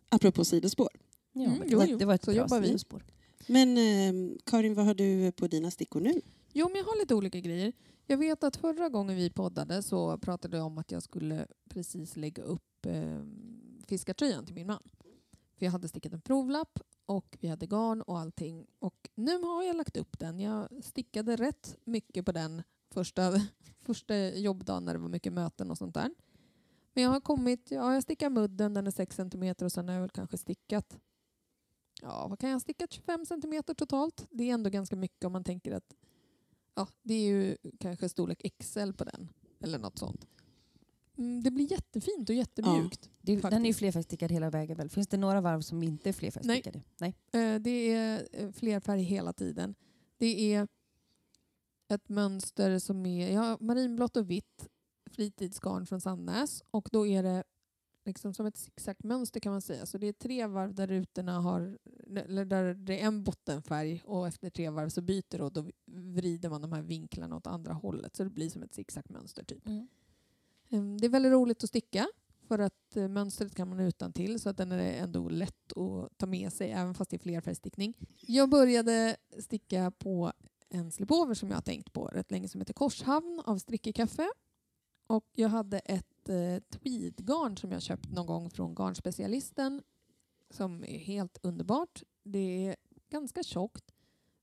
Apropå 0.09 0.45
sidospår. 0.45 0.89
Ja, 1.31 1.41
Mm, 1.45 1.53
jo, 1.55 1.63
det, 1.63 1.69
jo. 1.71 1.77
var, 1.79 1.99
det 1.99 2.05
var 2.05 2.13
ett 2.15 2.23
Så 2.25 2.31
bra 2.31 2.37
jobbar 2.41 2.59
vi. 2.59 2.67
sidospår. 2.67 3.05
Men 3.47 3.77
eh, 3.77 4.37
Karin, 4.45 4.73
vad 4.73 4.85
har 4.85 4.93
du 4.93 5.31
på 5.31 5.47
dina 5.47 5.71
stickor 5.71 6.01
nu? 6.01 6.21
Jo, 6.53 6.67
men 6.69 6.75
jag 6.77 6.85
har 6.85 6.99
lite 6.99 7.15
olika 7.15 7.39
grejer. 7.39 7.73
Jag 8.07 8.17
vet 8.17 8.43
att 8.43 8.55
förra 8.55 8.89
gången 8.89 9.15
vi 9.15 9.29
poddade 9.29 9.83
så 9.83 10.17
pratade 10.17 10.57
jag 10.57 10.65
om 10.65 10.77
att 10.77 10.91
jag 10.91 11.03
skulle 11.03 11.47
precis 11.69 12.15
lägga 12.15 12.43
upp 12.43 12.85
eh, 12.85 13.19
fiskartröjan 13.87 14.45
till 14.45 14.55
min 14.55 14.67
man. 14.67 14.83
För 15.57 15.65
jag 15.65 15.71
hade 15.71 15.87
stickat 15.87 16.13
en 16.13 16.21
provlapp 16.21 16.79
och 17.05 17.37
vi 17.41 17.47
hade 17.47 17.65
garn 17.65 18.01
och 18.01 18.19
allting. 18.19 18.67
Och 18.79 19.09
nu 19.15 19.43
har 19.43 19.63
jag 19.63 19.75
lagt 19.75 19.97
upp 19.97 20.19
den. 20.19 20.39
Jag 20.39 20.83
stickade 20.83 21.35
rätt 21.35 21.77
mycket 21.83 22.25
på 22.25 22.31
den 22.31 22.63
första, 22.89 23.33
första 23.81 24.29
jobbdagen 24.29 24.85
när 24.85 24.93
det 24.93 24.99
var 24.99 25.09
mycket 25.09 25.33
möten 25.33 25.71
och 25.71 25.77
sånt 25.77 25.93
där. 25.93 26.09
Men 26.93 27.03
jag 27.03 27.11
har 27.11 27.21
kommit, 27.21 27.71
ja, 27.71 27.93
jag 27.93 28.03
stickar 28.03 28.29
mudden, 28.29 28.73
den 28.73 28.87
är 28.87 28.91
6 28.91 29.15
cm 29.15 29.55
och 29.61 29.71
sen 29.71 29.87
har 29.87 29.95
jag 29.95 30.01
väl 30.01 30.09
kanske 30.09 30.37
stickat 30.37 30.99
Ja, 32.01 32.27
vad 32.27 32.39
kan 32.39 32.49
jag 32.49 32.61
sticka? 32.61 32.87
stickat? 32.87 33.05
25 33.05 33.25
cm 33.25 33.63
totalt. 33.63 34.27
Det 34.29 34.49
är 34.49 34.53
ändå 34.53 34.69
ganska 34.69 34.95
mycket 34.95 35.25
om 35.25 35.31
man 35.31 35.43
tänker 35.43 35.71
att 35.71 35.95
ja, 36.75 36.87
det 37.01 37.13
är 37.13 37.27
ju 37.27 37.57
kanske 37.79 38.09
storlek 38.09 38.57
XL 38.59 38.91
på 38.91 39.03
den. 39.03 39.29
Eller 39.59 39.79
något 39.79 39.99
sånt. 39.99 40.27
Mm, 41.17 41.43
det 41.43 41.51
blir 41.51 41.71
jättefint 41.71 42.29
och 42.29 42.35
jättemjukt. 42.35 43.09
Det, 43.21 43.35
den 43.35 43.61
är 43.63 43.67
ju 43.67 43.73
flerfärgstickad 43.73 44.31
hela 44.31 44.49
vägen 44.49 44.77
väl? 44.77 44.89
Finns 44.89 45.07
det 45.07 45.17
några 45.17 45.41
varv 45.41 45.61
som 45.61 45.83
inte 45.83 46.09
är 46.09 46.13
flerfärgstickade? 46.13 46.81
Nej. 46.99 47.15
Eh, 47.33 47.61
Det 47.61 47.93
är 47.93 48.27
eh, 48.31 48.51
flerfärg 48.51 49.01
hela 49.01 49.33
tiden. 49.33 49.75
Det 50.17 50.53
är 50.53 50.67
ett 51.87 52.09
mönster 52.09 52.79
som 52.79 53.05
är 53.05 53.37
har 53.37 53.57
marinblått 53.59 54.17
och 54.17 54.29
vitt 54.29 54.67
fritidsgarn 55.11 55.85
från 55.85 56.01
Sandnäs. 56.01 56.63
Och 56.71 56.89
då 56.91 57.07
är 57.07 57.23
det 57.23 57.43
liksom 58.05 58.33
som 58.33 58.45
ett 58.45 58.57
zigzagmönster 58.57 59.39
kan 59.39 59.51
man 59.51 59.61
säga. 59.61 59.85
Så 59.85 59.97
det 59.97 60.07
är 60.07 60.13
tre 60.13 60.47
varv 60.47 60.75
där 60.75 60.87
rutorna 60.87 61.39
har, 61.39 61.77
eller 62.15 62.45
där 62.45 62.73
det 62.73 63.01
är 63.01 63.07
en 63.07 63.23
bottenfärg 63.23 64.01
och 64.05 64.27
efter 64.27 64.49
tre 64.49 64.69
varv 64.69 64.89
så 64.89 65.01
byter 65.01 65.41
och 65.41 65.53
då 65.53 65.65
vrider 65.85 66.49
man 66.49 66.61
de 66.61 66.71
här 66.71 66.81
vinklarna 66.81 67.35
åt 67.35 67.47
andra 67.47 67.73
hållet. 67.73 68.15
Så 68.15 68.23
det 68.23 68.29
blir 68.29 68.49
som 68.49 68.63
ett 68.63 68.73
zigzagmönster 68.73 69.43
typ. 69.43 69.67
Mm. 69.67 69.87
Ehm, 70.75 70.97
det 70.97 71.07
är 71.07 71.09
väldigt 71.09 71.31
roligt 71.31 71.63
att 71.63 71.69
sticka 71.69 72.07
för 72.47 72.59
att 72.59 72.95
eh, 72.95 73.07
mönstret 73.07 73.55
kan 73.55 73.69
man 73.69 73.79
utan 73.79 74.13
till 74.13 74.39
så 74.39 74.49
att 74.49 74.57
den 74.57 74.71
är 74.71 74.93
ändå 75.03 75.29
lätt 75.29 75.77
att 75.77 76.17
ta 76.17 76.25
med 76.25 76.53
sig 76.53 76.71
även 76.71 76.93
fast 76.93 77.11
det 77.11 77.17
är 77.17 77.19
flerfärgstickning. 77.19 77.93
Jag 78.21 78.49
började 78.49 79.17
sticka 79.39 79.91
på 79.91 80.31
en 80.69 80.91
slipover 80.91 81.33
som 81.33 81.49
jag 81.49 81.57
har 81.57 81.61
tänkt 81.61 81.93
på 81.93 82.05
rätt 82.05 82.31
länge 82.31 82.47
som 82.47 82.61
heter 82.61 82.73
Korshavn 82.73 83.41
av 83.45 83.57
Strickekaffe. 83.57 84.29
Och 85.07 85.25
jag 85.33 85.49
hade 85.49 85.79
ett 85.79 86.29
eh, 86.29 86.79
tweedgarn 86.79 87.57
som 87.57 87.71
jag 87.71 87.81
köpt 87.81 88.11
någon 88.11 88.25
gång 88.25 88.49
från 88.49 88.75
Garnspecialisten 88.75 89.81
som 90.49 90.83
är 90.83 90.97
helt 90.97 91.39
underbart. 91.41 92.03
Det 92.23 92.67
är 92.67 92.75
ganska 93.09 93.43
tjockt, 93.43 93.91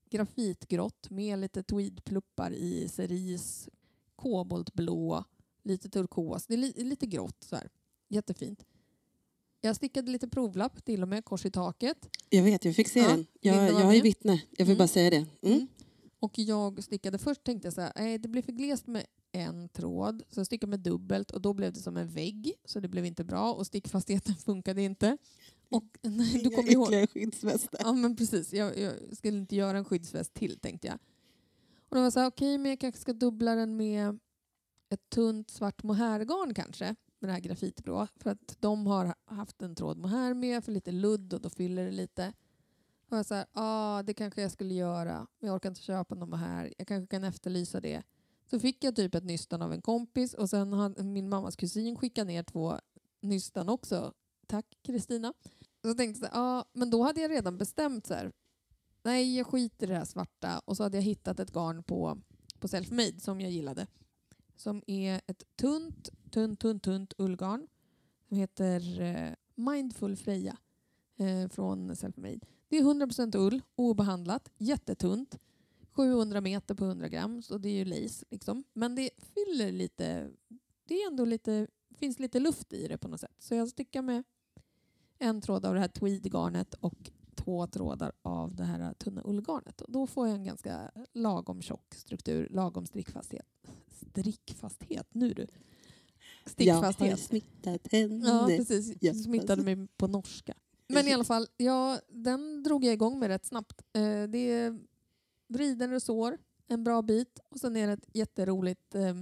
grafitgrått 0.09 1.09
med 1.09 1.39
lite 1.39 1.63
tweedpluppar 1.63 2.51
i 2.51 2.87
cerise, 2.89 3.71
koboltblå, 4.15 5.23
lite 5.63 5.89
turkos. 5.89 6.45
Det 6.45 6.53
är 6.53 6.57
li- 6.57 6.83
lite 6.83 7.05
grått 7.05 7.43
så 7.43 7.55
här. 7.55 7.69
Jättefint. 8.09 8.65
Jag 9.61 9.75
stickade 9.75 10.11
lite 10.11 10.27
provlapp 10.27 10.85
till 10.85 11.01
och 11.01 11.07
med, 11.07 11.25
kors 11.25 11.45
i 11.45 11.51
taket. 11.51 12.09
Jag 12.29 12.43
vet, 12.43 12.65
jag 12.65 12.75
fick 12.75 12.87
se 12.87 12.99
Ja, 12.99 13.07
den. 13.07 13.25
Jag, 13.41 13.55
jag 13.71 13.95
är 13.95 14.01
vittne. 14.01 14.41
Jag 14.57 14.65
vill 14.65 14.71
Mm. 14.75 14.77
bara 14.77 14.87
säga 14.87 15.09
det. 15.09 15.15
Mm. 15.17 15.27
Mm. 15.57 15.67
Och 16.19 16.39
jag 16.39 16.83
stickade 16.83 17.17
först 17.17 17.43
tänkte 17.43 17.65
jag 17.65 17.73
så 17.73 17.81
här, 17.81 17.91
nej 17.95 18.17
det 18.17 18.27
blir 18.27 18.41
för 18.41 18.51
glest 18.51 18.87
med 18.87 19.05
en 19.31 19.69
tråd. 19.69 20.23
Så 20.29 20.39
jag 20.39 20.45
stickade 20.45 20.69
med 20.69 20.79
dubbelt 20.79 21.31
och 21.31 21.41
då 21.41 21.53
blev 21.53 21.73
det 21.73 21.79
som 21.79 21.97
en 21.97 22.07
vägg. 22.07 22.53
Så 22.65 22.79
det 22.79 22.87
blev 22.87 23.05
inte 23.05 23.23
bra 23.23 23.53
och 23.53 23.67
stickfastheten 23.67 24.35
funkade 24.45 24.81
inte. 24.81 25.17
Och 25.69 25.83
du 26.43 26.49
kommer 26.49 26.71
ihåg, 26.71 27.09
skyddsvästar. 27.09 27.79
Ja 27.83 27.93
men 27.93 28.15
precis, 28.15 28.53
jag, 28.53 28.77
jag 28.79 28.93
skulle 29.17 29.37
inte 29.37 29.55
göra 29.55 29.77
en 29.77 29.85
skyddsväst 29.85 30.33
till 30.33 30.59
tänkte 30.59 30.87
jag. 30.87 30.97
Och 31.89 31.95
då 31.95 32.01
var 32.01 32.11
så 32.11 32.19
här, 32.19 32.27
okej 32.27 32.57
men 32.57 32.69
jag 32.69 32.79
kanske 32.79 33.01
ska 33.01 33.13
dubbla 33.13 33.55
den 33.55 33.77
med 33.77 34.19
ett 34.93 35.09
tunt 35.09 35.51
svart 35.51 35.83
mohairgarn 35.83 36.53
kanske. 36.53 36.95
Med 37.19 37.29
det 37.29 37.33
här 37.33 37.39
grafitblå. 37.39 38.07
För 38.15 38.29
att 38.29 38.57
de 38.59 38.87
har 38.87 39.15
haft 39.25 39.61
en 39.61 39.75
tråd 39.75 39.97
mohair 39.97 40.33
med 40.33 40.65
för 40.65 40.71
lite 40.71 40.91
ludd 40.91 41.33
och 41.33 41.41
då 41.41 41.49
fyller 41.49 41.85
det 41.85 41.91
lite. 41.91 42.33
Och 43.09 43.17
jag 43.17 43.25
så 43.25 43.35
här, 43.35 43.45
ah, 43.53 44.03
det 44.03 44.13
kanske 44.13 44.41
jag 44.41 44.51
skulle 44.51 44.73
göra. 44.73 45.27
Men 45.39 45.47
jag 45.47 45.55
orkar 45.55 45.69
inte 45.69 45.81
köpa 45.81 46.15
någon 46.15 46.29
mohair. 46.29 46.73
Jag 46.77 46.87
kanske 46.87 47.07
kan 47.07 47.23
efterlysa 47.23 47.81
det. 47.81 48.03
Så 48.45 48.59
fick 48.59 48.83
jag 48.83 48.95
typ 48.95 49.15
ett 49.15 49.23
nystan 49.23 49.61
av 49.61 49.73
en 49.73 49.81
kompis 49.81 50.33
och 50.33 50.49
sen 50.49 50.73
har 50.73 51.03
min 51.03 51.29
mammas 51.29 51.55
kusin 51.55 51.97
skickat 51.97 52.27
ner 52.27 52.43
två 52.43 52.79
nystan 53.21 53.69
också. 53.69 54.13
Tack 54.47 54.65
Kristina. 54.81 55.33
Så 55.81 55.93
tänkte 55.93 56.25
jag 56.25 56.31
så 56.31 56.37
här, 56.37 56.45
ja, 56.45 56.65
men 56.73 56.89
då 56.89 57.03
hade 57.03 57.21
jag 57.21 57.31
redan 57.31 57.57
bestämt 57.57 58.07
så 58.07 58.13
här. 58.13 58.31
Nej, 59.03 59.37
jag 59.37 59.47
skiter 59.47 59.87
i 59.87 59.89
det 59.89 59.97
här 59.97 60.05
svarta. 60.05 60.61
Och 60.65 60.77
så 60.77 60.83
hade 60.83 60.97
jag 60.97 61.03
hittat 61.03 61.39
ett 61.39 61.53
garn 61.53 61.83
på, 61.83 62.21
på 62.59 62.67
Selfmade 62.67 63.19
som 63.19 63.41
jag 63.41 63.51
gillade. 63.51 63.87
Som 64.55 64.83
är 64.87 65.21
ett 65.27 65.43
tunt, 65.55 66.09
tunt, 66.31 66.59
tunt, 66.59 66.83
tunt 66.83 67.13
ullgarn. 67.17 67.67
Som 68.27 68.37
heter 68.37 69.01
eh, 69.01 69.33
Mindful 69.55 70.15
Freja 70.15 70.57
eh, 71.17 71.49
från 71.49 71.95
Selfmade. 71.95 72.39
Det 72.67 72.77
är 72.77 72.83
100% 72.83 73.37
ull, 73.37 73.61
obehandlat, 73.75 74.49
jättetunt. 74.57 75.39
700 75.91 76.41
meter 76.41 76.75
på 76.75 76.85
100 76.85 77.09
gram, 77.09 77.41
så 77.41 77.57
det 77.57 77.69
är 77.69 77.73
ju 77.73 77.85
lace. 77.85 78.25
Liksom. 78.29 78.63
Men 78.73 78.95
det 78.95 79.09
fyller 79.17 79.71
lite, 79.71 80.29
det 80.83 80.93
är 80.93 81.07
ändå 81.07 81.25
lite, 81.25 81.67
finns 81.95 82.19
lite 82.19 82.39
luft 82.39 82.73
i 82.73 82.87
det 82.87 82.97
på 82.97 83.07
något 83.07 83.19
sätt. 83.19 83.35
Så 83.39 83.55
jag 83.55 83.69
stickar 83.69 84.01
med 84.01 84.23
en 85.19 85.41
tråd 85.41 85.65
av 85.65 85.73
det 85.73 85.79
här 85.79 85.87
tweedgarnet 85.87 86.73
och 86.73 87.11
två 87.35 87.67
trådar 87.67 88.11
av 88.21 88.55
det 88.55 88.63
här 88.63 88.93
tunna 88.93 89.21
ullgarnet. 89.25 89.81
Och 89.81 89.91
då 89.91 90.07
får 90.07 90.27
jag 90.27 90.35
en 90.35 90.43
ganska 90.43 90.91
lagom 91.13 91.61
tjock 91.61 91.93
struktur, 91.93 92.47
lagom 92.51 92.85
strickfasthet. 92.85 93.47
Strickfasthet, 93.93 95.07
nu 95.13 95.33
du. 95.33 95.47
Jag 96.57 96.75
har 96.75 96.91
Stickfasthet. 96.93 97.19
smittat 97.19 97.87
henne. 97.91 98.27
Ja, 98.27 98.45
precis. 98.47 98.93
Ja. 99.01 99.13
Smittade 99.13 99.63
mig 99.63 99.87
på 99.97 100.07
norska. 100.07 100.53
Men 100.87 101.07
i 101.07 101.13
alla 101.13 101.23
fall, 101.23 101.47
ja, 101.57 101.99
den 102.09 102.63
drog 102.63 102.85
jag 102.85 102.93
igång 102.93 103.19
med 103.19 103.27
rätt 103.27 103.45
snabbt. 103.45 103.81
Eh, 103.93 104.23
det 104.23 104.37
är 104.51 104.79
vriden 105.47 105.91
resår, 105.91 106.37
en 106.67 106.83
bra 106.83 107.01
bit 107.01 107.39
och 107.49 107.59
sen 107.59 107.75
är 107.75 107.87
det 107.87 107.93
ett 107.93 108.09
jätteroligt 108.13 108.95
eh, 108.95 109.15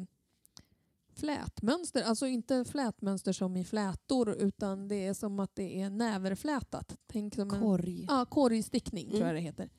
flätmönster. 1.16 2.04
Alltså 2.04 2.28
inte 2.28 2.66
flätmönster 2.66 3.34
som 3.34 3.58
i 3.58 3.64
flätor 3.64 4.30
utan 4.36 4.88
det 4.88 5.06
är 5.08 5.14
som 5.14 5.40
att 5.40 5.56
det 5.56 5.82
är 5.82 5.90
näverflätat. 5.90 6.98
Tänk 7.08 7.36
som 7.36 7.52
en 7.52 7.60
Korg. 7.62 8.06
Ja, 8.10 8.26
korgstickning 8.26 9.06
tror 9.10 9.16
Mm. 9.22 9.28
jag 9.28 9.36
det 9.36 9.42
heter. 9.42 9.70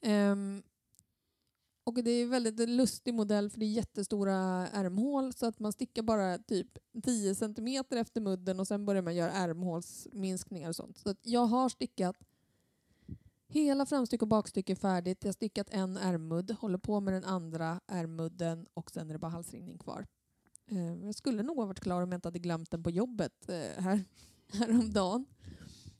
Ehm, 0.00 0.62
och 1.86 2.04
det 2.04 2.10
är 2.10 2.22
en 2.22 2.30
väldigt 2.30 2.68
lustig 2.68 3.14
modell 3.14 3.50
för 3.50 3.60
det 3.60 3.66
är 3.66 3.70
jättestora 3.70 4.34
ärmhål 4.68 5.32
så 5.32 5.46
att 5.46 5.58
man 5.58 5.72
stickar 5.72 6.02
bara 6.02 6.38
typ 6.38 6.78
10 7.02 7.34
centimeter 7.34 7.96
efter 7.96 8.20
mudden 8.20 8.60
och 8.60 8.66
sen 8.66 8.86
börjar 8.86 9.02
man 9.02 9.14
göra 9.14 9.32
ärmhålsminskningar 9.32 10.68
och 10.68 10.76
sånt. 10.76 10.98
Så 10.98 11.10
att 11.10 11.18
jag 11.22 11.46
har 11.46 11.68
stickat 11.68 12.16
hela 13.46 13.86
framstycke 13.86 14.24
och 14.24 14.28
bakstycke 14.28 14.76
färdigt. 14.76 15.18
Jag 15.20 15.28
har 15.28 15.32
stickat 15.32 15.70
en 15.70 15.96
ärmmudd, 15.96 16.56
håller 16.60 16.78
på 16.78 17.00
med 17.00 17.14
den 17.14 17.24
andra 17.24 17.80
ärmudden 17.86 18.66
och 18.74 18.90
sen 18.90 19.08
är 19.08 19.12
det 19.12 19.18
bara 19.18 19.30
halsringning 19.30 19.78
kvar. 19.78 20.06
Eh, 20.66 20.94
jag 20.94 21.14
skulle 21.14 21.42
nog 21.42 21.56
ha 21.56 21.66
varit 21.66 21.80
klar 21.80 22.02
om 22.02 22.12
jag 22.12 22.18
inte 22.18 22.28
hade 22.28 22.38
glömt 22.38 22.70
den 22.70 22.82
på 22.82 22.90
jobbet 22.90 23.48
eh, 23.48 23.82
här, 23.82 24.04
häromdagen. 24.52 25.26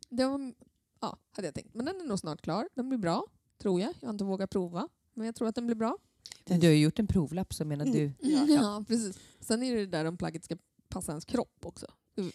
Det 0.09 0.27
var, 0.27 0.55
ja, 1.01 1.19
hade 1.33 1.49
jag 1.49 1.55
tänkt. 1.55 1.75
Men 1.75 1.87
den 1.87 2.01
är 2.01 2.05
nog 2.05 2.19
snart 2.19 2.41
klar. 2.41 2.69
Den 2.75 2.89
blir 2.89 2.99
bra, 2.99 3.27
tror 3.59 3.81
jag. 3.81 3.95
Jag 4.01 4.09
har 4.09 4.13
inte 4.13 4.25
vågat 4.25 4.51
prova, 4.51 4.89
men 5.17 5.27
jag 5.27 5.35
tror 5.35 5.49
att 5.49 5.55
den 5.55 5.67
blir 5.67 5.77
bra. 5.77 5.99
Men 6.45 6.61
du 6.61 6.67
har 6.67 6.75
ju 6.75 6.81
gjort 6.83 6.99
en 6.99 7.07
provlapp 7.07 7.55
så 7.55 7.65
menar 7.65 7.87
Mm. 7.87 7.97
du... 8.21 8.29
Ja, 8.55 8.85
precis. 8.89 9.19
Sen 9.41 9.63
är 9.63 9.77
det 9.77 9.87
där 9.87 10.05
om 10.05 10.17
plagget 10.17 10.45
ska 10.45 10.57
passa 10.89 11.13
ens 11.13 11.25
kropp 11.25 11.67
också. 11.67 11.87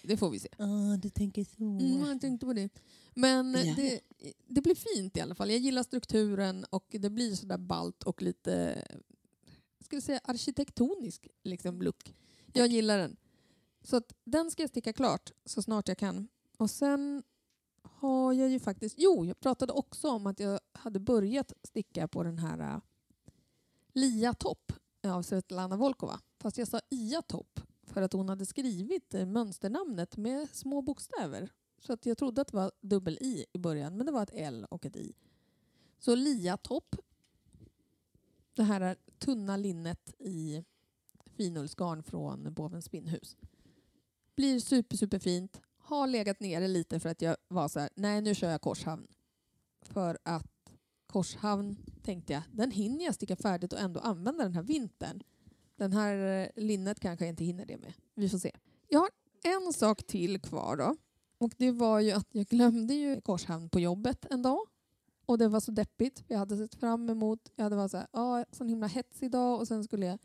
Det, 0.03 0.17
får 0.17 0.29
vi 0.29 0.39
se. 0.39 0.47
Ah, 0.57 0.97
du 0.97 1.09
tänker 1.09 1.43
så. 1.43 1.63
Mm, 1.63 1.99
jag 2.09 2.21
tänkte 2.21 2.45
på 2.45 2.53
det. 2.53 2.69
Men 3.13 3.53
Ja. 3.53 3.73
det, 3.75 3.99
det 4.47 4.61
blir 4.61 4.75
fint 4.95 5.17
i 5.17 5.21
alla 5.21 5.35
fall. 5.35 5.49
Jag 5.49 5.59
gillar 5.59 5.83
strukturen 5.83 6.65
och 6.69 6.85
det 6.99 7.09
blir 7.09 7.35
sådär 7.35 7.57
balt 7.57 8.03
och 8.03 8.21
lite 8.21 8.83
jag 9.77 9.85
skulle 9.85 10.01
säga 10.01 10.19
arkitektonisk 10.23 11.27
liksom, 11.43 11.81
look. 11.81 12.15
Jag 12.53 12.67
gillar 12.67 12.97
den. 12.97 13.15
Så 13.83 13.95
att 13.95 14.13
den 14.23 14.51
ska 14.51 14.63
jag 14.63 14.69
sticka 14.69 14.93
klart 14.93 15.31
så 15.45 15.61
snart 15.61 15.87
jag 15.87 15.97
kan. 15.97 16.27
Och 16.57 16.69
sen 16.69 17.23
har 18.01 18.33
jag 18.33 18.49
ju 18.49 18.59
faktiskt... 18.59 18.95
Jo, 18.97 19.25
jag 19.25 19.39
pratade 19.39 19.73
också 19.73 20.09
om 20.09 20.27
att 20.27 20.39
jag 20.39 20.59
hade 20.73 20.99
börjat 20.99 21.53
sticka 21.63 22.07
på 22.07 22.23
den 22.23 22.37
här 22.37 22.75
uh, 22.75 22.81
Lia 23.93 24.33
Topp 24.33 24.73
av 25.03 25.21
Svetlana 25.21 25.77
Volkova. 25.77 26.19
Fast 26.39 26.57
jag 26.57 26.67
sa 26.67 26.79
Ia 26.89 27.21
Topp 27.21 27.59
för 27.83 28.01
att 28.01 28.13
hon 28.13 28.29
hade 28.29 28.45
skrivit 28.45 29.13
äh, 29.13 29.25
mönsternamnet 29.25 30.17
med 30.17 30.49
små 30.49 30.81
bokstäver. 30.81 31.51
Så 31.79 31.93
att 31.93 32.05
jag 32.05 32.17
trodde 32.17 32.41
att 32.41 32.47
det 32.47 32.57
var 32.57 32.71
dubbel-i 32.81 33.45
i 33.53 33.57
början, 33.59 33.97
men 33.97 34.05
det 34.05 34.11
var 34.11 34.23
ett 34.23 34.33
L 34.33 34.65
och 34.69 34.85
ett 34.85 34.95
I. 34.95 35.13
Så 35.99 36.15
Lia 36.15 36.57
Topp. 36.57 36.95
Det 38.53 38.63
här 38.63 38.81
äh, 38.81 38.95
tunna 39.19 39.57
linnet 39.57 40.13
i 40.19 40.63
finullsgarn 41.25 42.03
från 42.03 42.53
Bovens 42.53 42.85
spinnhus. 42.85 43.37
Blir 44.35 44.59
super, 44.59 44.97
superfint. 44.97 45.61
Har 45.91 46.07
legat 46.07 46.39
nere 46.39 46.67
lite 46.67 46.99
för 46.99 47.09
att 47.09 47.21
jag 47.21 47.37
var 47.47 47.67
så 47.67 47.79
här, 47.79 47.89
nej 47.95 48.21
nu 48.21 48.35
kör 48.35 48.51
jag 48.51 48.61
Korshavn. 48.61 49.07
För 49.81 50.17
att 50.23 50.73
Korshavn 51.07 51.75
tänkte 52.03 52.33
jag, 52.33 52.41
den 52.51 52.71
hinner 52.71 53.05
jag 53.05 53.15
sticka 53.15 53.35
färdigt 53.35 53.73
och 53.73 53.79
ändå 53.79 53.99
använda 53.99 54.43
den 54.43 54.53
här 54.53 54.63
vintern. 54.63 55.23
Den 55.75 55.93
här 55.93 56.41
eh, 56.41 56.63
linnet 56.63 56.99
kanske 56.99 57.25
jag 57.25 57.29
inte 57.29 57.43
hinner 57.43 57.65
det 57.65 57.77
med. 57.77 57.93
Vi 58.15 58.29
får 58.29 58.37
se. 58.37 58.51
Jag 58.87 58.99
har 58.99 59.09
en 59.43 59.73
sak 59.73 60.03
till 60.03 60.41
kvar 60.41 60.77
då. 60.77 60.95
Och 61.37 61.53
det 61.57 61.71
var 61.71 61.99
ju 61.99 62.11
att 62.11 62.27
jag 62.31 62.45
glömde 62.45 62.93
ju 62.93 63.21
Korshamn 63.21 63.69
på 63.69 63.79
jobbet 63.79 64.25
en 64.29 64.41
dag. 64.41 64.59
Och 65.25 65.37
det 65.37 65.47
var 65.47 65.59
så 65.59 65.71
deppigt. 65.71 66.23
Jag 66.27 66.37
hade 66.37 66.57
sett 66.57 66.75
fram 66.75 67.09
emot, 67.09 67.51
jag 67.55 67.63
hade 67.63 67.75
varit 67.75 67.91
så 67.91 67.97
här, 67.97 68.07
ah, 68.11 68.45
sån 68.51 68.69
himla 68.69 68.87
hetsig 68.87 69.31
dag 69.31 69.59
och 69.59 69.67
sen 69.67 69.83
skulle 69.83 70.05
jag 70.05 70.19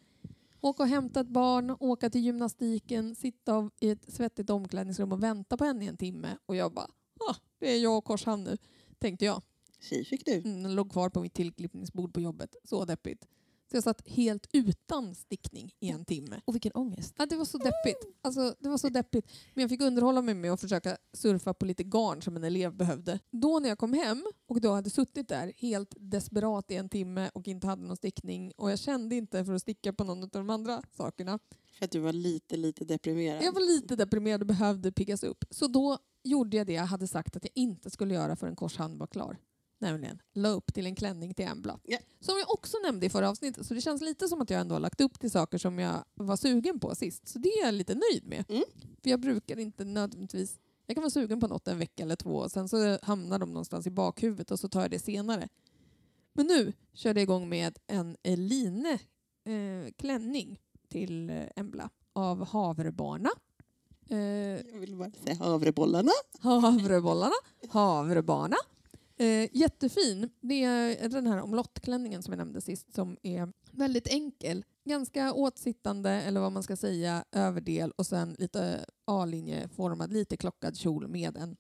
åka 0.67 0.83
och 0.83 0.89
hämta 0.89 1.21
ett 1.21 1.29
barn, 1.29 1.77
åka 1.81 2.11
till 2.11 2.21
gymnastiken, 2.21 3.15
sitta 3.15 3.71
i 3.81 3.91
ett 3.91 4.13
svettigt 4.13 4.51
omklädningsrum 4.51 5.13
och 5.13 5.23
vänta 5.23 5.57
på 5.57 5.65
henne 5.65 5.85
i 5.85 5.89
en 5.89 5.97
timme. 5.97 6.39
Och 6.47 6.57
jag 6.57 6.73
bara, 6.73 6.91
ah, 7.31 7.35
det 7.59 7.73
är 7.73 7.83
jag 7.83 7.99
och 7.99 8.05
Korshamn 8.05 8.45
nu, 8.45 8.57
tänkte 8.99 9.25
jag. 9.25 9.43
Tjej 9.81 10.05
fick 10.05 10.27
du. 10.27 10.35
Mm, 10.35 10.63
den 10.63 10.75
låg 10.75 10.93
kvar 10.93 11.11
på 11.11 11.21
mitt 11.21 11.35
tillklippningsbord 11.35 12.15
på 12.15 12.21
jobbet. 12.21 12.57
Så 12.65 12.85
deppigt. 12.85 13.27
Så 13.71 13.77
jag 13.77 13.83
satt 13.85 14.09
helt 14.09 14.47
utan 14.53 15.15
stickning 15.15 15.73
i 15.81 15.89
en 15.89 16.05
timme. 16.05 16.41
Och 16.45 16.55
vilken 16.55 16.73
ångest. 16.75 17.15
Ja, 17.19 17.27
det 17.27 17.37
var 17.37 17.45
så 17.45 17.59
deppigt. 17.59 17.99
Alltså, 18.23 18.55
det 18.59 18.69
var 18.69 18.79
så 18.79 18.89
deppigt. 18.89 19.33
Men 19.55 19.63
jag 19.63 19.71
fick 19.71 19.81
underhålla 19.83 20.23
mig 20.23 20.35
med 20.35 20.53
att 20.53 20.61
försöka 20.61 20.97
surfa 21.13 21.55
på 21.55 21.67
lite 21.67 21.85
garn 21.85 22.23
som 22.23 22.37
en 22.37 22.45
elev 22.45 22.75
behövde. 22.77 23.19
Då 23.31 23.59
när 23.59 23.69
jag 23.69 23.79
kom 23.79 23.93
hem 23.93 24.25
och 24.49 24.61
då 24.61 24.73
hade 24.73 24.91
suttit 24.91 25.29
där 25.29 25.53
helt 25.57 25.95
desperat 25.97 26.71
i 26.71 26.77
en 26.77 26.89
timme 26.89 27.31
och 27.35 27.49
inte 27.49 27.67
hade 27.67 27.83
någon 27.83 27.97
stickning 27.97 28.53
och 28.57 28.71
jag 28.71 28.79
kände 28.79 29.15
inte 29.15 29.45
för 29.45 29.53
att 29.53 29.63
sticka 29.63 29.93
på 29.93 30.05
någon 30.05 30.23
av 30.23 30.29
de 30.31 30.51
andra 30.51 30.83
sakerna. 30.97 31.39
För 31.79 31.85
att 31.85 31.91
du 31.91 31.99
var 31.99 32.13
lite, 32.13 32.57
lite 32.57 32.85
deprimerad. 32.85 33.45
Jag 33.45 33.53
var 33.53 33.61
lite 33.61 33.97
deprimerad 33.97 34.41
och 34.41 34.47
behövde 34.47 34.93
piggas 34.93 35.23
upp. 35.23 35.45
Så 35.51 35.67
då 35.67 35.99
gjorde 36.25 36.57
jag 36.57 36.67
det 36.67 36.73
jag 36.73 36.87
hade 36.87 37.07
sagt 37.07 37.37
att 37.37 37.45
jag 37.45 37.53
inte 37.55 37.91
skulle 37.91 38.15
göra 38.15 38.37
förrän 38.37 38.57
korshand 38.57 38.99
var 38.99 39.07
klar. 39.07 39.39
Nämligen 39.79 40.23
la 40.35 40.49
upp 40.49 40.75
till 40.75 40.87
en 40.87 40.95
klänning 40.95 41.35
till 41.35 41.45
Embla. 41.45 41.81
Ja. 41.83 41.99
Som 42.21 42.39
jag 42.39 42.51
också 42.51 42.77
nämnde 42.85 43.07
i 43.07 43.11
förra 43.11 43.31
avsnittet. 43.31 43.67
Så 43.67 43.75
det 43.75 43.81
känns 43.81 44.01
lite 44.03 44.29
som 44.29 44.41
att 44.41 44.51
jag 44.51 44.61
ändå 44.61 44.75
har 44.75 44.81
lagt 44.81 45.01
upp 45.01 45.21
till 45.21 45.31
saker 45.31 45.59
som 45.59 45.79
jag 45.79 46.05
var 46.15 46.37
sugen 46.37 46.81
på 46.81 46.95
sist. 46.95 47.29
Så 47.29 47.39
det 47.39 47.49
är 47.49 47.65
jag 47.65 47.75
lite 47.75 47.95
nöjd 47.95 48.27
med. 48.27 48.45
Mm. 48.49 48.65
För 49.03 49.11
jag 49.11 49.21
brukar 49.21 49.59
inte 49.59 49.85
nödvändigtvis... 49.85 50.59
Jag 50.87 50.97
kan 50.97 51.03
vara 51.03 51.11
sugen 51.11 51.41
på 51.41 51.47
något 51.49 51.69
en 51.69 51.79
vecka 51.79 52.03
eller 52.03 52.17
två 52.17 52.37
och 52.37 52.51
sen 52.51 52.69
så 52.69 52.99
hamnar 53.03 53.39
de 53.39 53.49
någonstans 53.51 53.87
i 53.87 53.91
bakhuvudet 53.91 54.51
och 54.51 54.61
så 54.61 54.69
tar 54.69 54.81
jag 54.81 54.91
det 54.91 54.99
senare. 54.99 55.49
Men 56.33 56.47
nu 56.47 56.73
körde 56.93 57.21
jag 57.21 57.23
igång 57.23 57.49
med 57.49 57.79
en 57.87 58.17
line 58.23 58.87
eh, 59.45 59.93
klänning 59.97 60.61
till 60.89 61.31
eh, 61.31 61.43
Embla 61.57 61.91
av 62.13 62.45
Havrebarna. 62.45 63.31
Eh, 64.11 64.19
Jag 64.19 64.81
vill 64.81 64.97
bara 64.97 65.11
säga 65.11 65.35
havrebollarna. 65.35 66.13
Havrebollarna, 66.41 67.35
havrebarna. 67.69 68.57
Eh, 69.19 69.49
jättefin. 69.53 70.31
Det 70.41 70.65
är 70.65 71.09
den 71.09 71.27
här 71.27 71.43
omlottklänningen 71.43 72.23
som 72.23 72.33
jag 72.33 72.39
nämnde 72.39 72.61
sist 72.61 72.95
som 72.95 73.17
är 73.23 73.53
väldigt 73.71 74.09
enkel. 74.09 74.65
Ganska 74.85 75.33
åtsittande, 75.33 76.11
eller 76.11 76.41
vad 76.41 76.53
man 76.53 76.63
ska 76.63 76.77
säga, 76.77 77.25
överdel 77.33 77.91
och 77.91 78.07
sen 78.07 78.37
lite 78.39 78.87
A-linjeformad, 79.05 80.13
lite 80.13 80.37
klockad 80.37 80.77
kjol 80.77 81.09
med 81.09 81.37
en 81.37 81.57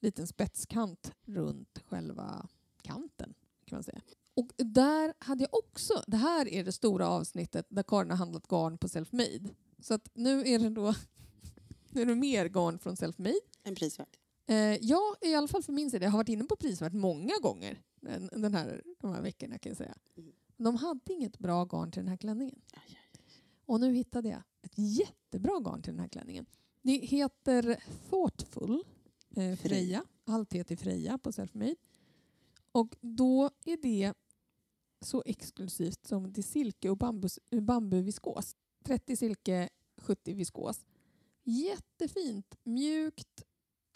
liten 0.00 0.26
spetskant 0.26 1.12
runt 1.26 1.78
själva 1.88 2.48
kanten. 2.82 3.34
kan 3.64 3.76
man 3.76 3.82
säga. 3.82 4.00
Och 4.34 4.50
där 4.56 5.14
hade 5.18 5.42
jag 5.42 5.54
också, 5.54 6.02
det 6.06 6.16
här 6.16 6.48
är 6.48 6.64
det 6.64 6.72
stora 6.72 7.08
avsnittet 7.08 7.66
där 7.68 7.82
Karin 7.82 8.10
har 8.10 8.16
handlat 8.16 8.46
garn 8.48 8.78
på 8.78 8.88
Selfmade. 8.88 9.54
Så 9.82 9.94
att 9.94 10.08
nu 10.14 10.40
är 10.40 10.58
det 10.58 10.70
då 10.70 10.94
nu 11.90 12.02
är 12.02 12.06
det 12.06 12.14
mer 12.14 12.46
garn 12.46 12.78
från 12.78 12.96
Selfmade. 12.96 13.40
En 13.62 13.74
prisvärd. 13.74 14.19
Eh, 14.50 14.78
jag, 14.80 15.16
i 15.20 15.34
alla 15.34 15.48
fall 15.48 15.62
för 15.62 15.72
min 15.72 15.90
sida, 15.90 16.04
jag 16.04 16.10
har 16.10 16.18
varit 16.18 16.28
inne 16.28 16.44
på 16.44 16.56
prisvärt 16.56 16.92
många 16.92 17.34
gånger 17.42 17.82
den, 18.32 18.54
här, 18.54 18.82
de 18.98 19.12
här 19.12 19.22
veckorna 19.22 19.58
kan 19.58 19.70
jag 19.70 19.76
säga. 19.76 19.94
De 20.56 20.76
hade 20.76 21.12
inget 21.12 21.38
bra 21.38 21.64
garn 21.64 21.90
till 21.90 22.00
den 22.00 22.08
här 22.08 22.16
klänningen. 22.16 22.60
Och 23.66 23.80
nu 23.80 23.92
hittade 23.94 24.28
jag 24.28 24.42
ett 24.62 24.72
jättebra 24.76 25.60
garn 25.60 25.82
till 25.82 25.92
den 25.92 26.00
här 26.00 26.08
klänningen. 26.08 26.46
Det 26.82 26.92
heter 26.92 27.82
Thoughtful 28.10 28.84
eh, 29.36 29.56
Freja. 29.56 30.04
Allt 30.24 30.52
heter 30.52 30.76
Freja 30.76 31.18
på 31.18 31.32
Selfmade. 31.32 31.76
Och 32.72 32.96
då 33.00 33.50
är 33.64 33.76
det 33.76 34.14
så 35.00 35.22
exklusivt 35.26 36.06
som 36.06 36.32
det 36.32 36.40
är 36.40 36.42
silke 36.42 36.90
och 36.90 36.96
bambus, 36.96 37.38
bambuviskos. 37.50 38.56
30 38.84 39.16
silke, 39.16 39.68
70 39.96 40.34
viskos. 40.34 40.84
Jättefint, 41.42 42.56
mjukt, 42.62 43.44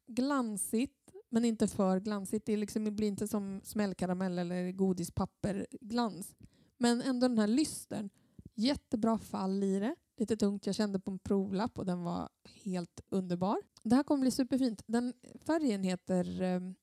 glansigt 0.06 1.12
men 1.34 1.44
inte 1.44 1.68
för 1.68 2.00
glansigt. 2.00 2.46
Det, 2.46 2.56
liksom, 2.56 2.84
det 2.84 2.90
blir 2.90 3.08
inte 3.08 3.28
som 3.28 3.60
smällkaramell 3.64 4.38
eller 4.38 4.72
godispapperglans. 4.72 6.36
Men 6.78 7.02
ändå 7.02 7.28
den 7.28 7.38
här 7.38 7.46
lystern. 7.46 8.10
Jättebra 8.54 9.18
fall 9.18 9.62
i 9.62 9.78
det. 9.78 9.94
Lite 10.16 10.36
tungt. 10.36 10.66
Jag 10.66 10.74
kände 10.74 11.00
på 11.00 11.10
en 11.10 11.18
provlapp 11.18 11.78
och 11.78 11.86
den 11.86 12.02
var 12.02 12.28
helt 12.64 13.00
underbar. 13.08 13.58
Det 13.82 13.96
här 13.96 14.02
kommer 14.02 14.20
bli 14.20 14.30
superfint. 14.30 14.82
Den 14.86 15.14
färgen 15.46 15.82
heter 15.82 16.42
ehm, 16.42 16.74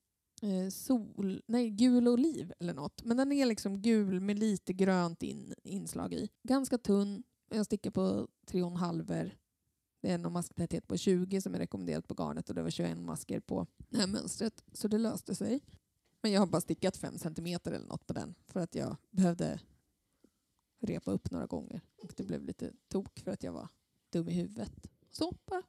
eh, 0.42 0.68
sol, 0.70 1.42
nej, 1.46 1.70
gul 1.70 2.08
oliv 2.08 2.52
eller 2.60 2.74
något. 2.74 3.04
Men 3.04 3.16
den 3.16 3.32
är 3.32 3.46
liksom 3.46 3.82
gul 3.82 4.20
med 4.20 4.38
lite 4.38 4.72
grönt 4.72 5.22
in, 5.22 5.54
inslag 5.64 6.14
i. 6.14 6.28
Ganska 6.42 6.78
tunn. 6.78 7.22
Jag 7.54 7.66
stickar 7.66 7.90
på 7.90 8.28
3,5 8.50 9.30
det 10.02 10.10
är 10.10 10.14
en 10.14 10.32
masktäthet 10.32 10.88
på 10.88 10.96
20 10.96 11.40
som 11.40 11.54
är 11.54 11.58
rekommenderat 11.58 12.08
på 12.08 12.14
garnet 12.14 12.48
och 12.48 12.54
det 12.54 12.62
var 12.62 12.70
21 12.70 12.98
masker 12.98 13.40
på 13.40 13.66
det 13.88 13.98
här 13.98 14.06
mönstret. 14.06 14.64
Så 14.72 14.88
det 14.88 14.98
löste 14.98 15.34
sig. 15.34 15.60
Men 16.22 16.32
jag 16.32 16.40
har 16.40 16.46
bara 16.46 16.60
stickat 16.60 16.96
5 16.96 17.18
cm 17.18 17.46
eller 17.64 17.78
något 17.78 18.06
på 18.06 18.12
den 18.12 18.34
för 18.46 18.60
att 18.60 18.74
jag 18.74 18.96
behövde 19.10 19.60
repa 20.80 21.10
upp 21.12 21.30
några 21.30 21.46
gånger. 21.46 21.80
Och 21.96 22.12
det 22.16 22.22
blev 22.24 22.44
lite 22.44 22.72
tok 22.88 23.18
för 23.20 23.30
att 23.30 23.42
jag 23.42 23.52
var 23.52 23.68
dum 24.10 24.28
i 24.28 24.32
huvudet. 24.32 24.72
Så 25.10 25.32
bara 25.46 25.62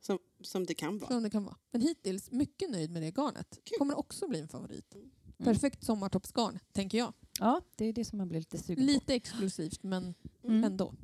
Som, 0.00 0.18
som 0.40 0.66
det 0.66 0.74
kan 0.74 0.98
vara. 0.98 1.10
som 1.10 1.22
det 1.22 1.30
kan 1.30 1.44
vara. 1.44 1.56
Men 1.70 1.80
hittills 1.80 2.30
mycket 2.30 2.70
nöjd 2.70 2.90
med 2.90 3.02
det 3.02 3.10
garnet. 3.16 3.58
Kul. 3.64 3.78
Kommer 3.78 3.98
också 3.98 4.28
bli 4.28 4.40
en 4.40 4.48
favorit. 4.48 4.94
Mm. 4.94 5.10
Perfekt 5.38 5.84
sommartoppsgarn, 5.84 6.58
tänker 6.72 6.98
jag. 6.98 7.12
Ja, 7.40 7.60
det 7.76 7.84
är 7.84 7.92
det 7.92 8.04
som 8.04 8.18
man 8.18 8.28
blir 8.28 8.40
lite 8.40 8.58
sugen 8.58 8.86
på. 8.86 8.92
Lite 8.92 9.14
exklusivt 9.14 9.82
men 9.82 10.14
Mm. 10.44 10.64
ändå. 10.64 10.94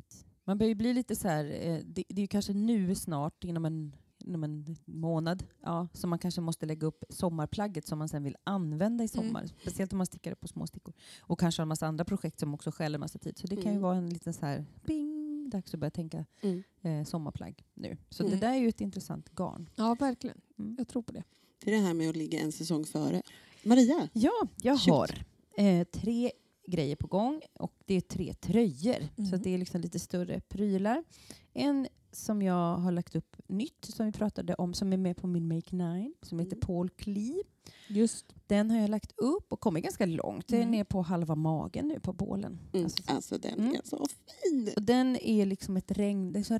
Man 0.51 0.59
börjar 0.59 0.69
ju 0.69 0.75
bli 0.75 0.95
lite 0.95 1.17
så 1.17 1.29
här, 1.29 1.45
eh, 1.45 1.79
det, 1.85 2.05
det 2.09 2.21
är 2.21 2.21
ju 2.21 2.27
kanske 2.27 2.53
nu 2.53 2.95
snart, 2.95 3.45
inom 3.45 3.65
en, 3.65 3.97
inom 4.19 4.45
en 4.45 4.77
månad, 4.85 5.45
ja, 5.63 5.89
som 5.93 6.11
man 6.11 6.19
kanske 6.19 6.41
måste 6.41 6.67
lägga 6.67 6.87
upp 6.87 7.05
sommarplagget 7.09 7.87
som 7.87 7.99
man 7.99 8.09
sen 8.09 8.23
vill 8.23 8.37
använda 8.45 9.05
i 9.05 9.09
sommar. 9.09 9.47
Speciellt 9.61 9.93
om 9.93 9.97
man 9.97 10.07
stickar 10.07 10.31
det 10.31 10.37
på 10.37 10.49
små 10.49 10.67
stickor. 10.67 10.95
Och 11.21 11.41
kanske 11.41 11.61
har 11.61 11.65
en 11.65 11.69
massa 11.69 11.87
andra 11.87 12.05
projekt 12.05 12.41
som 12.41 12.55
också 12.55 12.71
stjäl 12.73 12.95
en 12.95 13.01
massa 13.01 13.19
tid. 13.19 13.39
Så 13.39 13.47
det 13.47 13.57
kan 13.57 13.65
ju 13.65 13.71
Mm. 13.71 13.83
vara 13.83 13.97
en 13.97 14.11
liten 14.11 14.33
så 14.35 14.47
här, 14.47 14.65
bing, 14.87 15.51
dags 15.51 15.75
att 15.75 15.81
börja 15.81 15.91
tänka 15.91 16.25
Mm. 16.41 16.63
eh, 16.83 17.05
sommarplagg 17.05 17.65
nu. 17.75 17.97
Så 18.09 18.23
Mm. 18.23 18.31
det 18.41 18.47
där 18.47 18.53
är 18.53 18.59
ju 18.59 18.69
ett 18.69 18.81
intressant 18.81 19.31
garn. 19.35 19.69
Ja, 19.77 19.97
verkligen. 20.01 20.41
Mm. 20.59 20.75
Jag 20.79 20.89
tror 20.89 21.03
på 21.03 21.13
det. 21.13 21.23
Det 21.65 21.71
är 21.75 21.75
det 21.81 21.87
här 21.87 21.95
med 21.95 22.11
att 22.11 22.17
ligga 22.17 22.41
en 22.41 22.53
säsong 22.53 22.85
före. 22.85 23.23
Maria, 23.65 24.09
Ja, 24.13 24.49
jag 24.63 24.81
Shoot. 24.81 24.95
har 24.95 25.25
eh, 25.57 25.85
tre 25.85 26.31
grejer 26.71 26.97
på 26.97 27.07
gång 27.07 27.41
och 27.53 27.73
det 27.87 27.95
är 27.95 28.01
tre 28.01 28.35
tröjor. 28.35 29.09
Så 29.17 29.23
Mhm. 29.23 29.35
att 29.35 29.43
det 29.43 29.55
är 29.55 29.59
liksom 29.59 29.81
lite 29.81 29.99
större 29.99 30.41
prylar. 30.41 31.05
En 31.53 31.89
som 32.13 32.43
jag 32.43 32.77
har 32.77 32.93
lagt 32.93 33.15
upp 33.17 33.37
nytt, 33.49 33.85
som 33.85 34.07
vi 34.07 34.13
pratade 34.13 34.55
om, 34.55 34.75
som 34.75 34.93
är 34.93 34.97
med 34.97 35.17
på 35.17 35.27
min 35.27 35.49
Make 35.49 35.77
Nine, 35.77 36.15
som 36.23 36.39
heter 36.39 36.53
Mm. 36.57 36.61
Paul 36.61 36.91
Klee. 36.91 37.43
Just. 37.89 38.27
Den 38.47 38.71
har 38.71 38.79
jag 38.81 38.91
lagt 38.91 39.13
upp 39.21 39.53
och 39.53 39.61
kommit 39.61 39.85
ganska 39.85 40.07
långt. 40.07 40.49
Den 40.49 40.63
Mm. 40.63 40.75
är 40.75 40.85
på 40.85 41.03
halva 41.03 41.35
magen 41.35 41.89
nu 41.89 42.01
på 42.01 42.13
bålen. 42.13 42.59
Mm. 42.73 42.85
Alltså, 42.85 43.03
Alltså, 43.07 43.39
den 43.39 43.55
Mm. 43.59 43.75
är 43.75 43.81
så 43.85 44.07
fin. 44.43 44.71
och 44.77 44.83
den 44.83 45.17
är 45.17 45.47
liksom 45.47 45.77
ett 45.77 45.91
regn, 45.91 46.33
det 46.33 46.39
är 46.39 46.43
så 46.43 46.59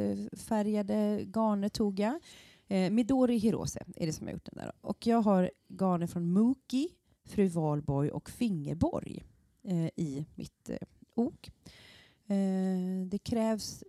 regnbågsfärgade 0.00 1.24
garner 1.34 1.68
tog 1.68 2.00
jag. 2.00 2.20
Eh, 2.68 2.90
Midori 2.90 3.36
Hirose 3.38 3.84
är 3.96 4.06
det 4.06 4.12
som 4.12 4.26
har 4.26 4.32
gjort 4.34 4.44
den 4.44 4.54
där. 4.64 4.72
Och 4.80 5.06
jag 5.06 5.22
har 5.22 5.50
garner 5.68 6.06
från 6.06 6.32
Muki, 6.32 6.88
Fru 7.30 7.48
Valborg 7.48 8.10
och 8.10 8.30
Fingerborg 8.30 9.24
eh, 9.62 9.86
i 9.96 10.26
mitt 10.34 10.70
eh, 10.70 10.76
ok. 11.14 11.50
Eh, 12.26 13.06
det 13.06 13.18
krävs 13.18 13.84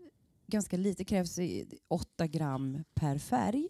ganska 0.48 0.78
lite, 0.78 1.02
det 1.02 1.06
krävs 1.06 1.40
8 1.88 2.28
gram 2.28 2.84
per 2.94 3.18
färg. 3.18 3.68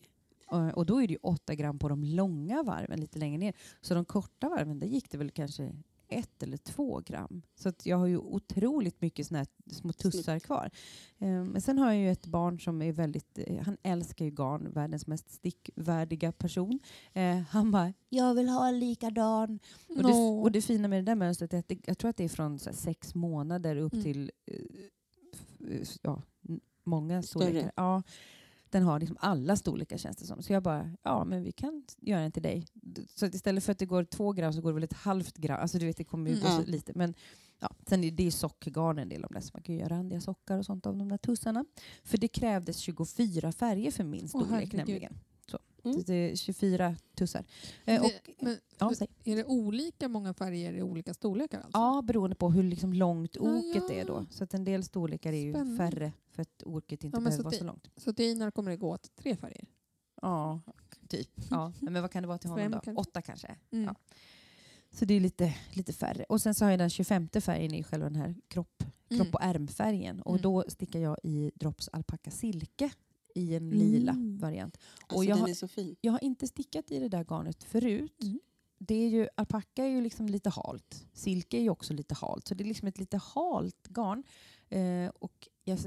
Eh, 0.51 0.67
och 0.69 0.85
då 0.85 1.01
är 1.01 1.07
det 1.07 1.13
ju 1.13 1.19
8 1.21 1.55
gram 1.55 1.79
på 1.79 1.89
de 1.89 2.03
långa 2.03 2.63
varven 2.63 2.99
lite 2.99 3.19
längre 3.19 3.37
ner. 3.37 3.53
Så 3.81 3.93
de 3.93 4.05
korta 4.05 4.49
varven, 4.49 4.79
där 4.79 4.87
gick 4.87 5.11
det 5.11 5.17
väl 5.17 5.31
kanske 5.31 5.71
ett 6.11 6.43
eller 6.43 6.57
två 6.57 6.99
gram. 7.05 7.41
Så 7.55 7.69
att 7.69 7.85
jag 7.85 7.97
har 7.97 8.05
ju 8.05 8.17
otroligt 8.17 9.01
mycket 9.01 9.27
såna 9.27 9.37
här 9.37 9.47
små 9.71 9.93
tussar 9.93 10.39
kvar. 10.39 10.69
Eh, 11.17 11.27
Men 11.43 11.61
sen 11.61 11.77
har 11.77 11.91
jag 11.91 12.01
ju 12.01 12.11
ett 12.11 12.25
barn 12.25 12.59
som 12.59 12.81
är 12.81 12.91
väldigt, 12.91 13.37
eh, 13.47 13.63
han 13.63 13.77
älskar 13.83 14.25
ju 14.25 14.31
garn, 14.31 14.71
världens 14.71 15.07
mest 15.07 15.29
stickvärdiga 15.31 16.31
person. 16.31 16.79
Eh, 17.13 17.37
Han 17.37 17.71
bara, 17.71 17.93
jag 18.09 18.35
vill 18.35 18.49
ha 18.49 18.67
en 18.67 18.79
likadan. 18.79 19.59
Och, 19.87 20.03
det, 20.03 20.13
och 20.13 20.51
det 20.51 20.61
fina 20.61 20.87
med 20.87 20.99
det 20.99 21.11
där 21.11 21.15
mönstret 21.15 21.53
är 21.53 21.57
att 21.59 21.67
det, 21.67 21.79
jag 21.87 21.97
tror 21.97 22.09
att 22.09 22.17
det 22.17 22.23
är 22.23 22.29
från 22.29 22.59
här, 22.65 22.73
sex 22.73 23.15
månader 23.15 23.75
upp 23.75 23.93
Mm. 23.93 24.03
till 24.03 24.31
eh, 24.45 25.87
ja, 26.01 26.21
många 26.83 27.21
Större. 27.23 27.43
storlekar. 27.45 27.71
Ja, 27.75 28.03
den 28.71 28.83
har 28.83 28.99
liksom 28.99 29.17
alla 29.19 29.55
storlekar 29.55 29.97
känns 29.97 30.17
det 30.17 30.25
som. 30.25 30.43
Så 30.43 30.53
jag 30.53 30.63
bara, 30.63 30.91
ja 31.03 31.23
men 31.25 31.43
vi 31.43 31.51
kan 31.51 31.83
göra 32.01 32.21
den 32.21 32.31
till 32.31 32.43
dig. 32.43 32.65
Så 33.15 33.25
istället 33.25 33.63
för 33.63 33.71
att 33.71 33.79
det 33.79 33.85
går 33.85 34.03
två 34.03 34.31
gram 34.31 34.53
så 34.53 34.61
går 34.61 34.69
det 34.69 34.73
väl 34.73 34.83
ett 34.83 34.93
halvt 34.93 35.37
gram. 35.37 35.59
Alltså 35.61 35.77
du 35.77 35.85
vet 35.85 35.97
det 35.97 36.03
kommer 36.03 36.29
ju 36.29 36.35
Mm. 36.37 36.47
gå 36.47 36.53
Ja. 36.53 36.63
så 36.65 36.71
lite. 36.71 36.91
Men 36.95 37.13
ja, 37.59 37.69
sen 37.87 38.03
är 38.03 38.11
det 38.11 38.23
ju 38.23 38.31
sockgarn 38.31 38.99
en 38.99 39.09
del 39.09 39.25
om 39.25 39.33
det. 39.33 39.41
Så 39.41 39.49
man 39.53 39.61
kan 39.63 39.75
göra 39.75 39.89
randiga 39.89 40.21
sockar 40.21 40.57
och 40.57 40.65
sånt 40.65 40.85
av 40.85 40.97
de 40.97 41.09
där 41.09 41.17
tussarna. 41.17 41.65
För 42.03 42.17
det 42.17 42.27
krävdes 42.27 42.77
24 42.77 43.51
färger 43.51 43.91
för 43.91 44.03
min 44.03 44.27
storlek 44.27 44.49
herregud. 44.51 44.73
nämligen. 44.77 45.19
Så. 45.51 45.59
Mm. 45.83 45.97
Så 45.97 46.03
det 46.05 46.13
är 46.13 46.35
24 46.35 46.95
tussar. 47.15 47.45
Eh, 47.85 48.01
och, 48.03 48.11
men, 48.41 48.57
ja, 48.79 48.91
är 49.23 49.35
det 49.35 49.45
olika 49.45 50.07
många 50.07 50.33
färger 50.33 50.73
i 50.73 50.81
olika 50.81 51.13
storlekar? 51.13 51.57
Alltså? 51.57 51.77
Ja, 51.79 52.01
beroende 52.01 52.35
på 52.35 52.51
hur 52.51 52.63
liksom 52.63 52.93
långt 52.93 53.35
Ja, 53.35 53.41
oket 53.41 53.83
ja. 53.89 53.93
är 53.95 54.05
då. 54.05 54.25
Så 54.29 54.43
att 54.43 54.53
en 54.53 54.63
del 54.63 54.83
storlekar 54.83 55.33
är 55.33 55.37
ju 55.41 55.51
Spännande. 55.53 55.77
färre 55.77 56.11
för 56.31 56.41
att 56.41 56.63
oket 56.65 57.03
inte 57.03 57.17
Ja, 57.17 57.21
behöver 57.21 57.37
så 57.37 57.43
vara 57.43 57.55
så 57.55 57.63
långt. 57.63 57.89
Så 57.97 58.13
till 58.13 58.25
Einar 58.25 58.51
kommer 58.51 58.71
det 58.71 58.77
gå 58.77 58.89
åt 58.89 59.15
tre 59.15 59.35
färger? 59.35 59.65
Ja, 60.21 60.61
typ. 61.07 61.29
Ja. 61.49 61.73
Men 61.79 62.01
vad 62.01 62.11
kan 62.11 62.23
det 62.23 62.27
vara 62.27 62.37
till 62.37 62.49
honom 62.49 62.63
Fem 62.63 62.71
då? 62.71 62.79
kanske? 62.79 63.01
Åtta 63.01 63.21
kanske? 63.21 63.55
Mm. 63.71 63.85
Ja. 63.85 63.95
Så 64.91 65.05
det 65.05 65.13
är 65.13 65.19
lite, 65.19 65.55
lite 65.73 65.93
färre. 65.93 66.23
Och 66.29 66.41
sen 66.41 66.55
så 66.55 66.65
har 66.65 66.69
jag 66.71 66.79
den 66.79 66.89
25 66.89 67.29
färgen 67.41 67.73
i 67.73 67.83
själva 67.83 68.05
den 68.09 68.15
här 68.15 68.35
kropp, 68.47 68.83
Mm. 69.09 69.23
kropp 69.23 69.35
och 69.35 69.43
ärmfärgen. 69.43 70.21
Och 70.21 70.31
Mm. 70.31 70.41
då 70.41 70.63
stickar 70.67 70.99
jag 70.99 71.17
i 71.23 71.51
Drops 71.55 71.89
alpacka 71.93 72.31
silke 72.31 72.91
i 73.35 73.55
en 73.55 73.69
lila 73.69 74.11
Mm. 74.11 74.37
variant. 74.37 74.77
Alltså, 75.07 75.23
jag 75.23 75.37
den 75.37 75.41
har- 75.41 75.49
är 75.49 75.53
så 75.53 75.67
fin. 75.67 75.95
Jag 76.01 76.11
har 76.11 76.23
inte 76.23 76.47
stickat 76.47 76.91
i 76.91 76.99
det 76.99 77.07
där 77.09 77.23
garnet 77.23 77.63
förut. 77.63 78.23
Mm. 78.23 78.39
Det 78.77 78.95
är 78.95 79.09
ju, 79.09 79.27
alpacka 79.35 79.83
är 79.85 79.89
ju 79.89 80.01
liksom 80.01 80.27
lite 80.27 80.49
halt. 80.49 81.05
Silke 81.13 81.57
är 81.57 81.61
ju 81.61 81.69
också 81.69 81.93
lite 81.93 82.15
halt. 82.15 82.47
Så 82.47 82.55
det 82.55 82.63
är 82.63 82.65
liksom 82.67 82.87
ett 82.87 82.97
lite 82.99 83.17
halt 83.17 83.87
garn. 83.87 84.23
Eh, 84.69 85.09
och 85.19 85.47
jag, 85.63 85.79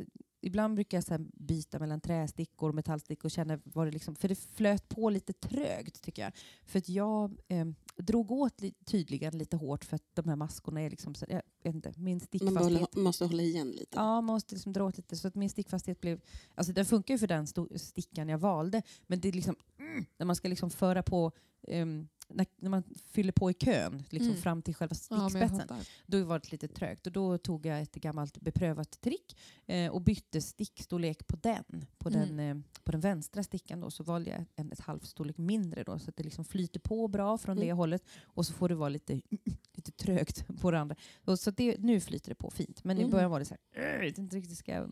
ibland 0.44 0.74
brukar 0.74 0.96
jag 0.96 1.04
så 1.04 1.18
byta 1.34 1.78
mellan 1.78 2.00
trästickor 2.00 2.68
och 2.68 2.74
metallstickor 2.74 3.24
och 3.24 3.30
känna 3.30 3.58
vad 3.64 3.86
det 3.86 3.90
liksom, 3.90 4.16
för 4.16 4.28
det 4.28 4.34
flöt 4.34 4.88
på 4.88 5.10
lite 5.10 5.32
trögt 5.32 6.02
tycker 6.02 6.22
jag. 6.22 6.32
För 6.64 6.78
att 6.78 6.88
jag 6.88 7.36
eh, 7.48 7.66
drog 7.96 8.30
åt 8.30 8.60
li, 8.60 8.74
tydligen 8.84 9.38
lite 9.38 9.56
hårt 9.56 9.84
för 9.84 9.96
att 9.96 10.14
de 10.14 10.28
här 10.28 10.36
maskorna 10.36 10.80
är 10.80 10.90
liksom, 10.90 11.14
så, 11.14 11.26
jag 11.28 11.42
vet 11.62 11.74
inte, 11.74 11.92
min 11.96 12.14
Man 12.14 12.20
stickfasthet 12.20 12.58
behåller, 12.58 13.00
måste 13.00 13.24
hålla 13.24 13.42
igen 13.42 13.70
lite. 13.70 13.96
Ja, 13.96 14.20
man 14.20 14.24
måste 14.24 14.54
liksom 14.54 14.72
dra 14.72 14.84
åt 14.84 14.96
lite 14.96 15.16
så 15.16 15.28
att 15.28 15.34
min 15.34 15.50
stickfasthet 15.50 16.00
blev... 16.00 16.20
Alltså 16.54 16.72
den 16.72 16.86
funkar 16.86 17.14
ju 17.14 17.18
för 17.18 17.26
den 17.26 17.46
stickan 17.78 18.28
jag 18.28 18.38
valde, 18.38 18.82
men 19.06 19.20
det 19.20 19.28
är 19.28 19.32
liksom 19.32 19.56
mm, 19.78 20.04
när 20.16 20.26
man 20.26 20.36
ska 20.36 20.48
liksom 20.48 20.70
föra 20.70 21.02
på 21.02 21.32
ehm, 21.68 22.08
när, 22.34 22.46
när 22.56 22.70
man 22.70 22.82
fyller 23.10 23.32
på 23.32 23.50
i 23.50 23.54
kön 23.54 24.04
liksom 24.10 24.30
Mm. 24.30 24.42
fram 24.42 24.62
till 24.62 24.74
själva 24.74 24.94
Ja, 25.10 25.28
stickspetsen, 25.28 25.58
fattar. 25.60 25.88
då 26.06 26.24
var 26.24 26.38
det 26.38 26.52
lite 26.52 26.68
trögt. 26.68 27.06
Och 27.06 27.12
då 27.12 27.38
tog 27.38 27.66
jag 27.66 27.80
ett 27.82 27.94
gammalt 27.94 28.40
beprövat 28.40 29.00
trick 29.00 29.36
eh, 29.66 29.90
och 29.92 30.02
bytte 30.02 30.40
stickstorlek 30.40 31.26
på 31.26 31.36
den. 31.36 31.86
På, 31.98 32.08
Mm. 32.08 32.36
den, 32.36 32.40
eh, 32.58 32.64
på 32.84 32.92
den 32.92 33.00
vänstra 33.00 33.42
stickan 33.42 33.80
då, 33.80 33.90
så 33.90 34.02
valde 34.04 34.30
jag 34.30 34.44
en 34.56 34.72
ett 34.72 34.80
halvstorlek 34.80 35.38
mindre 35.38 35.82
då, 35.84 35.98
så 35.98 36.10
att 36.10 36.16
det 36.16 36.22
liksom 36.22 36.44
flyter 36.44 36.80
på 36.80 37.08
bra 37.08 37.38
från 37.38 37.56
det 37.56 37.64
Mm. 37.64 37.76
hållet. 37.76 38.02
Och 38.24 38.46
så 38.46 38.52
får 38.52 38.68
det 38.68 38.74
vara 38.74 38.88
lite, 38.88 39.20
lite 39.72 39.92
trögt 39.92 40.46
på 40.60 40.70
det 40.70 40.78
andra. 40.78 40.96
Och 41.24 41.38
så 41.38 41.50
det, 41.50 41.78
nu 41.78 42.00
flyter 42.00 42.28
det 42.28 42.34
på 42.34 42.50
fint. 42.50 42.84
Men 42.84 42.98
i 42.98 43.00
Mm. 43.00 43.10
början 43.10 43.30
var 43.30 43.38
det 43.38 43.44
så 43.44 43.54
här, 43.54 43.60
"Åh, 43.98 44.04
jag 44.06 44.18
inte 44.18 44.36
riktigt 44.36 44.58
ska 44.58 44.72
jag, 44.72 44.90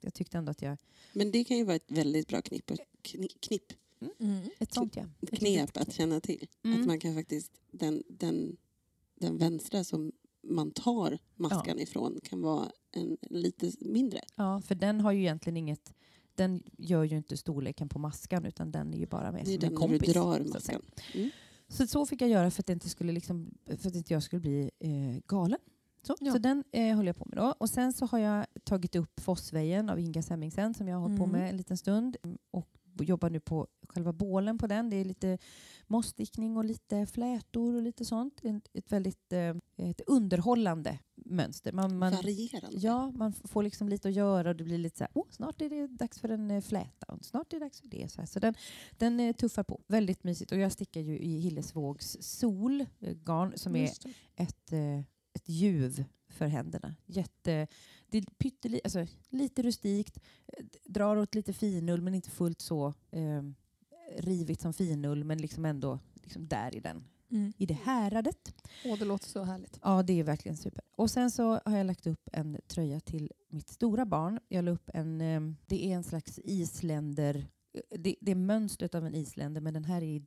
jag, 0.00 0.14
tyckte 0.14 0.38
ändå 0.38 0.50
att 0.50 0.62
jag... 0.62 0.78
Men 1.12 1.30
det 1.30 1.44
kan 1.44 1.56
ju 1.56 1.64
vara 1.64 1.76
ett 1.76 1.90
väldigt 1.90 2.28
bra 2.28 2.42
knipp, 2.42 2.70
kni- 3.02 3.36
knipp 3.40 3.72
Mm. 4.20 4.48
Ett 4.58 4.74
sånt 4.74 4.96
ja. 4.96 5.04
ett 5.22 5.30
knep 5.38 5.76
att 5.76 5.92
känna 5.92 6.20
till. 6.20 6.46
Mm. 6.64 6.80
Att 6.80 6.86
man 6.86 6.98
kan 7.00 7.14
faktiskt, 7.14 7.52
den, 7.72 8.02
den, 8.08 8.56
den 9.20 9.38
vänstra 9.38 9.84
som 9.84 10.12
man 10.42 10.70
tar 10.70 11.18
maskan 11.36 11.78
ifrån 11.78 12.20
kan 12.22 12.40
vara 12.42 12.70
en 12.92 13.16
lite 13.22 13.72
mindre. 13.80 14.20
Ja, 14.36 14.60
för 14.60 14.74
den 14.74 15.00
har 15.00 15.12
ju 15.12 15.20
egentligen 15.20 15.56
inget... 15.56 15.94
Den 16.34 16.62
gör 16.78 17.04
ju 17.04 17.16
inte 17.16 17.36
storleken 17.36 17.88
på 17.88 17.98
maskan 17.98 18.44
utan 18.44 18.72
den 18.72 18.94
är 18.94 18.98
ju 18.98 19.06
bara 19.06 19.32
med 19.32 19.44
Det 19.44 19.50
är 19.50 19.52
som 19.52 19.60
den 19.60 19.68
en 19.68 19.74
du 19.74 19.98
kompis. 19.98 20.12
drar 20.12 20.44
så 20.44 20.56
att 20.56 20.64
säga. 20.64 20.78
maskan. 20.78 21.04
Mm. 21.14 21.30
Så 21.68 21.86
så 21.86 22.06
fick 22.06 22.20
jag 22.22 22.30
göra 22.30 22.50
för 22.50 22.62
att, 22.62 22.66
det 22.66 22.72
inte 22.72 22.88
skulle 22.88 23.12
liksom, 23.12 23.54
för 23.66 23.88
att 23.88 23.94
inte 23.94 24.12
jag 24.12 24.22
skulle 24.22 24.40
bli 24.40 24.70
eh, 24.78 25.22
galen. 25.26 25.58
Så, 26.02 26.16
Ja. 26.20 26.32
så 26.32 26.38
den 26.38 26.64
eh, 26.72 26.96
håller 26.96 27.08
jag 27.08 27.16
på 27.16 27.24
med 27.24 27.38
då. 27.38 27.54
Och 27.58 27.70
sen 27.70 27.92
så 27.92 28.06
har 28.06 28.18
jag 28.18 28.46
tagit 28.64 28.96
upp 28.96 29.20
Fossvejen 29.20 29.90
av 29.90 30.00
Inga 30.00 30.22
Semmingsen 30.22 30.74
som 30.74 30.88
jag 30.88 30.96
har 30.96 31.02
hållit 31.02 31.18
på 31.18 31.24
Mm. 31.24 31.40
med 31.40 31.50
en 31.50 31.56
liten 31.56 31.76
stund. 31.76 32.16
Och 32.50 32.68
jobbar 32.98 33.30
nu 33.30 33.40
på 33.40 33.66
själva 33.88 34.12
bålen 34.12 34.58
på 34.58 34.66
den. 34.66 34.90
Det 34.90 34.96
är 34.96 35.04
lite 35.04 35.38
mossstickning 35.86 36.56
och 36.56 36.64
lite 36.64 37.06
flätor 37.06 37.74
och 37.74 37.82
lite 37.82 38.04
sånt. 38.04 38.40
Ett, 38.72 38.92
väldigt 38.92 39.32
eh, 39.32 39.56
ett 39.76 40.00
underhållande 40.06 40.98
mönster. 41.14 41.72
Man, 41.72 41.98
man, 41.98 42.12
Varierande. 42.12 42.78
Ja, 42.78 43.10
man 43.10 43.32
får 43.32 43.62
liksom 43.62 43.88
lite 43.88 44.08
att 44.08 44.14
göra 44.14 44.48
och 44.48 44.56
det 44.56 44.64
blir 44.64 44.78
lite 44.78 44.98
så 44.98 45.04
här, 45.04 45.10
oh, 45.14 45.26
snart 45.30 45.62
är 45.62 45.68
det 45.68 45.86
dags 45.86 46.18
för 46.18 46.28
en 46.28 46.50
eh, 46.50 46.60
fläta 46.60 47.06
och 47.06 47.24
snart 47.24 47.52
är 47.52 47.58
det 47.58 47.64
dags 47.64 47.80
för 47.80 47.88
det. 47.88 48.12
Så, 48.12 48.20
här. 48.20 48.26
så 48.26 48.40
den, 48.40 48.54
den 48.98 49.20
eh, 49.20 49.32
tuffar 49.32 49.62
på. 49.62 49.80
Väldigt 49.86 50.24
mysigt. 50.24 50.52
Och 50.52 50.58
jag 50.58 50.72
stickar 50.72 51.00
ju 51.00 51.18
i 51.18 51.38
Hillesvågs 51.38 52.16
sol, 52.20 52.80
eh, 52.80 53.14
garn, 53.14 53.52
som 53.56 53.76
är 53.76 53.90
ett, 54.36 54.72
ett 55.34 55.48
ljuv 55.48 56.04
för 56.30 56.46
händerna. 56.46 56.94
Jätte, 57.06 57.66
det 58.08 58.18
är 58.18 58.22
pytteli, 58.38 58.80
alltså, 58.84 59.06
lite 59.28 59.62
rustikt, 59.62 60.18
drar 60.84 61.16
åt 61.16 61.34
lite 61.34 61.52
finull 61.52 62.00
men 62.02 62.14
inte 62.14 62.30
fullt 62.30 62.60
så 62.60 62.94
eh, 63.10 63.42
rivigt 64.16 64.60
som 64.60 64.72
finull 64.72 65.24
men 65.24 65.38
liksom 65.38 65.64
ändå 65.64 65.98
liksom 66.14 66.48
där 66.48 66.74
i 66.76 66.80
den 66.80 67.04
Mm. 67.32 67.52
i 67.56 67.66
det 67.66 67.74
häradet. 67.74 68.54
Åh, 68.84 68.98
det 68.98 69.04
låter 69.04 69.28
så 69.28 69.42
härligt. 69.42 69.78
Ja, 69.82 70.02
det 70.02 70.20
är 70.20 70.24
verkligen 70.24 70.56
super. 70.56 70.84
Och 70.96 71.10
sen 71.10 71.30
så 71.30 71.60
har 71.64 71.76
jag 71.76 71.86
lagt 71.86 72.06
upp 72.06 72.28
en 72.32 72.58
tröja 72.66 73.00
till 73.00 73.32
mitt 73.48 73.68
stora 73.68 74.06
barn. 74.06 74.40
Jag 74.48 74.64
la 74.64 74.70
upp 74.70 74.90
en, 74.94 75.20
eh, 75.20 75.40
det 75.66 75.84
är 75.86 75.96
en 75.96 76.04
slags 76.04 76.38
isländer, 76.44 77.46
det, 77.98 78.16
det 78.20 78.30
är 78.30 78.36
mönstret 78.36 78.94
av 78.94 79.06
en 79.06 79.14
isländer 79.14 79.60
men 79.60 79.74
den 79.74 79.84
här 79.84 80.02
är 80.02 80.06
i 80.06 80.18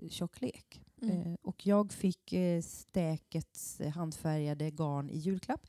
DK-tjocklek. 0.00 0.80
Mm. 1.02 1.20
Eh, 1.26 1.34
och 1.42 1.66
jag 1.66 1.92
fick 1.92 2.32
eh, 2.32 2.62
Stäkets 2.62 3.80
eh, 3.80 3.90
handfärgade 3.90 4.70
garn 4.70 5.10
i 5.10 5.18
julklapp. 5.18 5.66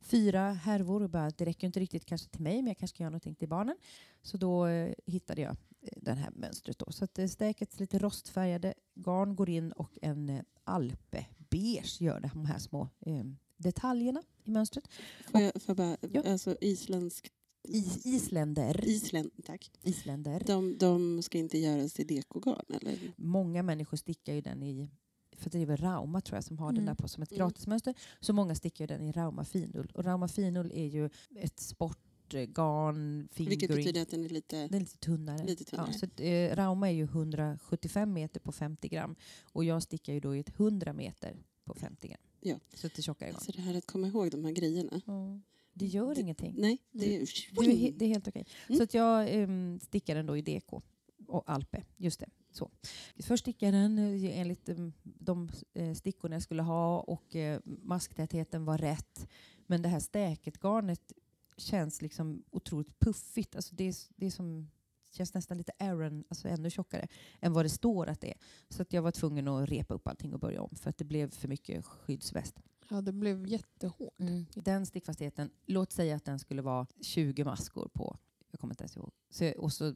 Fyra 0.00 0.52
härvor 0.52 1.02
och 1.02 1.10
bara, 1.10 1.30
det 1.30 1.44
räcker 1.44 1.66
inte 1.66 1.80
riktigt 1.80 2.04
kanske 2.04 2.28
till 2.28 2.40
mig 2.42 2.56
men 2.56 2.66
jag 2.66 2.78
kanske 2.78 2.94
ska 2.94 3.02
göra 3.02 3.10
någonting 3.10 3.34
till 3.34 3.48
barnen. 3.48 3.76
Så 4.22 4.36
då 4.36 4.66
eh, 4.66 4.94
hittade 5.06 5.40
jag 5.40 5.50
eh, 5.80 5.88
det 5.96 6.12
här 6.12 6.30
mönstret. 6.30 6.78
Då. 6.78 6.92
Så 6.92 7.04
att 7.04 7.18
eh, 7.18 7.26
Stäkets 7.26 7.80
lite 7.80 7.98
rostfärgade 7.98 8.74
garn 8.94 9.36
går 9.36 9.48
in 9.48 9.72
och 9.72 9.98
en 10.02 10.28
eh, 10.28 10.40
alpebeige 10.64 12.00
gör 12.00 12.20
de 12.20 12.44
här 12.46 12.58
små 12.58 12.88
eh, 13.00 13.24
detaljerna 13.56 14.22
i 14.44 14.50
mönstret. 14.50 14.88
Får 15.30 15.40
jag, 15.40 15.52
får 15.62 15.62
jag 15.66 15.76
bara, 15.76 15.96
Ja. 16.12 16.22
alltså 16.32 16.56
isländsk... 16.60 17.30
Is, 17.68 18.06
isländer. 18.06 18.84
Isländ, 18.88 19.30
tack. 19.44 19.70
isländer. 19.82 20.42
De, 20.46 20.78
de 20.78 21.22
ska 21.22 21.38
inte 21.38 21.58
göras 21.58 22.00
i 22.00 22.04
dekogarn 22.04 22.64
eller? 22.80 22.98
Många 23.16 23.62
människor 23.62 23.96
stickar 23.96 24.32
ju 24.34 24.40
den 24.40 24.62
i 24.62 24.90
för 25.36 25.50
det 25.50 25.58
är 25.58 25.66
väl 25.66 25.76
Rauma 25.76 26.20
tror 26.20 26.36
jag 26.36 26.44
som 26.44 26.58
har 26.58 26.66
den 26.72 26.76
Mm. 26.82 26.86
där 26.86 26.94
på 26.94 27.08
som 27.08 27.22
ett 27.22 27.32
Mm. 27.32 27.38
gratismönster. 27.38 27.94
Så 28.20 28.32
många 28.32 28.54
stickar 28.54 28.82
ju 28.82 28.86
den 28.86 29.02
i 29.02 29.12
Rauma 29.12 29.44
finull. 29.44 29.92
Och 29.94 30.04
Rauma 30.04 30.28
finull 30.28 30.72
är 30.74 30.84
ju 30.86 31.10
ett 31.36 31.60
sportgarn, 31.60 33.18
Vilket 33.34 33.34
fingering. 33.36 33.76
betyder 33.76 34.02
att 34.02 34.10
den 34.10 34.24
är 34.24 34.28
lite... 34.28 34.56
Den 34.56 34.74
är 34.74 34.80
lite 34.80 34.96
tunnare. 34.98 35.46
Lite 35.46 35.64
tunnare. 35.64 35.88
Ja, 35.92 35.98
så 35.98 36.06
att, 36.06 36.20
eh, 36.20 36.56
Rauma 36.56 36.88
är 36.88 36.92
ju 36.94 37.04
175 37.04 38.12
meter 38.12 38.40
på 38.40 38.52
50 38.52 38.88
gram 38.88 39.16
och 39.52 39.64
jag 39.64 39.82
stickar 39.82 40.12
ju 40.12 40.20
då 40.20 40.36
i 40.36 40.40
ett 40.40 40.48
100 40.58 40.92
meter 40.92 41.36
på 41.64 41.74
50 41.74 42.08
gram. 42.08 42.20
Ja. 42.40 42.56
Så 42.74 42.88
det 42.96 43.02
tjockare 43.02 43.28
garn. 43.28 43.36
Alltså 43.36 43.52
det 43.52 43.60
här 43.62 43.74
att 43.74 43.86
komma 43.86 44.06
ihåg 44.06 44.30
de 44.30 44.44
här 44.44 44.52
grejerna. 44.52 45.00
Ja. 45.06 45.40
Det 45.74 45.86
gör 45.86 46.14
Det- 46.14 46.20
ingenting. 46.20 46.54
Nej, 46.58 46.78
det 46.92 47.16
är... 47.16 47.18
Det 47.20 47.66
är, 47.70 47.76
he- 47.76 47.94
det 47.98 48.04
är 48.04 48.08
helt 48.08 48.28
okej. 48.28 48.46
Mm. 48.68 48.76
Så 48.76 48.82
att 48.82 48.94
jag 48.94 49.34
um, 49.34 49.80
stickar 49.80 50.14
den 50.14 50.26
då 50.26 50.36
i 50.36 50.42
DK 50.42 50.82
och 51.28 51.50
Alpe. 51.50 51.84
Just 51.96 52.20
det. 52.20 52.28
Så. 52.50 52.70
Först 53.18 53.48
den 53.58 53.98
eh, 53.98 54.38
enligt 54.38 54.68
em, 54.68 54.92
de 55.02 55.48
eh, 55.74 55.94
stickorna 55.94 56.34
jag 56.34 56.42
skulle 56.42 56.62
ha 56.62 57.00
och 57.00 57.36
eh, 57.36 57.60
masktätheten 57.64 58.64
var 58.64 58.78
rätt. 58.78 59.28
Men 59.66 59.82
det 59.82 59.88
här 59.88 60.00
stäket-garnet 60.00 61.12
känns 61.56 62.02
liksom 62.02 62.44
otroligt 62.50 62.98
puffigt. 62.98 63.56
Alltså 63.56 63.74
det, 63.74 63.84
är, 63.88 63.94
det 64.16 64.26
är 64.26 64.30
som, 64.30 64.70
känns 65.12 65.34
nästan 65.34 65.58
lite 65.58 65.72
Aran, 65.78 66.24
alltså 66.28 66.48
ännu 66.48 66.70
tjockare 66.70 67.08
än 67.40 67.52
vad 67.52 67.64
det 67.64 67.68
står 67.68 68.06
att 68.06 68.20
det 68.20 68.30
är. 68.30 68.38
Så 68.68 68.82
att 68.82 68.92
jag 68.92 69.02
var 69.02 69.10
tvungen 69.10 69.48
att 69.48 69.68
repa 69.68 69.94
upp 69.94 70.08
allting 70.08 70.34
och 70.34 70.40
börja 70.40 70.62
om 70.62 70.76
för 70.76 70.90
att 70.90 70.98
det 70.98 71.04
blev 71.04 71.30
för 71.30 71.48
mycket 71.48 71.84
skyddsväst. 71.84 72.60
Ja, 72.88 73.00
det 73.00 73.12
blev 73.12 73.46
jättehårt. 73.46 74.14
Den 74.54 74.86
stickfastheten, 74.86 75.50
låt 75.66 75.92
säga 75.92 76.16
att 76.16 76.24
den 76.24 76.38
skulle 76.38 76.62
vara 76.62 76.86
20 77.00 77.44
maskor 77.44 77.88
på, 77.92 78.18
jag 78.50 78.60
kommer 78.60 78.72
inte 78.72 78.82
ens 78.82 78.96
ihåg. 78.96 79.10
Så, 79.30 79.50
och 79.50 79.72
så 79.72 79.86
eh, 79.86 79.94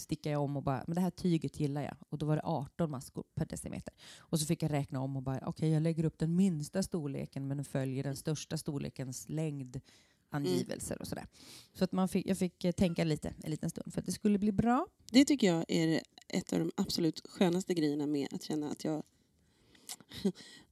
stickar 0.00 0.30
jag 0.30 0.42
om 0.42 0.56
och 0.56 0.62
bara, 0.62 0.84
men 0.86 0.94
det 0.94 1.00
här 1.00 1.10
tyget 1.10 1.60
gillar 1.60 1.82
jag. 1.82 1.96
Och 2.08 2.18
då 2.18 2.26
var 2.26 2.36
det 2.36 2.42
18 2.44 2.90
maskor 2.90 3.24
per 3.34 3.46
decimeter. 3.46 3.94
Och 4.18 4.40
så 4.40 4.46
fick 4.46 4.62
jag 4.62 4.72
räkna 4.72 5.00
om 5.00 5.16
och 5.16 5.22
bara, 5.22 5.42
okej 5.46 5.70
jag 5.70 5.82
lägger 5.82 6.04
upp 6.04 6.18
den 6.18 6.36
minsta 6.36 6.82
storleken 6.82 7.48
men 7.48 7.56
den 7.56 7.64
följer 7.64 8.02
den 8.02 8.16
största 8.16 8.58
storlekens 8.58 9.28
längdangivelser 9.28 11.00
och 11.00 11.06
sådär. 11.06 11.26
Så 11.74 11.84
att 11.84 11.92
man 11.92 12.08
fick, 12.08 12.26
jag 12.26 12.38
fick 12.38 12.64
eh, 12.64 12.72
tänka 12.72 13.04
lite 13.04 13.34
en 13.42 13.50
liten 13.50 13.70
stund 13.70 13.92
för 13.92 14.00
att 14.00 14.06
det 14.06 14.12
skulle 14.12 14.38
bli 14.38 14.52
bra. 14.52 14.86
Det 15.10 15.24
tycker 15.24 15.46
jag 15.46 15.64
är 15.68 16.00
ett 16.28 16.52
av 16.52 16.58
de 16.58 16.70
absolut 16.74 17.26
skönaste 17.26 17.74
grejerna 17.74 18.06
med 18.06 18.28
att 18.32 18.42
känna 18.42 18.70
att 18.70 18.84
jag 18.84 19.02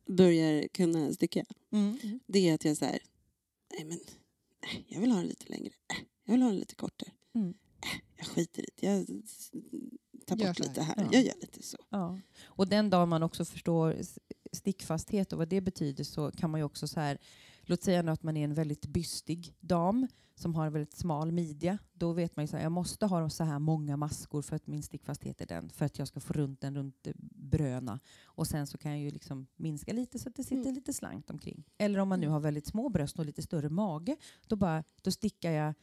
börjar 0.08 0.68
kunna 0.68 1.12
sticka. 1.12 1.44
Det 2.26 2.48
är 2.48 2.54
att 2.54 2.64
jag 2.64 2.76
så 2.76 2.84
här, 2.84 2.98
nej 3.76 3.84
men, 3.84 3.98
nej, 4.62 4.84
jag 4.88 5.00
vill 5.00 5.10
ha 5.10 5.18
den 5.18 5.26
lite 5.28 5.48
längre. 5.48 5.72
Äh, 5.90 5.96
Jag 6.24 6.32
vill 6.32 6.42
ha 6.42 6.48
den 6.48 6.58
lite 6.58 6.74
kortare. 6.74 7.10
Mm. 7.34 7.48
Äh, 7.82 8.00
Jag 8.16 8.26
skiter 8.26 8.62
i 8.62 8.66
det. 8.76 8.86
Jag 8.86 9.06
tar 10.26 10.36
Gör 10.36 10.46
bort 10.46 10.58
här. 10.58 10.68
lite 10.68 10.82
här. 10.82 10.94
Ja. 10.96 11.08
Jag 11.12 11.22
gör 11.22 11.34
lite 11.40 11.62
så. 11.62 11.78
Ja. 11.88 12.18
Och 12.44 12.68
den 12.68 12.90
dag 12.90 13.08
man 13.08 13.22
också 13.22 13.44
förstår 13.44 13.96
stickfasthet 14.52 15.32
och 15.32 15.38
vad 15.38 15.48
det 15.48 15.60
betyder 15.60 16.04
så 16.04 16.30
kan 16.30 16.50
man 16.50 16.60
ju 16.60 16.64
också 16.64 16.88
så 16.88 17.00
här, 17.00 17.18
låt 17.62 17.82
säga 17.82 18.02
nu 18.02 18.10
att 18.12 18.22
man 18.22 18.36
är 18.36 18.44
en 18.44 18.54
väldigt 18.54 18.86
bystig 18.86 19.54
dam 19.60 20.06
som 20.38 20.54
har 20.54 20.66
en 20.66 20.72
väldigt 20.72 20.96
smal 20.96 21.32
midja. 21.32 21.78
Då 21.92 22.12
vet 22.12 22.36
man 22.36 22.46
ju 22.46 22.52
här, 22.52 22.62
jag 22.62 22.72
måste 22.72 23.06
ha 23.06 23.30
så 23.30 23.44
här 23.44 23.58
många 23.58 23.96
maskor 23.96 24.42
för 24.42 24.56
att 24.56 24.66
min 24.66 24.82
stickfasthet 24.82 25.40
är 25.40 25.46
den, 25.46 25.70
för 25.70 25.84
att 25.86 25.98
jag 25.98 26.08
ska 26.08 26.20
få 26.20 26.32
runt 26.32 26.60
den 26.60 26.74
runt 26.74 27.06
bröna. 27.34 28.00
Och 28.24 28.46
sen 28.46 28.66
så 28.66 28.78
kan 28.78 28.90
jag 28.90 29.00
ju 29.00 29.10
liksom 29.10 29.46
minska 29.56 29.92
lite 29.92 30.18
så 30.18 30.28
att 30.28 30.34
det 30.34 30.44
sitter 30.44 30.62
Mm. 30.62 30.74
lite 30.74 30.92
slankt 30.92 31.30
omkring. 31.30 31.64
Eller 31.78 31.98
om 31.98 32.08
man 32.08 32.20
nu 32.20 32.26
Mm. 32.26 32.32
har 32.32 32.40
väldigt 32.40 32.66
små 32.66 32.88
bröst 32.88 33.18
och 33.18 33.26
lite 33.26 33.42
större 33.42 33.68
mage, 33.68 34.16
då, 34.46 34.56
bara, 34.56 34.84
då 35.02 35.10
stickar 35.10 35.50
jag 35.50 35.74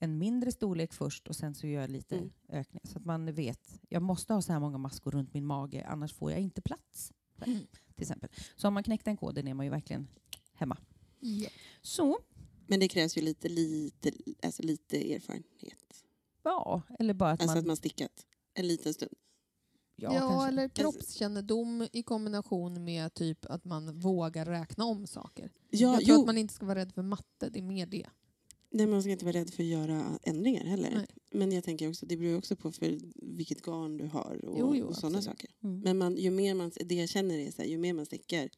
en 0.00 0.18
mindre 0.18 0.52
storlek 0.52 0.92
först 0.92 1.28
och 1.28 1.36
sen 1.36 1.54
så 1.54 1.66
gör 1.66 1.80
jag 1.80 1.90
lite 1.90 2.16
Mm. 2.16 2.30
ökning. 2.48 2.80
Så 2.84 2.98
att 2.98 3.04
man 3.04 3.34
vet, 3.34 3.80
jag 3.88 4.02
måste 4.02 4.34
ha 4.34 4.42
så 4.42 4.52
här 4.52 4.60
många 4.60 4.78
maskor 4.78 5.10
runt 5.10 5.34
min 5.34 5.44
mage, 5.46 5.86
annars 5.88 6.12
får 6.12 6.30
jag 6.30 6.40
inte 6.40 6.60
plats. 6.62 7.12
Här, 7.38 7.46
Mm. 7.46 7.66
Till 7.94 8.02
exempel. 8.02 8.30
Så 8.56 8.68
om 8.68 8.74
man 8.74 8.82
knäckt 8.82 9.04
den 9.04 9.16
koden 9.16 9.48
är 9.48 9.54
man 9.54 9.66
ju 9.66 9.70
verkligen 9.70 10.08
hemma. 10.52 10.76
Ja. 11.20 11.48
Så, 11.82 12.18
Men 12.66 12.80
det 12.80 12.88
krävs 12.88 13.16
ju 13.16 13.20
lite, 13.22 13.48
lite, 13.48 14.10
alltså 14.42 14.62
lite 14.62 15.14
erfarenhet. 15.14 16.04
ja, 16.42 16.82
eller 16.98 17.14
bara 17.14 17.30
att 17.30 17.40
Alltså 17.40 17.54
man... 17.54 17.58
att 17.60 17.66
man 17.66 17.76
stickat 17.76 18.26
en 18.54 18.66
liten 18.68 18.94
stund. 18.94 19.12
ja, 19.96 20.14
Ja, 20.14 20.48
eller 20.48 20.68
kroppskännedom 20.68 21.88
i 21.92 22.02
kombination 22.02 22.84
med 22.84 23.14
typ 23.14 23.46
att 23.46 23.64
man 23.64 24.00
vågar 24.00 24.44
räkna 24.46 24.84
om 24.84 25.06
saker. 25.06 25.50
Ja, 25.70 25.78
jag 25.92 26.04
tror 26.04 26.16
jo. 26.16 26.20
att 26.20 26.26
man 26.26 26.38
inte 26.38 26.54
ska 26.54 26.66
vara 26.66 26.78
rädd 26.78 26.92
för 26.92 27.02
matte, 27.02 27.48
det 27.48 27.58
är 27.58 27.62
mer 27.62 27.86
det. 27.86 28.06
Nej, 28.70 28.86
man 28.86 29.02
ska 29.02 29.10
inte 29.10 29.24
vara 29.24 29.36
rädd 29.36 29.50
för 29.54 29.62
att 29.62 29.68
göra 29.68 30.18
ändringar 30.22 30.64
heller. 30.64 30.90
Nej. 30.96 31.06
Men 31.30 31.52
jag 31.52 31.64
tänker 31.64 31.88
också, 31.88 32.06
det 32.06 32.16
beror 32.16 32.38
också 32.38 32.56
på 32.56 32.72
för 32.72 32.98
vilket 33.36 33.62
garn 33.62 33.96
du 33.96 34.06
har 34.06 34.44
och, 34.44 34.58
Jo, 34.58 34.74
jo, 34.76 34.86
och 34.86 34.96
sådana 34.96 35.22
saker. 35.22 35.50
Mm. 35.62 35.80
Men 35.80 35.98
man, 35.98 36.16
ju 36.16 36.30
mer 36.30 36.54
man, 36.54 36.72
det 36.84 36.94
jag 36.94 37.08
känner 37.08 37.38
är 37.38 37.50
så 37.50 37.62
här, 37.62 37.68
ju 37.68 37.78
mer 37.78 37.92
man 37.92 38.06
stickar 38.06 38.48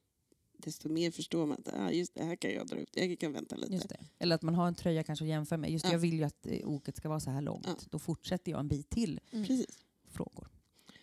desto 0.59 0.88
mer 0.88 1.11
förstår 1.11 1.47
man 1.47 1.59
att 1.66 1.75
ah, 1.75 1.90
just 1.90 2.14
det 2.14 2.25
här 2.25 2.37
kan 2.37 2.51
jag 2.53 2.66
dra 2.66 2.77
ut, 2.77 2.90
jag 2.92 3.19
kan 3.19 3.33
vänta 3.33 3.57
lite. 3.57 3.73
Just 3.73 3.88
det. 3.88 3.97
Eller 4.19 4.35
att 4.35 4.42
man 4.42 4.55
har 4.55 4.69
en 4.69 4.75
tröja 4.75 5.03
kanske 5.03 5.25
att 5.25 5.29
jämföra 5.29 5.57
med. 5.59 5.71
Just 5.71 5.85
Ja. 5.85 5.92
jag 5.92 5.99
vill 5.99 6.12
ju 6.14 6.25
att 6.25 6.47
eh, 6.47 6.69
oket 6.69 6.97
ska 6.97 7.09
vara 7.09 7.21
så 7.21 7.31
här 7.31 7.40
långt. 7.40 7.66
Ja. 7.66 7.75
Då 7.90 7.99
fortsätter 7.99 8.51
jag 8.53 8.61
en 8.61 8.69
bit 8.69 8.90
till 8.90 9.21
Mm. 9.33 9.47
Precis. 9.47 9.79
frågor. 10.09 10.49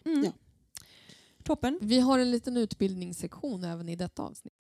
Mm. 0.06 0.24
Ja. 0.24 0.32
Toppen. 1.44 1.80
Vi 1.82 2.00
har 2.00 2.20
en 2.20 2.32
liten 2.32 2.58
utbildningssektion 2.58 3.64
även 3.64 3.90
i 3.90 3.96
detta 3.96 4.24
avsnitt. 4.24 4.54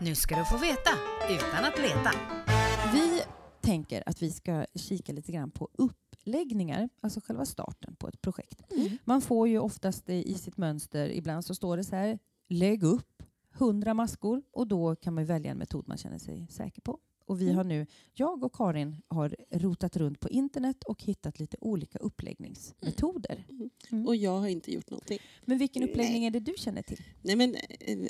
Nu 0.00 0.14
ska 0.14 0.36
du 0.38 0.44
få 0.44 0.56
veta 0.56 0.90
utan 1.30 1.64
att 1.64 1.78
leta. 1.78 2.10
Tänker 3.66 4.02
att 4.06 4.22
vi 4.22 4.30
ska 4.30 4.66
kika 4.74 5.12
lite 5.12 5.32
grann 5.32 5.50
på 5.50 5.68
uppläggningar, 5.72 6.88
alltså 7.00 7.20
själva 7.20 7.44
starten 7.46 7.96
på 7.96 8.08
ett 8.08 8.20
projekt. 8.22 8.62
Man 9.04 9.22
får 9.22 9.48
ju 9.48 9.58
oftast 9.58 10.08
i 10.10 10.34
sitt 10.34 10.56
mönster, 10.56 11.08
ibland 11.08 11.44
så 11.44 11.54
står 11.54 11.76
det 11.76 11.84
så 11.84 11.96
här, 11.96 12.18
lägg 12.48 12.82
upp 12.82 13.22
100 13.58 13.94
maskor 13.94 14.42
och 14.52 14.66
då 14.66 14.96
kan 14.96 15.14
man 15.14 15.24
välja 15.24 15.50
en 15.50 15.58
metod 15.58 15.88
man 15.88 15.98
känner 15.98 16.18
sig 16.18 16.46
säker 16.50 16.82
på. 16.82 16.98
Och 17.26 17.40
vi 17.40 17.44
Mm. 17.44 17.56
har 17.56 17.64
nu, 17.64 17.86
jag 18.14 18.44
och 18.44 18.52
Karin 18.54 19.02
har 19.08 19.36
rotat 19.50 19.96
runt 19.96 20.20
på 20.20 20.28
internet 20.28 20.84
och 20.84 21.02
hittat 21.02 21.38
lite 21.38 21.56
olika 21.60 21.98
uppläggningsmetoder. 21.98 23.44
Mm. 23.90 24.06
Och 24.06 24.16
jag 24.16 24.38
har 24.38 24.48
inte 24.48 24.72
gjort 24.72 24.90
någonting. 24.90 25.18
Men 25.44 25.58
vilken 25.58 25.82
Nej. 25.82 25.90
uppläggning 25.90 26.24
är 26.24 26.30
det 26.30 26.40
du 26.40 26.54
känner 26.58 26.82
till? 26.82 27.02
Nej 27.22 27.36
men 27.36 27.56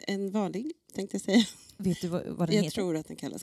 en 0.07 0.31
vanlig 0.31 0.73
tänkte 0.95 1.15
jag 1.15 1.23
säga. 1.23 1.45
Vet 1.77 2.01
du 2.01 2.09
vad, 2.09 2.27
vad 2.27 2.49
den 2.49 2.57
Jag 2.57 2.63
heter? 2.63 2.75
tror 2.75 2.97
att 2.97 3.07
den 3.09 3.17
kallas 3.17 3.43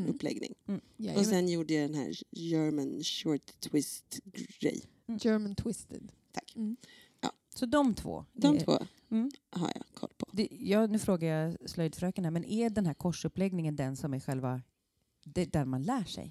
korsuppläggning. 0.00 0.54
Och 0.66 0.80
Jajamän. 0.96 1.24
sen 1.24 1.48
gjorde 1.48 1.74
jag 1.74 1.90
den 1.90 1.94
här 2.00 2.14
German 2.30 3.02
short 3.02 3.60
twist 3.60 4.20
grej. 4.60 4.82
German 5.20 5.54
twisted. 5.54 6.12
Tack. 6.32 6.52
Mm. 6.56 6.76
Så 7.54 7.66
de 7.66 7.94
två? 7.94 8.24
De 8.32 8.56
är- 8.56 8.60
två 8.60 8.78
Mm. 9.10 9.30
har 9.50 9.72
jag 9.74 9.84
koll 9.94 10.10
på. 10.18 10.26
Det, 10.32 10.48
ja, 10.60 10.86
nu 10.86 10.98
frågar 10.98 11.28
jag 11.28 11.70
slöjdfröken 11.70 12.24
här, 12.24 12.30
men 12.30 12.44
är 12.44 12.70
den 12.70 12.86
här 12.86 12.94
korsuppläggningen 12.94 13.76
den 13.76 13.96
som 13.96 14.14
är 14.14 14.20
själva, 14.20 14.62
det, 15.24 15.52
där 15.52 15.64
man 15.64 15.82
lär 15.82 16.04
sig? 16.04 16.24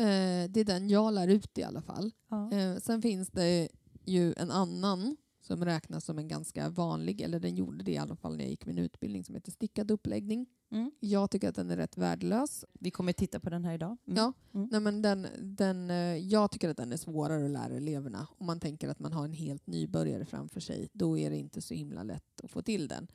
Eh, 0.00 0.50
det 0.50 0.60
är 0.60 0.64
den 0.64 0.88
jag 0.88 1.14
lär 1.14 1.28
ut 1.28 1.58
i 1.58 1.62
alla 1.62 1.82
fall. 1.82 2.10
Ja. 2.28 2.52
Eh, 2.52 2.76
sen 2.76 3.02
finns 3.02 3.28
det 3.28 3.68
ju 4.04 4.34
en 4.36 4.50
annan 4.50 5.16
som 5.40 5.64
räknas 5.64 6.04
som 6.04 6.18
en 6.18 6.28
ganska 6.28 6.68
vanlig, 6.68 7.20
eller 7.20 7.40
den 7.40 7.56
gjorde 7.56 7.84
det 7.84 7.92
i 7.92 7.96
alla 7.98 8.16
fall 8.16 8.36
när 8.36 8.44
jag 8.44 8.50
gick 8.50 8.66
min 8.66 8.78
utbildning, 8.78 9.24
som 9.24 9.34
heter 9.34 9.52
stickad 9.52 9.90
uppläggning. 9.90 10.46
Mm. 10.70 10.90
Jag 11.00 11.30
tycker 11.30 11.48
att 11.48 11.54
den 11.54 11.70
är 11.70 11.76
rätt 11.76 11.96
värdelös. 11.96 12.64
Vi 12.72 12.90
kommer 12.90 13.12
titta 13.12 13.40
på 13.40 13.50
den 13.50 13.64
här 13.64 13.74
idag. 13.74 13.96
Mm. 14.06 14.16
Ja, 14.16 14.32
Mm. 14.52 14.68
Nej, 14.72 14.80
men 14.80 15.02
den, 15.02 15.26
den, 15.38 15.90
eh, 15.90 16.16
jag 16.16 16.50
tycker 16.50 16.68
att 16.68 16.76
den 16.76 16.92
är 16.92 16.96
svårare 16.96 17.44
att 17.44 17.50
lära 17.50 17.76
eleverna. 17.76 18.28
Om 18.38 18.46
man 18.46 18.60
tänker 18.60 18.88
att 18.88 18.98
man 18.98 19.12
har 19.12 19.24
en 19.24 19.32
helt 19.32 19.66
nybörjare 19.66 20.24
framför 20.24 20.60
sig, 20.60 20.88
då 20.92 21.18
är 21.18 21.30
det 21.30 21.36
inte 21.36 21.60
så 21.62 21.74
himla 21.74 22.02
lätt 22.02 22.40
att 22.42 22.50
få 22.50 22.62
till 22.62 22.88
den. 22.88 23.08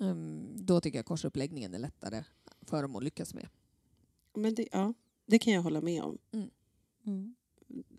Ehm, 0.00 0.46
då 0.56 0.80
tycker 0.80 0.98
jag 0.98 1.06
korsuppläggningen 1.06 1.74
är 1.74 1.78
lättare 1.78 2.24
för 2.60 2.82
dem 2.82 2.96
att 2.96 3.04
lyckas 3.04 3.34
med. 3.34 3.48
Men 4.34 4.54
det, 4.54 4.68
ja, 4.72 4.94
det 5.26 5.38
kan 5.38 5.52
jag 5.52 5.62
hålla 5.62 5.80
med 5.80 6.02
om. 6.02 6.18
Mm. 7.06 7.34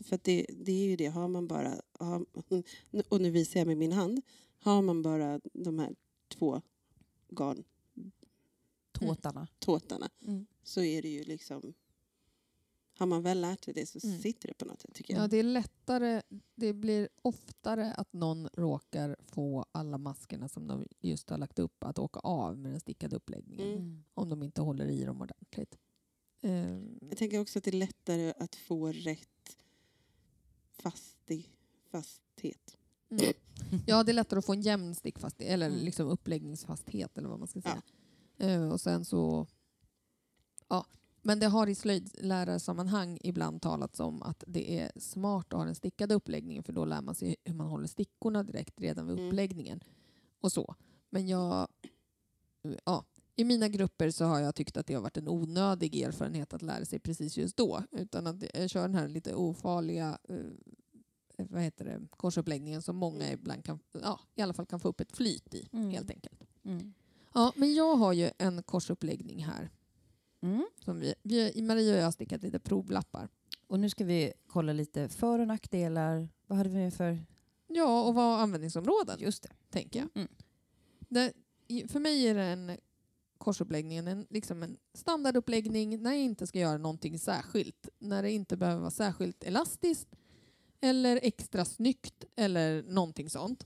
För 0.04 0.16
att 0.16 0.24
det, 0.24 0.46
det 0.50 0.72
är 0.72 0.88
ju 0.90 0.96
det, 0.96 1.08
har 1.08 1.28
man 1.28 1.48
bara, 1.48 1.82
har, 2.00 2.26
och 3.10 3.22
nu 3.22 3.32
visar 3.32 3.60
jag 3.60 3.68
med 3.68 3.78
min 3.78 3.92
hand, 3.92 4.22
har 4.60 4.82
man 4.82 5.02
bara 5.02 5.42
de 5.54 5.80
här 5.80 5.96
två 6.28 6.62
garntåtarna 7.30 7.64
Tåtarna. 9.60 10.10
Mm. 10.28 10.46
så 10.64 10.82
är 10.82 11.02
det 11.02 11.10
ju 11.10 11.24
liksom, 11.24 11.74
har 12.98 13.06
man 13.06 13.24
väl 13.24 13.42
lärt 13.42 13.66
sig 13.66 13.74
det 13.74 13.86
så 13.86 14.00
Mm. 14.08 14.20
sitter 14.22 14.48
det 14.48 14.54
på 14.54 14.66
något 14.66 14.82
sätt 14.82 14.94
tycker 14.94 15.14
jag. 15.14 15.24
Ja, 15.24 15.28
det 15.28 15.38
är 15.38 15.44
lättare, 15.44 16.22
det 16.56 16.74
blir 16.74 17.10
oftare 17.22 17.94
att 17.94 18.14
någon 18.14 18.48
råkar 18.54 19.16
få 19.26 19.66
alla 19.72 19.98
maskerna 19.98 20.48
som 20.50 20.68
de 20.68 20.86
just 21.02 21.30
har 21.30 21.38
lagt 21.38 21.60
upp 21.60 21.84
att 21.84 22.00
åka 22.00 22.20
av 22.20 22.58
med 22.58 22.72
den 22.72 22.80
stickade 22.80 23.16
uppläggningen. 23.16 23.68
Mm. 23.78 24.04
Om 24.14 24.30
de 24.30 24.44
inte 24.44 24.62
håller 24.62 24.86
i 24.86 25.04
dem 25.04 25.22
ordentligt. 25.22 25.78
Ehm, 26.42 27.00
Jag 27.10 27.18
tänker 27.18 27.40
också 27.42 27.60
att 27.60 27.66
det 27.66 27.72
är 27.72 27.78
lättare 27.78 28.34
att 28.40 28.56
få 28.56 28.92
rätt 28.92 29.58
fasti, 30.72 31.46
fasthet. 31.92 32.78
Mm. 33.10 33.34
Ja, 33.88 34.04
det 34.04 34.12
är 34.12 34.14
lättare 34.14 34.38
att 34.40 34.46
få 34.46 34.54
en 34.54 34.62
jämn 34.62 34.96
stickfasthet, 34.96 35.50
eller 35.50 35.70
liksom 35.70 36.08
uppläggningsfasthet 36.08 37.18
eller 37.18 37.30
vad 37.30 37.40
man 37.40 37.48
ska 37.48 37.62
säga. 37.62 37.82
Eh, 38.40 38.70
och 38.72 38.82
sen 38.82 39.06
så... 39.06 39.48
Ja. 40.68 40.86
Men 41.22 41.40
det 41.40 41.48
har 41.48 41.68
i 41.68 41.76
slöjdlärarsammanhang 41.76 43.18
ibland 43.24 43.62
talats 43.62 44.00
om 44.00 44.22
att 44.24 44.44
det 44.48 44.80
är 44.80 44.92
smart 45.00 45.54
att 45.54 45.58
ha 45.58 45.66
den 45.66 45.76
stickade 45.76 46.16
uppläggningen 46.16 46.64
för 46.64 46.74
då 46.74 46.86
lär 46.86 47.02
man 47.02 47.16
sig 47.16 47.36
hur 47.44 47.54
man 47.54 47.68
håller 47.68 47.88
stickorna 47.88 48.44
direkt 48.44 48.82
redan 48.82 49.08
vid 49.08 49.18
Mm. 49.18 49.28
uppläggningen. 49.28 49.84
Och 50.42 50.52
så. 50.52 50.76
Men 51.10 51.28
jag... 51.28 51.68
Ja, 52.86 53.06
I 53.36 53.44
mina 53.44 53.68
grupper 53.68 54.12
så 54.12 54.26
har 54.26 54.40
jag 54.40 54.56
tyckt 54.56 54.78
att 54.78 54.88
det 54.88 54.94
har 54.94 55.02
varit 55.02 55.18
en 55.18 55.28
onödig 55.28 56.02
erfarenhet 56.02 56.54
att 56.54 56.62
lära 56.62 56.86
sig 56.86 57.00
precis 57.00 57.38
just 57.38 57.58
då. 57.58 57.84
Utan 57.92 58.28
att 58.28 58.44
jag 58.54 58.70
kör 58.70 58.82
den 58.82 58.96
här 58.96 59.08
lite 59.08 59.36
ofarliga 59.36 60.18
eh, 60.30 60.36
vad 61.50 61.62
heter 61.62 61.86
det, 61.86 62.08
korsuppläggningen 62.18 62.82
som 62.82 62.96
många 62.96 63.32
ibland 63.32 63.66
kan, 63.66 63.80
ja, 63.92 64.20
i 64.36 64.42
alla 64.42 64.54
fall 64.54 64.66
kan 64.66 64.80
få 64.80 64.88
upp 64.88 65.00
ett 65.02 65.12
flyt 65.12 65.54
i. 65.54 65.70
Mm. 65.72 65.90
helt 65.90 66.10
enkelt. 66.12 66.44
Mm. 66.64 66.94
Ja, 67.34 67.54
men 67.56 67.74
jag 67.74 67.96
har 67.96 68.14
ju 68.14 68.32
en 68.38 68.64
korsuppläggning 68.64 69.44
här. 69.44 69.70
Mm. 70.42 70.66
Som 70.86 71.00
vi, 71.00 71.14
vi, 71.24 71.62
Maria 71.62 71.94
och 71.94 72.00
jag 72.00 72.06
har 72.06 72.12
stickat 72.12 72.44
lite 72.44 72.60
provlappar. 72.60 73.30
Och 73.68 73.80
nu 73.80 73.90
ska 73.90 74.06
vi 74.06 74.34
kolla 74.48 74.74
lite 74.74 75.10
för 75.10 75.40
och 75.40 75.48
nackdelar. 75.48 76.30
Vad 76.48 76.58
hade 76.58 76.70
vi 76.70 76.76
med 76.76 76.94
för... 76.94 77.26
Ja, 77.68 78.04
och 78.04 78.16
vad 78.16 78.40
användningsområden, 78.40 79.20
Just 79.20 79.44
det. 79.44 79.50
tänker 79.70 80.00
jag. 80.00 80.10
Mm. 80.16 80.28
Det, 81.00 81.34
för 81.92 82.00
mig 82.00 82.28
är 82.28 82.36
det 82.36 82.44
en 82.44 82.78
korsuppläggningen 83.38 84.08
en, 84.08 84.28
liksom 84.30 84.64
en 84.64 84.78
standarduppläggning 84.94 86.02
när 86.04 86.12
jag 86.12 86.20
inte 86.22 86.48
ska 86.48 86.60
göra 86.60 86.78
någonting 86.78 87.20
särskilt. 87.20 87.90
När 88.00 88.24
det 88.24 88.32
inte 88.32 88.58
behöver 88.58 88.80
vara 88.80 88.92
särskilt 88.92 89.44
elastiskt 89.44 90.16
eller 90.82 91.20
extra 91.24 91.66
snyggt 91.66 92.26
eller 92.36 92.84
någonting 92.84 93.30
sånt. 93.30 93.66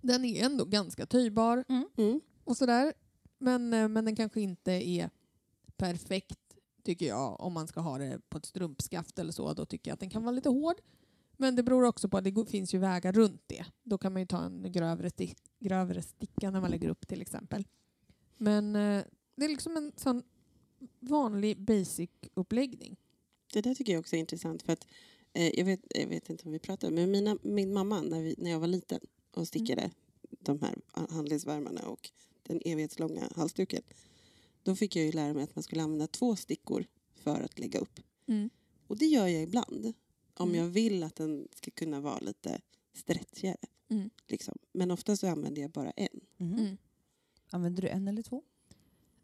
Den 0.00 0.24
är 0.24 0.44
ändå 0.44 0.64
ganska 0.64 1.06
töjbar 1.06 1.64
Mm. 1.68 2.20
Och 2.48 2.56
sådär. 2.56 2.92
Men, 3.38 3.72
eh, 3.72 3.88
men 3.88 4.04
den 4.04 4.16
kanske 4.16 4.40
inte 4.40 4.72
är 4.72 5.10
perfekt 5.76 6.38
tycker 6.82 7.06
jag 7.06 7.40
om 7.40 7.52
man 7.52 7.68
ska 7.68 7.80
ha 7.80 7.98
det 7.98 8.20
på 8.28 8.38
ett 8.38 8.46
strumpskaft 8.46 9.18
eller 9.18 9.32
så. 9.32 9.52
Då 9.54 9.66
tycker 9.66 9.90
jag 9.90 9.94
att 9.94 10.00
den 10.00 10.10
kan 10.10 10.22
vara 10.22 10.32
lite 10.32 10.48
hård. 10.48 10.76
Men 11.36 11.56
det 11.56 11.62
beror 11.62 11.84
också 11.84 12.08
på 12.08 12.16
att 12.16 12.24
det 12.24 12.50
finns 12.50 12.74
ju 12.74 12.78
vägar 12.78 13.12
runt 13.12 13.42
det. 13.46 13.64
Då 13.82 13.98
kan 13.98 14.12
man 14.12 14.22
ju 14.22 14.26
ta 14.26 14.44
en 14.44 14.72
grövre, 14.72 15.08
sti- 15.08 15.36
grövre 15.58 16.02
sticka 16.02 16.50
när 16.50 16.60
man 16.60 16.70
lägger 16.70 16.88
upp 16.88 17.08
till 17.08 17.20
exempel. 17.20 17.64
Men 18.36 18.76
eh, 18.76 19.04
det 19.36 19.44
är 19.44 19.48
liksom 19.48 19.76
en 19.76 19.92
sån 19.96 20.22
vanlig 21.00 21.58
basic-uppläggning. 21.58 22.96
Det 23.52 23.60
där 23.60 23.74
tycker 23.74 23.92
jag 23.92 24.00
också 24.00 24.16
är 24.16 24.20
intressant. 24.20 24.62
för 24.62 24.72
att 24.72 24.86
eh, 25.32 25.58
jag, 25.58 25.64
vet, 25.64 25.80
jag 25.88 26.06
vet 26.06 26.30
inte 26.30 26.44
om 26.44 26.52
vi 26.52 26.58
pratade 26.58 26.92
men 26.94 27.10
mina, 27.10 27.38
min 27.42 27.72
mamma 27.72 28.02
när, 28.02 28.22
vi, 28.22 28.34
när 28.38 28.50
jag 28.50 28.60
var 28.60 28.66
liten 28.66 29.00
och 29.34 29.48
stickade 29.48 29.90
de 30.30 30.60
här 30.62 30.74
handledsvärmarna 31.10 31.80
och 31.88 32.10
den 32.48 32.60
evighetslånga 32.64 33.28
halsduken. 33.36 33.82
Då 34.62 34.76
fick 34.76 34.96
jag 34.96 35.04
ju 35.04 35.12
lära 35.12 35.34
mig 35.34 35.42
att 35.42 35.56
man 35.56 35.62
skulle 35.62 35.82
använda 35.82 36.06
två 36.06 36.36
stickor 36.36 36.84
för 37.14 37.40
att 37.40 37.58
lägga 37.58 37.78
upp. 37.80 38.00
Och 38.86 38.98
det 38.98 39.06
gör 39.06 39.26
jag 39.26 39.42
ibland. 39.42 39.92
Om 40.34 40.48
Mm. 40.48 40.60
jag 40.60 40.68
vill 40.68 41.02
att 41.02 41.16
den 41.16 41.48
ska 41.54 41.70
kunna 41.70 42.00
vara 42.00 42.18
lite 42.18 42.60
stretchigare. 42.94 43.56
Mm. 43.90 44.10
Liksom. 44.26 44.58
Men 44.72 44.90
ofta 44.90 45.16
så 45.16 45.26
använder 45.26 45.62
jag 45.62 45.70
bara 45.70 45.90
en. 45.90 46.20
Mhm. 46.36 46.58
Mm. 46.58 46.76
Använder 47.50 47.82
du 47.82 47.88
en 47.88 48.08
eller 48.08 48.22
två? 48.22 48.42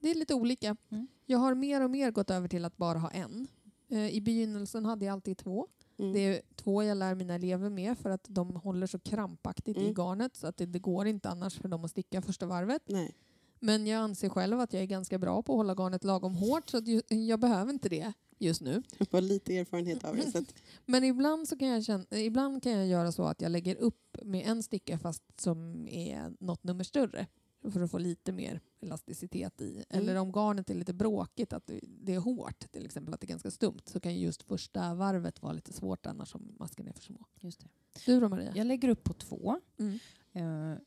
Det 0.00 0.10
är 0.10 0.14
lite 0.14 0.34
olika. 0.34 0.76
Mm. 0.90 1.06
Jag 1.26 1.38
har 1.38 1.54
mer 1.54 1.80
och 1.80 1.90
mer 1.90 2.10
gått 2.10 2.30
över 2.30 2.48
till 2.48 2.64
att 2.64 2.76
bara 2.76 2.98
ha 2.98 3.10
en. 3.10 3.46
Eh, 3.88 4.08
I 4.14 4.20
begynnelsen 4.20 4.84
hade 4.84 5.04
jag 5.04 5.12
alltid 5.12 5.36
två. 5.38 5.68
Mm. 5.98 6.12
Det 6.12 6.18
är 6.20 6.40
två 6.56 6.82
jag 6.82 6.96
lär 6.98 7.14
mina 7.14 7.34
elever 7.34 7.70
med 7.70 7.98
för 7.98 8.10
att 8.10 8.26
de 8.28 8.56
håller 8.56 8.86
så 8.86 8.98
krampaktigt 8.98 9.76
i 9.76 9.80
Mm. 9.80 9.94
garnet 9.94 10.36
så 10.36 10.46
att 10.46 10.56
det, 10.56 10.66
det 10.66 10.78
går 10.78 11.06
inte 11.06 11.28
annars 11.28 11.54
för 11.58 11.68
dem 11.68 11.84
att 11.84 11.90
sticka 11.90 12.22
första 12.22 12.46
varvet. 12.46 12.82
Nej. 12.86 13.14
Men 13.60 13.86
jag 13.86 13.98
anser 13.98 14.28
själv 14.28 14.60
att 14.60 14.72
jag 14.72 14.82
är 14.82 14.86
ganska 14.86 15.18
bra 15.18 15.42
på 15.42 15.52
att 15.52 15.56
hålla 15.56 15.74
garnet 15.74 16.04
lagom 16.04 16.34
hårt 16.34 16.70
så 16.70 16.76
att 16.76 16.86
ju, 16.88 17.02
jag 17.08 17.40
behöver 17.40 17.72
inte 17.72 17.88
det 17.88 18.12
just 18.38 18.60
nu. 18.60 18.82
Jag 18.98 19.06
har 19.12 19.20
lite 19.20 19.56
erfarenhet 19.56 20.04
av 20.04 20.16
det. 20.16 20.30
Så 20.30 20.38
att, 20.38 20.54
Men 20.86 21.04
ibland, 21.04 21.48
så 21.48 21.58
kan 21.58 21.68
jag 21.68 21.84
känna, 21.84 22.04
ibland 22.10 22.62
kan 22.62 22.72
jag 22.72 22.86
göra 22.86 23.12
så 23.12 23.24
att 23.24 23.40
jag 23.40 23.52
lägger 23.52 23.76
upp 23.76 24.16
med 24.22 24.46
en 24.46 24.62
sticka 24.62 24.98
fast 24.98 25.22
som 25.40 25.88
är 25.88 26.32
något 26.40 26.64
nummer 26.64 26.84
större 26.84 27.26
för 27.72 27.80
att 27.80 27.90
få 27.90 27.98
lite 27.98 28.32
mer 28.32 28.60
elasticitet 28.80 29.60
i. 29.60 29.84
Eller 29.90 30.16
om 30.16 30.32
garnet 30.32 30.70
är 30.70 30.74
lite 30.74 30.92
bråkigt, 30.94 31.52
att 31.52 31.70
det- 31.82 32.12
är 32.14 32.18
hårt, 32.18 32.72
till 32.72 32.84
exempel 32.84 33.14
att 33.14 33.20
det 33.20 33.24
är 33.24 33.28
ganska 33.28 33.50
stumt, 33.50 33.80
så 33.84 34.00
kan 34.00 34.18
just 34.18 34.42
första 34.42 34.94
varvet 34.94 35.42
vara 35.42 35.52
lite 35.52 35.72
svårt 35.72 36.06
annars 36.06 36.34
om 36.34 36.54
masken 36.58 36.88
är 36.88 36.92
för 36.92 37.02
små. 37.02 37.24
Just 37.40 37.60
det. 37.60 37.66
Du 38.06 38.20
då 38.20 38.28
Maria? 38.28 38.52
Jag 38.56 38.66
lägger 38.66 38.88
upp 38.88 39.04
på 39.04 39.12
två. 39.12 39.60
Mm. 39.78 39.98
Eh, 40.32 40.78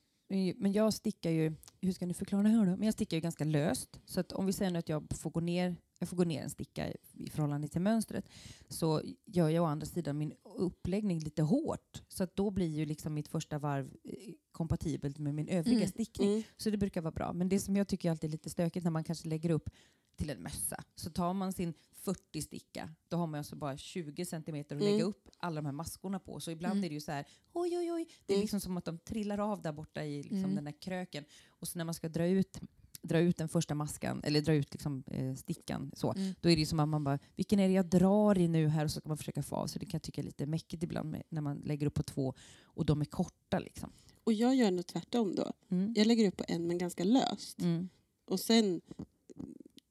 men 0.57 0.71
jag 0.73 0.93
stickar 0.93 1.30
ju, 1.32 1.53
hur 1.82 1.91
ska 1.91 2.05
ni 2.05 2.13
förklara 2.13 2.43
det 2.43 2.49
här 2.49 2.65
då? 2.65 2.71
Men 2.78 2.84
jag 2.84 2.93
stickar 2.93 3.17
ju 3.17 3.21
ganska 3.21 3.43
löst. 3.43 3.99
Så 4.05 4.19
att 4.19 4.32
om 4.32 4.45
vi 4.45 4.53
säger 4.53 4.71
nu 4.71 4.80
att 4.80 4.89
jag 4.89 5.07
får 5.17 5.30
gå 5.32 5.39
ner, 5.39 5.75
jag 6.00 6.10
får 6.10 6.18
gå 6.18 6.24
ner 6.24 6.41
en 6.43 6.50
sticka 6.50 6.93
i, 7.14 7.30
förhållande 7.30 7.68
till 7.68 7.82
mönstret 7.82 8.30
så 8.70 9.02
gör 9.26 9.50
jag 9.50 9.64
å 9.64 9.68
andra 9.68 9.86
sidan 9.86 10.18
min 10.18 10.34
uppläggning 10.43 11.20
lite 11.20 11.41
hårt. 11.41 12.04
Så 12.08 12.24
att 12.24 12.36
då 12.36 12.52
blir 12.52 12.68
ju 12.68 12.86
liksom 12.86 13.14
mitt 13.14 13.28
första 13.28 13.60
varv 13.60 13.86
eh, 14.04 14.34
kompatibelt 14.52 15.18
med 15.18 15.36
min 15.36 15.48
övriga 15.48 15.78
Mm. 15.78 15.89
stickning. 15.89 16.30
mm. 16.30 16.43
Så 16.58 16.70
det 16.70 16.78
brukar 16.78 17.02
vara 17.02 17.12
bra. 17.12 17.34
Men 17.34 17.50
det 17.50 17.60
som 17.60 17.76
jag 17.76 17.88
tycker 17.88 18.12
alltid 18.12 18.28
är 18.30 18.32
lite 18.32 18.50
stökigt 18.50 18.84
när 18.84 18.91
man 18.91 19.04
kanske 19.04 19.28
lägger 19.28 19.50
upp 19.50 19.70
till 20.16 20.30
en 20.30 20.43
mössa 20.43 20.84
så 20.95 21.10
tar 21.10 21.34
man 21.34 21.54
sin 21.54 21.74
40 21.91 22.41
sticka, 22.41 22.89
då 23.08 23.18
har 23.18 23.28
man 23.28 23.38
alltså 23.38 23.56
bara 23.56 23.78
20 23.78 24.26
centimeter 24.26 24.76
att 24.76 24.82
Mm. 24.82 24.93
lägga 24.93 25.06
upp 25.06 25.30
alla 25.38 25.56
de 25.56 25.66
här 25.66 25.72
maskorna 25.74 26.20
på. 26.20 26.39
Så 26.39 26.52
ibland 26.52 26.72
Mm. 26.74 26.84
är 26.84 26.89
det 26.89 26.93
ju 26.95 27.02
så 27.02 27.12
här, 27.12 27.26
oj 27.54 27.78
oj 27.78 27.91
oj, 27.91 28.08
det 28.26 28.34
är 28.34 28.38
Mm. 28.38 28.41
liksom 28.41 28.60
som 28.60 28.78
att 28.78 28.86
de 28.86 28.98
trillar 29.00 29.38
av 29.38 29.62
där 29.62 29.72
borta 29.72 30.04
i 30.06 30.24
liksom 30.24 30.38
Mm. 30.38 30.56
den 30.56 30.64
där 30.66 30.72
kröken. 30.82 31.26
Och 31.50 31.68
så 31.68 31.78
när 31.78 31.86
man 31.86 31.93
ska 31.93 32.10
dra 32.10 32.26
ut 32.28 32.60
dra 33.08 33.20
ut 33.20 33.38
den 33.38 33.49
första 33.49 33.76
maskan, 33.76 34.22
eller 34.24 34.41
dra 34.41 34.53
ut 34.53 34.74
liksom, 34.74 35.03
eh, 35.08 35.36
stickan, 35.36 35.91
så, 35.95 36.12
Mm. 36.14 36.34
då 36.41 36.49
är 36.49 36.55
det 36.55 36.60
ju 36.60 36.66
som 36.66 36.80
att 36.80 36.89
man 36.89 37.03
bara, 37.03 37.20
vilken 37.36 37.60
är 37.60 37.68
det 37.68 37.74
jag 37.74 37.86
drar 37.86 38.38
i 38.38 38.47
nu 38.47 38.68
här? 38.68 38.86
Och 38.86 38.91
så 38.91 38.99
ska 38.99 39.10
man 39.10 39.18
försöka 39.18 39.43
få 39.43 39.55
av. 39.55 39.68
Så 39.68 39.80
det 39.80 39.86
kan 39.86 39.91
jag 39.97 40.01
tycka 40.01 40.22
är 40.22 40.26
lite 40.26 40.45
mäckigt 40.45 40.84
ibland 40.84 41.12
med, 41.12 41.24
när 41.30 41.41
man 41.41 41.58
lägger 41.58 41.88
upp 41.88 41.93
på 41.93 42.03
två 42.03 42.34
och 42.64 42.86
de 42.86 43.01
är 43.01 43.05
korta. 43.05 43.60
Liksom. 43.60 43.91
Och 44.24 44.34
jag 44.34 44.55
gör 44.55 44.72
nog 44.72 44.88
tvärtom 44.88 45.36
då. 45.36 45.51
Mm. 45.70 45.93
Jag 45.97 46.08
lägger 46.08 46.28
upp 46.28 46.38
på 46.38 46.43
en 46.47 46.68
men 46.68 46.78
ganska 46.78 47.03
löst. 47.03 47.62
Mm. 47.62 47.89
Och 48.26 48.39
sen 48.39 48.82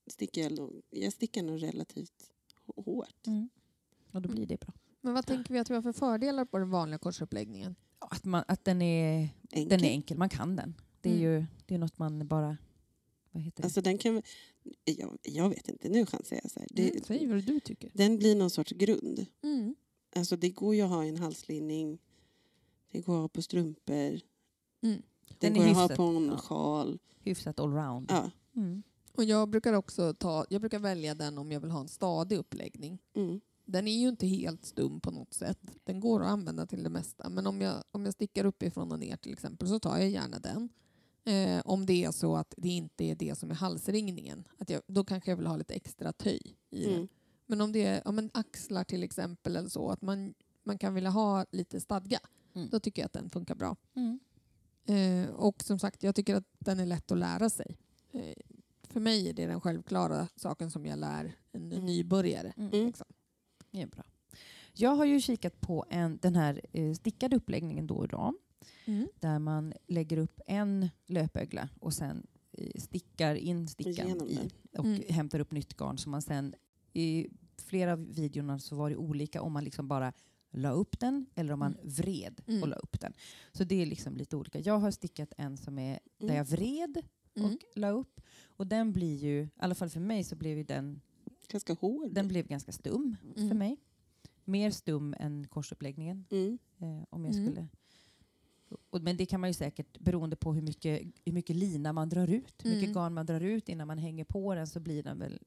stickar 0.07 0.43
jag, 0.43 0.53
nog- 0.59 0.83
jag 0.91 1.13
stickar 1.13 1.43
nog 1.43 1.63
relativt 1.63 2.31
hå- 2.67 2.85
hårt. 2.85 3.27
Mm. 3.27 3.49
Och 4.13 4.23
då 4.23 4.29
blir 4.29 4.47
det 4.47 4.61
bra. 4.61 4.73
Men 5.01 5.15
vad 5.15 5.27
tänker 5.27 5.55
vi 5.55 5.61
att 5.61 5.71
vi 5.71 5.75
har 5.75 5.83
för 5.83 5.93
fördelar 5.93 6.45
på 6.45 6.59
den 6.59 6.71
vanliga 6.71 6.99
korsuppläggningen? 6.99 7.75
Att, 7.99 8.25
man, 8.25 8.45
att 8.49 8.65
den, 8.65 8.83
är, 8.83 9.29
Enkel. 9.51 9.69
den 9.79 9.85
är 9.89 9.91
enkel, 9.91 10.19
man 10.19 10.29
kan 10.29 10.57
den. 10.57 10.75
Det 11.01 11.09
är 11.11 11.15
Mm. 11.15 11.25
ju 11.41 11.47
det 11.67 11.75
är 11.75 11.79
något 11.79 11.99
man 11.99 12.29
bara... 12.29 12.57
Vad 13.37 13.45
heter 13.45 13.63
det? 13.63 13.67
Alltså 13.67 13.81
den 13.81 13.99
kan, 13.99 14.23
jag, 14.85 15.19
jag 15.23 15.49
vet 15.49 15.69
inte, 15.69 15.89
nu 15.89 16.07
chansar 16.07 16.37
jag 16.43 16.51
så 16.51 16.61
här. 16.61 16.69
Det, 16.71 16.91
Mm, 16.91 17.05
säg 17.05 17.27
vad 17.27 17.43
du 17.43 17.61
tycker. 17.61 17.91
Den 17.95 18.19
blir 18.19 18.37
någon 18.37 18.51
sorts 18.51 18.73
grund. 18.73 19.27
Mm. 19.43 19.75
Alltså 20.17 20.37
det 20.37 20.51
går 20.51 20.75
ju 20.75 20.83
att 20.83 20.91
ha 20.91 21.05
i 21.05 21.09
en 21.09 21.17
halslinning. 21.17 21.99
Det 22.93 23.01
går 23.01 23.15
att 23.15 23.21
ha 23.21 23.29
på 23.29 23.43
strumpor. 23.43 24.21
Mm. 24.83 25.03
Den, 25.39 25.55
går 25.55 25.61
att 25.61 25.77
ha 25.77 25.83
hyfsat, 25.83 25.97
på 25.97 26.03
en 26.03 26.27
ja. 26.27 26.37
sjal. 26.37 26.99
Hyfsat 27.21 27.61
allround. 27.61 28.07
Ja. 28.11 28.31
Mm. 28.57 28.83
Och 29.13 29.25
jag 29.25 29.49
brukar 29.49 29.73
också 29.73 30.15
ta, 30.15 30.47
jag 30.51 30.61
brukar 30.61 30.79
välja 30.79 31.15
den 31.15 31.39
om 31.39 31.53
jag 31.53 31.61
vill 31.61 31.71
ha 31.71 31.81
en 31.81 31.89
stadig 31.89 32.37
uppläggning. 32.37 32.99
Mm. 33.15 33.41
Den 33.65 33.89
är 33.89 34.01
ju 34.01 34.09
inte 34.09 34.27
helt 34.27 34.65
stum 34.65 35.01
på 35.01 35.11
något 35.11 35.35
sätt. 35.35 35.59
Den 35.85 36.01
går 36.01 36.23
att 36.23 36.29
använda 36.29 36.67
till 36.67 36.83
det 36.83 36.91
mesta. 36.91 37.29
Men 37.29 37.47
om 37.47 37.61
jag, 37.61 37.85
om 37.91 38.05
jag 38.05 38.15
stickar 38.15 38.45
uppifrån 38.45 38.93
och 38.93 38.99
ner 38.99 39.17
till 39.17 39.33
exempel 39.33 39.69
så 39.69 39.79
tar 39.79 39.99
jag 39.99 40.11
gärna 40.11 40.39
den. 40.39 40.69
Eh, 41.27 41.61
om 41.65 41.87
det 41.87 42.05
är 42.05 42.11
så 42.11 42.37
att 42.37 42.55
det 42.57 42.69
inte 42.69 43.05
är 43.05 43.15
det 43.15 43.39
som 43.39 43.51
är 43.51 43.55
halsringningen. 43.55 44.49
Att 44.59 44.71
jag, 44.71 44.83
då 44.87 45.05
kanske 45.05 45.31
jag 45.31 45.37
vill 45.37 45.47
ha 45.47 45.57
lite 45.57 45.75
extra 45.75 46.13
töj 46.13 46.57
i. 46.71 46.87
Mm. 46.95 47.09
Men 47.47 47.61
om 47.61 47.73
det 47.73 47.85
är 47.85 48.03
ja, 48.05 48.13
men 48.13 48.31
axlar 48.35 48.85
till 48.85 49.03
exempel 49.03 49.57
eller 49.57 49.69
så, 49.69 49.91
att 49.91 50.03
man, 50.03 50.35
man 50.65 50.79
kan 50.79 50.95
vilja 50.95 51.11
ha 51.11 51.47
lite 51.53 51.81
stadga, 51.81 52.19
Mm. 52.55 52.69
då 52.71 52.81
tycker 52.81 53.03
jag 53.03 53.07
att 53.07 53.13
den 53.13 53.31
funkar 53.31 53.55
bra. 53.55 53.77
Mm. 53.95 54.19
Eh, 54.87 55.31
och 55.31 55.63
som 55.63 55.79
sagt, 55.79 56.03
jag 56.03 56.15
tycker 56.15 56.35
att 56.35 56.45
den 56.59 56.81
är 56.81 56.87
lätt 56.87 57.11
att 57.13 57.19
lära 57.19 57.51
sig. 57.51 57.79
Eh, 58.13 58.35
för 58.83 59.01
mig 59.01 59.29
är 59.29 59.33
det 59.33 59.47
den 59.47 59.61
självklara 59.61 60.29
saken 60.37 60.71
som 60.71 60.87
jag 60.87 60.99
lär 60.99 61.33
en 61.53 61.73
Mm. 61.73 61.87
nybörjare. 61.87 62.53
Mm. 62.57 62.87
Liksom. 62.87 63.07
Det 63.71 63.83
är 63.83 63.87
bra. 63.87 64.05
Jag 64.73 64.91
har 64.91 65.05
ju 65.05 65.21
kikat 65.21 65.61
på 65.61 65.85
en, 65.91 66.19
den 66.23 66.37
här 66.37 66.61
eh, 66.73 66.93
stickade 66.95 67.37
uppläggningen 67.37 67.87
då 67.87 67.95
och 67.97 68.09
då. 68.09 68.35
Mm. 68.85 69.09
Där 69.21 69.39
man 69.39 69.73
lägger 69.87 70.17
upp 70.19 70.41
en 70.47 70.89
löpögla 71.07 71.69
och 71.81 71.93
sen 71.95 72.27
eh, 72.53 72.81
stickar 72.81 73.35
in 73.35 73.69
stickan 73.69 74.07
Igenom 74.07 74.29
i 74.29 74.39
och 74.79 74.85
Mm. 74.85 75.03
hämtar 75.09 75.41
upp 75.41 75.51
nytt 75.53 75.77
garn. 75.77 75.99
Så 75.99 76.09
man 76.11 76.23
sen, 76.23 76.55
I 76.93 77.27
flera 77.59 77.93
av 77.93 78.07
videorna 78.15 78.59
så 78.59 78.77
var 78.77 78.91
det 78.91 78.97
olika 78.97 79.43
om 79.43 79.53
man 79.53 79.65
liksom 79.65 79.89
bara 79.89 80.13
la 80.51 80.71
upp 80.71 80.99
den 81.01 81.27
eller 81.35 81.53
om 81.53 81.59
man 81.59 81.75
Mm. 81.75 81.89
vred 81.89 82.41
Mm. 82.47 82.63
och 82.63 82.69
la 82.69 82.77
upp 82.77 83.01
den. 83.01 83.13
Så 83.53 83.65
det 83.65 83.83
är 83.83 83.87
liksom 83.87 84.17
lite 84.17 84.37
olika. 84.37 84.61
Jag 84.61 84.79
har 84.79 84.91
stickat 84.91 85.33
en 85.37 85.57
som 85.57 85.79
är 85.79 85.99
där 86.19 86.25
Mm. 86.25 86.37
jag 86.37 86.45
vred 86.45 87.03
Mm. 87.35 87.51
och 87.53 87.59
la 87.75 87.91
upp. 87.91 88.21
Och 88.47 88.67
den 88.67 88.93
blir 88.93 89.17
ju, 89.17 89.43
i 89.43 89.49
alla 89.57 89.75
fall 89.75 89.89
för 89.91 90.01
mig 90.01 90.25
så 90.25 90.37
blev 90.37 90.57
ju 90.59 90.65
den, 90.65 91.01
Ganska 91.49 91.73
hård. 91.73 92.13
den 92.15 92.29
blev 92.29 92.47
ganska 92.47 92.73
stum 92.73 93.17
för 93.35 93.41
Mm. 93.43 93.59
mig. 93.59 93.77
Mer 94.45 94.71
stum 94.71 95.15
än 95.19 95.47
korsuppläggningen. 95.49 96.25
Mm. 96.31 96.59
Eh, 96.79 97.05
om 97.11 97.25
jag 97.25 97.35
Mm. 97.35 97.47
skulle... 97.47 97.69
Och, 98.91 99.03
men 99.03 99.17
det 99.17 99.27
kan 99.27 99.41
man 99.41 99.51
ju 99.51 99.55
säkert, 99.55 99.99
beroende 99.99 100.37
på 100.37 100.55
hur 100.55 100.63
mycket, 100.63 101.03
hur 101.25 101.33
mycket 101.33 101.57
lina 101.57 101.93
man 101.93 102.09
drar 102.09 102.29
ut, 102.31 102.55
hur 102.65 102.71
mycket 102.71 102.83
Mm. 102.89 102.95
garn 102.95 103.15
man 103.15 103.27
drar 103.27 103.41
ut 103.41 103.69
innan 103.69 103.87
man 103.87 103.99
hänger 103.99 104.25
på 104.25 104.55
den 104.55 104.67
så 104.67 104.81
blir 104.81 105.03
den 105.03 105.19
väl... 105.19 105.39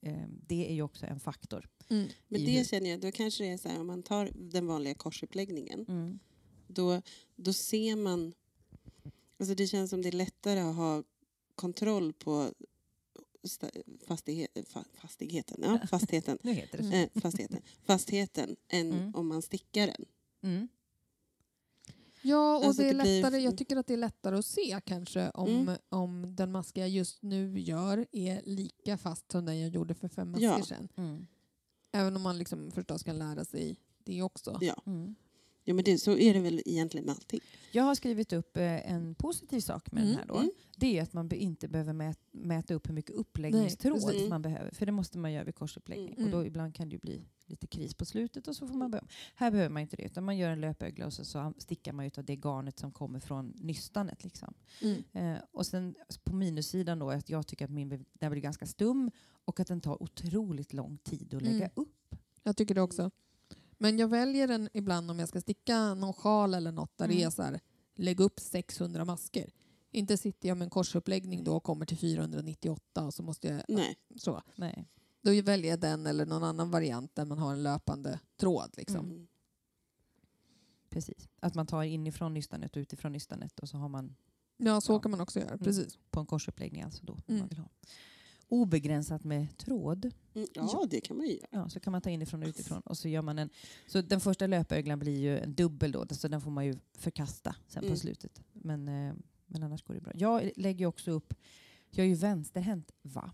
Eh, 0.00 0.24
det 0.46 0.68
är 0.70 0.74
ju 0.74 0.82
också 0.82 1.06
en 1.06 1.20
faktor. 1.20 1.68
Mm. 1.90 2.08
Men 2.28 2.44
det 2.44 2.50
hur- 2.56 2.64
känner 2.64 2.90
jag, 2.90 3.00
då 3.00 3.10
kanske 3.12 3.44
det 3.44 3.50
är 3.50 3.56
så 3.56 3.68
här 3.68 3.80
om 3.80 3.86
man 3.86 4.02
tar 4.02 4.30
den 4.34 4.66
vanliga 4.66 4.94
korsuppläggningen. 4.94 5.84
Mm. 5.88 6.18
Då, 6.66 7.02
då 7.36 7.52
ser 7.52 7.96
man... 7.96 8.32
Alltså 9.38 9.54
det 9.54 9.66
känns 9.66 9.90
som 9.90 10.02
det 10.02 10.08
är 10.08 10.12
lättare 10.12 10.60
att 10.60 10.76
ha 10.76 11.02
kontroll 11.54 12.12
på 12.12 12.52
fastighet, 14.06 14.50
fa, 14.68 14.84
fastigheten, 14.94 15.60
ja, 15.62 15.78
fastigheten, 15.90 16.38
eh, 16.44 17.08
fastigheten, 17.20 17.62
fastigheten 17.84 18.56
än 18.68 18.92
Mm. 18.92 19.14
om 19.14 19.28
man 19.28 19.42
stickar 19.42 19.86
den. 19.86 20.04
Mm. 20.42 20.68
Ja, 22.22 22.56
och 22.58 22.64
Alltså, 22.64 22.82
det 22.82 22.88
är 22.88 22.94
det 22.94 23.02
blir- 23.02 23.22
lättare, 23.22 23.38
jag 23.40 23.58
tycker 23.58 23.76
att 23.76 23.86
det 23.86 23.94
är 23.94 23.98
lättare 23.98 24.36
att 24.38 24.44
se 24.46 24.80
kanske 24.84 25.30
om, 25.30 25.48
Mm. 25.48 25.76
om 25.88 26.36
den 26.36 26.52
mask 26.52 26.78
jag 26.78 26.88
just 26.88 27.22
nu 27.22 27.60
gör 27.60 28.06
är 28.12 28.42
lika 28.44 28.98
fast 28.98 29.32
som 29.32 29.44
den 29.44 29.60
jag 29.60 29.70
gjorde 29.70 29.94
för 29.94 30.08
fem 30.08 30.30
masker 30.30 30.44
Ja. 30.44 30.62
sedan. 30.64 30.88
Mm. 30.96 31.26
Även 31.92 32.16
om 32.16 32.22
man 32.22 32.38
liksom 32.38 32.70
förstås 32.70 33.02
kan 33.02 33.18
lära 33.18 33.44
sig 33.44 33.76
det 34.04 34.22
också. 34.22 34.58
Ja. 34.60 34.82
Mm. 34.86 35.14
Ja, 35.64 35.74
men 35.74 35.84
det, 35.84 35.98
så 35.98 36.16
är 36.16 36.34
det 36.34 36.40
väl 36.40 36.62
egentligen 36.66 37.06
med 37.06 37.14
allting. 37.14 37.40
Jag 37.72 37.82
har 37.82 37.94
skrivit 37.94 38.32
upp 38.32 38.56
eh, 38.56 38.92
en 38.92 39.14
positiv 39.14 39.60
sak 39.60 39.92
med 39.92 40.02
Mm, 40.02 40.10
den 40.10 40.18
här. 40.18 40.26
Då. 40.28 40.36
mm. 40.36 40.50
Det 40.76 40.98
är 40.98 41.02
att 41.02 41.12
man 41.12 41.28
be- 41.28 41.36
inte 41.36 41.68
behöver 41.68 41.92
mät, 41.92 42.18
mäta 42.30 42.74
upp 42.74 42.88
hur 42.88 42.94
mycket 42.94 43.10
uppläggningstråd 43.16 44.02
precis. 44.06 44.28
man 44.28 44.42
behöver. 44.42 44.70
För 44.70 44.86
det 44.86 44.92
måste 44.92 45.18
man 45.18 45.32
göra 45.32 45.44
vid 45.44 45.54
korsuppläggning. 45.54 46.14
Mm. 46.14 46.24
Och 46.24 46.30
då 46.30 46.46
ibland 46.46 46.74
kan 46.74 46.88
det 46.88 46.92
ju 46.92 46.98
bli 46.98 47.24
lite 47.46 47.66
kris 47.66 47.94
på 47.94 48.04
slutet 48.04 48.48
och 48.48 48.56
så 48.56 48.66
får 48.66 48.74
man 48.74 48.90
börja. 48.90 49.04
Här 49.34 49.50
behöver 49.50 49.70
man 49.70 49.82
inte 49.82 49.96
det. 49.96 50.02
Utan 50.02 50.24
man 50.24 50.36
gör 50.38 50.50
en 50.50 50.60
löpögla 50.60 51.06
och 51.06 51.12
så, 51.12 51.24
så 51.24 51.54
stickar 51.58 51.92
man 51.92 52.06
utav 52.06 52.24
det 52.24 52.36
garnet 52.36 52.78
som 52.78 52.92
kommer 52.92 53.20
från 53.20 53.52
nystanet. 53.56 54.24
Liksom. 54.24 54.54
Mm. 54.82 55.02
Eh, 55.12 55.42
och 55.52 55.66
sen 55.66 55.94
på 56.24 56.34
minussidan 56.34 56.98
då 56.98 57.10
att 57.10 57.30
jag 57.30 57.46
tycker 57.46 57.64
att 57.64 57.70
min 57.70 57.88
blir- 57.88 58.04
den 58.12 58.30
blir 58.32 58.42
ganska 58.42 58.66
stum 58.66 59.10
och 59.44 59.60
att 59.60 59.66
den 59.66 59.80
tar 59.80 60.02
otroligt 60.02 60.72
lång 60.72 60.98
tid 60.98 61.34
att 61.34 61.42
lägga 61.42 61.56
Mm. 61.56 61.70
upp. 61.74 62.14
Jag 62.42 62.56
tycker 62.56 62.74
det 62.74 62.80
också. 62.82 63.10
Men 63.82 63.98
jag 63.98 64.08
väljer 64.08 64.48
den 64.48 64.68
ibland 64.72 65.10
om 65.10 65.18
jag 65.18 65.28
ska 65.28 65.40
sticka 65.40 65.94
någon 65.94 66.12
sjal 66.12 66.54
eller 66.54 66.72
något 66.72 66.98
där 66.98 67.08
det 67.08 67.14
Mm. 67.14 67.26
är 67.26 67.30
så 67.30 67.42
här, 67.42 67.60
lägg 67.94 68.20
upp 68.20 68.40
600 68.40 69.04
masker. 69.04 69.50
Inte 69.90 70.16
sitter 70.16 70.48
jag 70.48 70.58
med 70.58 70.64
en 70.66 70.70
korsuppläggning 70.70 71.44
då 71.44 71.56
och 71.56 71.62
kommer 71.62 71.86
till 71.86 71.98
498 71.98 73.04
och 73.06 73.14
så 73.14 73.22
måste 73.22 73.48
jag... 73.48 73.62
Nej. 73.68 73.96
Så. 74.16 74.42
Nej. 74.56 74.88
Då 75.22 75.42
väljer 75.42 75.70
jag 75.70 75.80
den 75.80 76.06
eller 76.06 76.26
någon 76.26 76.44
annan 76.44 76.70
variant 76.70 77.14
där 77.14 77.24
man 77.24 77.38
har 77.38 77.52
en 77.52 77.62
löpande 77.62 78.20
tråd. 78.36 78.74
Liksom. 78.76 79.06
Mm. 79.10 79.26
Precis. 80.90 81.28
Att 81.40 81.54
man 81.54 81.66
tar 81.66 81.82
inifrån 81.82 82.34
nystanet 82.34 82.76
och 82.76 82.80
utifrån 82.80 83.12
nystanet 83.12 83.58
och 83.60 83.68
så 83.68 83.76
har 83.76 83.88
man 83.88 84.14
Ja, 84.56 84.80
så 84.80 84.92
Ja. 84.92 84.98
kan 84.98 85.10
man 85.10 85.20
också 85.20 85.38
göra. 85.40 85.48
Mm. 85.50 85.64
Precis. 85.64 85.98
på 86.10 86.20
en 86.20 86.26
korsuppläggning 86.26 86.82
alltså 86.82 87.04
då. 87.04 87.12
om 87.12 87.22
Mm. 87.28 87.40
Man 87.40 87.48
vill 87.48 87.58
ha. 87.58 87.68
Obegränsat 88.52 89.24
med 89.24 89.56
tråd. 89.58 90.10
Mm, 90.34 90.48
ja, 90.54 90.86
det 90.90 91.00
kan 91.00 91.16
man 91.16 91.26
ju 91.26 91.32
göra. 91.32 91.46
Ja, 91.50 91.68
så 91.68 91.80
kan 91.80 91.90
man 91.90 92.00
ta 92.02 92.10
inifrån 92.10 92.42
och 92.42 92.48
utifrån. 92.48 92.80
Och 92.80 92.98
så 92.98 93.08
gör 93.08 93.22
man 93.22 93.38
en, 93.38 93.50
så 93.86 94.00
den 94.00 94.20
första 94.20 94.46
löpöglan 94.46 94.98
blir 94.98 95.18
ju 95.18 95.38
en 95.38 95.54
dubbel 95.54 95.92
då, 95.92 96.06
så 96.10 96.28
den 96.28 96.40
får 96.40 96.50
man 96.50 96.66
ju 96.66 96.74
förkasta 96.98 97.56
sen 97.68 97.82
Mm. 97.82 97.94
på 97.94 98.00
slutet. 98.00 98.42
Men, 98.52 98.88
eh, 98.88 99.14
men 99.46 99.62
annars 99.62 99.82
går 99.82 99.94
det 99.94 100.00
bra. 100.00 100.12
Jag 100.14 100.50
lägger 100.56 100.86
också 100.86 101.10
upp, 101.10 101.34
jag 101.90 102.04
är 102.04 102.08
ju 102.08 102.14
vänsterhänt 102.14 102.92
va? 103.02 103.32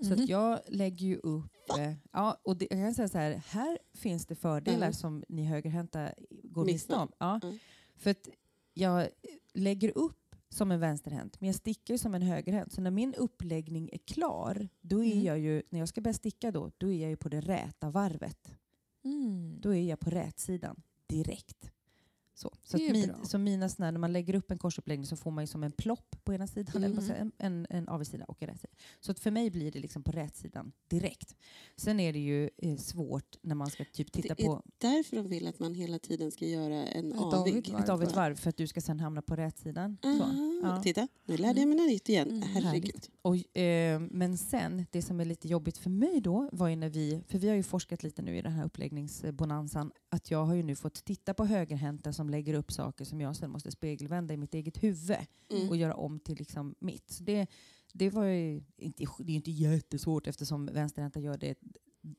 Så 0.00 0.04
Mhm. 0.10 0.22
att 0.22 0.28
jag 0.28 0.60
lägger 0.68 1.06
ju 1.06 1.16
upp, 1.16 1.52
eh, 1.78 1.92
ja, 2.12 2.40
och 2.44 2.56
det, 2.56 2.66
jag 2.70 2.78
kan 2.80 2.94
säga 2.94 3.08
så 3.08 3.18
här, 3.18 3.42
här 3.46 3.78
finns 3.94 4.26
det 4.26 4.34
fördelar 4.34 4.76
Mm. 4.86 4.92
som 4.92 5.24
ni 5.28 5.44
högerhänta 5.44 6.10
går 6.42 6.64
miste 6.64 6.94
om. 6.94 7.12
Ja, 7.18 7.40
Mm. 7.42 7.58
För 7.96 8.10
att 8.10 8.28
jag 8.74 9.08
lägger 9.54 9.98
upp 9.98 10.18
som 10.52 10.70
en 10.70 10.80
vänsterhänt, 10.80 11.40
men 11.40 11.46
jag 11.46 11.56
stickar 11.56 11.94
ju 11.94 11.98
som 11.98 12.14
en 12.14 12.22
högerhänt. 12.22 12.72
Så 12.72 12.80
när 12.80 12.90
min 12.90 13.14
uppläggning 13.14 13.88
är 13.92 13.98
klar, 13.98 14.68
då 14.80 15.04
är 15.04 15.12
Mm. 15.12 15.24
jag 15.24 15.38
ju, 15.38 15.62
när 15.70 15.78
jag 15.78 15.88
ska 15.88 16.00
börja 16.00 16.14
sticka 16.14 16.50
då, 16.50 16.70
då 16.78 16.90
är 16.92 17.00
jag 17.02 17.10
ju 17.10 17.16
på 17.16 17.28
det 17.28 17.40
räta 17.40 17.90
varvet. 17.90 18.54
Mm. 19.04 19.58
Då 19.60 19.74
är 19.74 19.88
jag 19.88 20.00
på 20.00 20.10
rätsidan 20.10 20.82
direkt. 21.06 21.72
Så, 22.34 22.52
så, 22.64 22.76
min, 22.76 23.12
så 23.24 23.38
mina 23.38 23.68
såna 23.68 23.90
när 23.90 23.98
man 23.98 24.12
lägger 24.12 24.34
upp 24.34 24.50
en 24.50 24.58
korsuppläggning 24.58 25.06
så 25.06 25.16
får 25.16 25.30
man 25.30 25.42
ju 25.44 25.46
som 25.46 25.62
en 25.64 25.72
plopp 25.72 26.16
på 26.24 26.34
ena 26.34 26.46
sidan, 26.46 26.84
eller 26.84 26.88
Mhm. 26.94 27.00
säger, 27.06 27.18
jag, 27.20 27.30
en, 27.46 27.66
en 27.70 27.88
avigsida 27.88 28.24
och 28.24 28.42
en 28.42 28.48
rätsida. 28.48 28.72
Så 29.00 29.12
att 29.12 29.18
för 29.18 29.30
mig 29.30 29.50
blir 29.50 29.72
det 29.72 29.78
liksom 29.78 30.02
på 30.02 30.12
rätsidan 30.12 30.72
direkt. 30.88 31.36
Sen 31.76 32.00
är 32.00 32.12
det 32.12 32.18
ju 32.18 32.50
eh, 32.58 32.76
svårt 32.76 33.36
när 33.42 33.54
man 33.54 33.70
ska 33.70 33.84
typ 33.84 34.12
titta 34.12 34.34
Det 34.34 34.42
är 34.42 34.46
på 34.46 34.62
Därför 34.78 35.16
de 35.16 35.28
vill 35.28 35.46
att 35.46 35.58
man 35.58 35.74
hela 35.74 35.98
tiden 35.98 36.30
ska 36.32 36.46
göra 36.46 36.86
en 36.86 37.12
Ett 37.12 37.18
avig. 37.20 37.34
avigt 37.52 37.68
ett 37.68 37.88
av 37.88 38.02
ett 38.02 38.16
varv. 38.16 38.34
för 38.36 38.48
att 38.50 38.56
du 38.56 38.66
ska 38.66 38.80
sen 38.80 39.00
hamna 39.00 39.22
på 39.22 39.36
rätsidan. 39.36 39.96
Så. 40.02 40.08
Aha, 40.08 40.48
Ja. 40.64 40.82
Titta, 40.82 41.08
nu 41.24 41.36
lärde 41.36 41.60
jag 41.60 41.68
mig 41.68 41.78
något 41.78 41.86
nytt 41.88 42.08
igen. 42.08 42.28
Mm, 42.28 42.42
Herregud. 42.42 43.06
Och, 43.22 43.56
eh, 43.58 44.00
men 44.10 44.38
sen, 44.38 44.86
det 44.90 45.02
som 45.02 45.20
är 45.20 45.24
lite 45.24 45.48
jobbigt 45.48 45.78
för 45.78 45.90
mig 45.90 46.20
då 46.20 46.48
var 46.52 46.68
ju 46.68 46.76
när 46.76 46.88
vi, 46.88 47.22
för 47.28 47.38
vi 47.38 47.48
har 47.48 47.54
ju 47.56 47.62
forskat 47.62 48.02
lite 48.02 48.22
nu 48.22 48.36
i 48.38 48.42
den 48.42 48.52
här 48.52 48.64
uppläggningsbonanzan, 48.64 49.92
att 50.08 50.30
jag 50.30 50.44
har 50.44 50.54
ju 50.54 50.62
nu 50.62 50.74
fått 50.74 51.04
titta 51.04 51.34
på 51.34 51.44
högerhänta 51.44 52.12
som 52.22 52.30
lägger 52.30 52.54
upp 52.54 52.72
saker 52.72 53.04
som 53.04 53.20
jag 53.20 53.36
sen 53.36 53.50
måste 53.50 53.70
spegelvända 53.70 54.34
i 54.34 54.36
mitt 54.36 54.54
eget 54.54 54.82
huvud 54.82 55.16
Mm. 55.50 55.68
och 55.68 55.76
göra 55.76 55.94
om 55.94 56.20
till 56.20 56.36
liksom 56.38 56.74
mitt. 56.78 57.10
Så 57.10 57.24
det, 57.24 57.46
det 57.92 58.10
var 58.10 58.24
ju 58.24 58.62
inte, 58.76 59.04
det 59.18 59.24
är 59.24 59.30
ju 59.30 59.34
inte 59.36 59.50
jättesvårt 59.50 60.26
eftersom 60.26 60.66
vänsterhänta 60.66 61.20
gör 61.20 61.36
det 61.38 61.58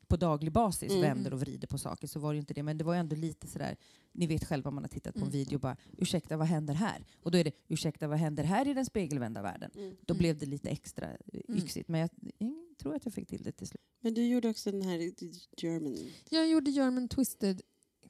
på 0.08 0.16
daglig 0.18 0.52
basis, 0.52 0.92
Mm. 0.92 1.02
vänder 1.02 1.34
och 1.34 1.40
vrider 1.40 1.68
på 1.68 1.78
saker, 1.78 2.08
så 2.08 2.20
var 2.20 2.34
det 2.34 2.36
ju 2.36 2.40
inte 2.40 2.54
det. 2.54 2.64
Men 2.64 2.78
det 2.78 2.84
var 2.84 2.96
ändå 2.96 3.16
lite 3.16 3.48
sådär, 3.48 3.76
ni 4.12 4.28
vet 4.28 4.44
själva 4.46 4.68
om 4.68 4.76
man 4.76 4.84
har 4.84 4.90
tittat 4.90 5.14
på 5.14 5.20
en 5.20 5.24
Mm. 5.28 5.32
video 5.32 5.60
bara, 5.60 5.78
ursäkta 5.98 6.38
vad 6.38 6.48
händer 6.48 6.74
här? 6.74 7.06
Och 7.24 7.32
då 7.32 7.38
är 7.38 7.44
det, 7.44 7.52
ursäkta 7.68 8.08
vad 8.08 8.18
händer 8.18 8.44
här 8.44 8.68
i 8.68 8.74
den 8.74 8.86
spegelvända 8.86 9.42
världen? 9.42 9.72
Mm. 9.76 9.96
Då 10.06 10.14
Mm. 10.14 10.20
blev 10.20 10.38
det 10.38 10.46
lite 10.46 10.70
extra 10.70 11.08
eh, 11.12 11.18
Mm. 11.48 11.58
yxigt. 11.64 11.88
Men 11.90 12.00
jag, 12.02 12.10
jag 12.38 12.78
tror 12.78 12.96
att 12.96 13.06
jag 13.06 13.14
fick 13.14 13.28
till 13.28 13.44
det 13.44 13.52
till 13.52 13.68
slut. 13.68 13.82
Men 14.02 14.14
du 14.14 14.28
gjorde 14.28 14.50
också 14.50 14.72
den 14.72 14.82
här 14.82 15.12
German. 15.58 15.98
Jag 16.30 16.50
gjorde 16.50 16.72
German 16.72 17.08
Twisted 17.08 17.62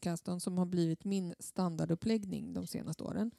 Caston 0.04 0.40
som 0.40 0.58
har 0.58 0.66
blivit 0.66 1.04
min 1.06 1.34
standarduppläggning 1.40 2.54
de 2.54 2.68
senaste 2.68 3.04
åren. 3.04 3.32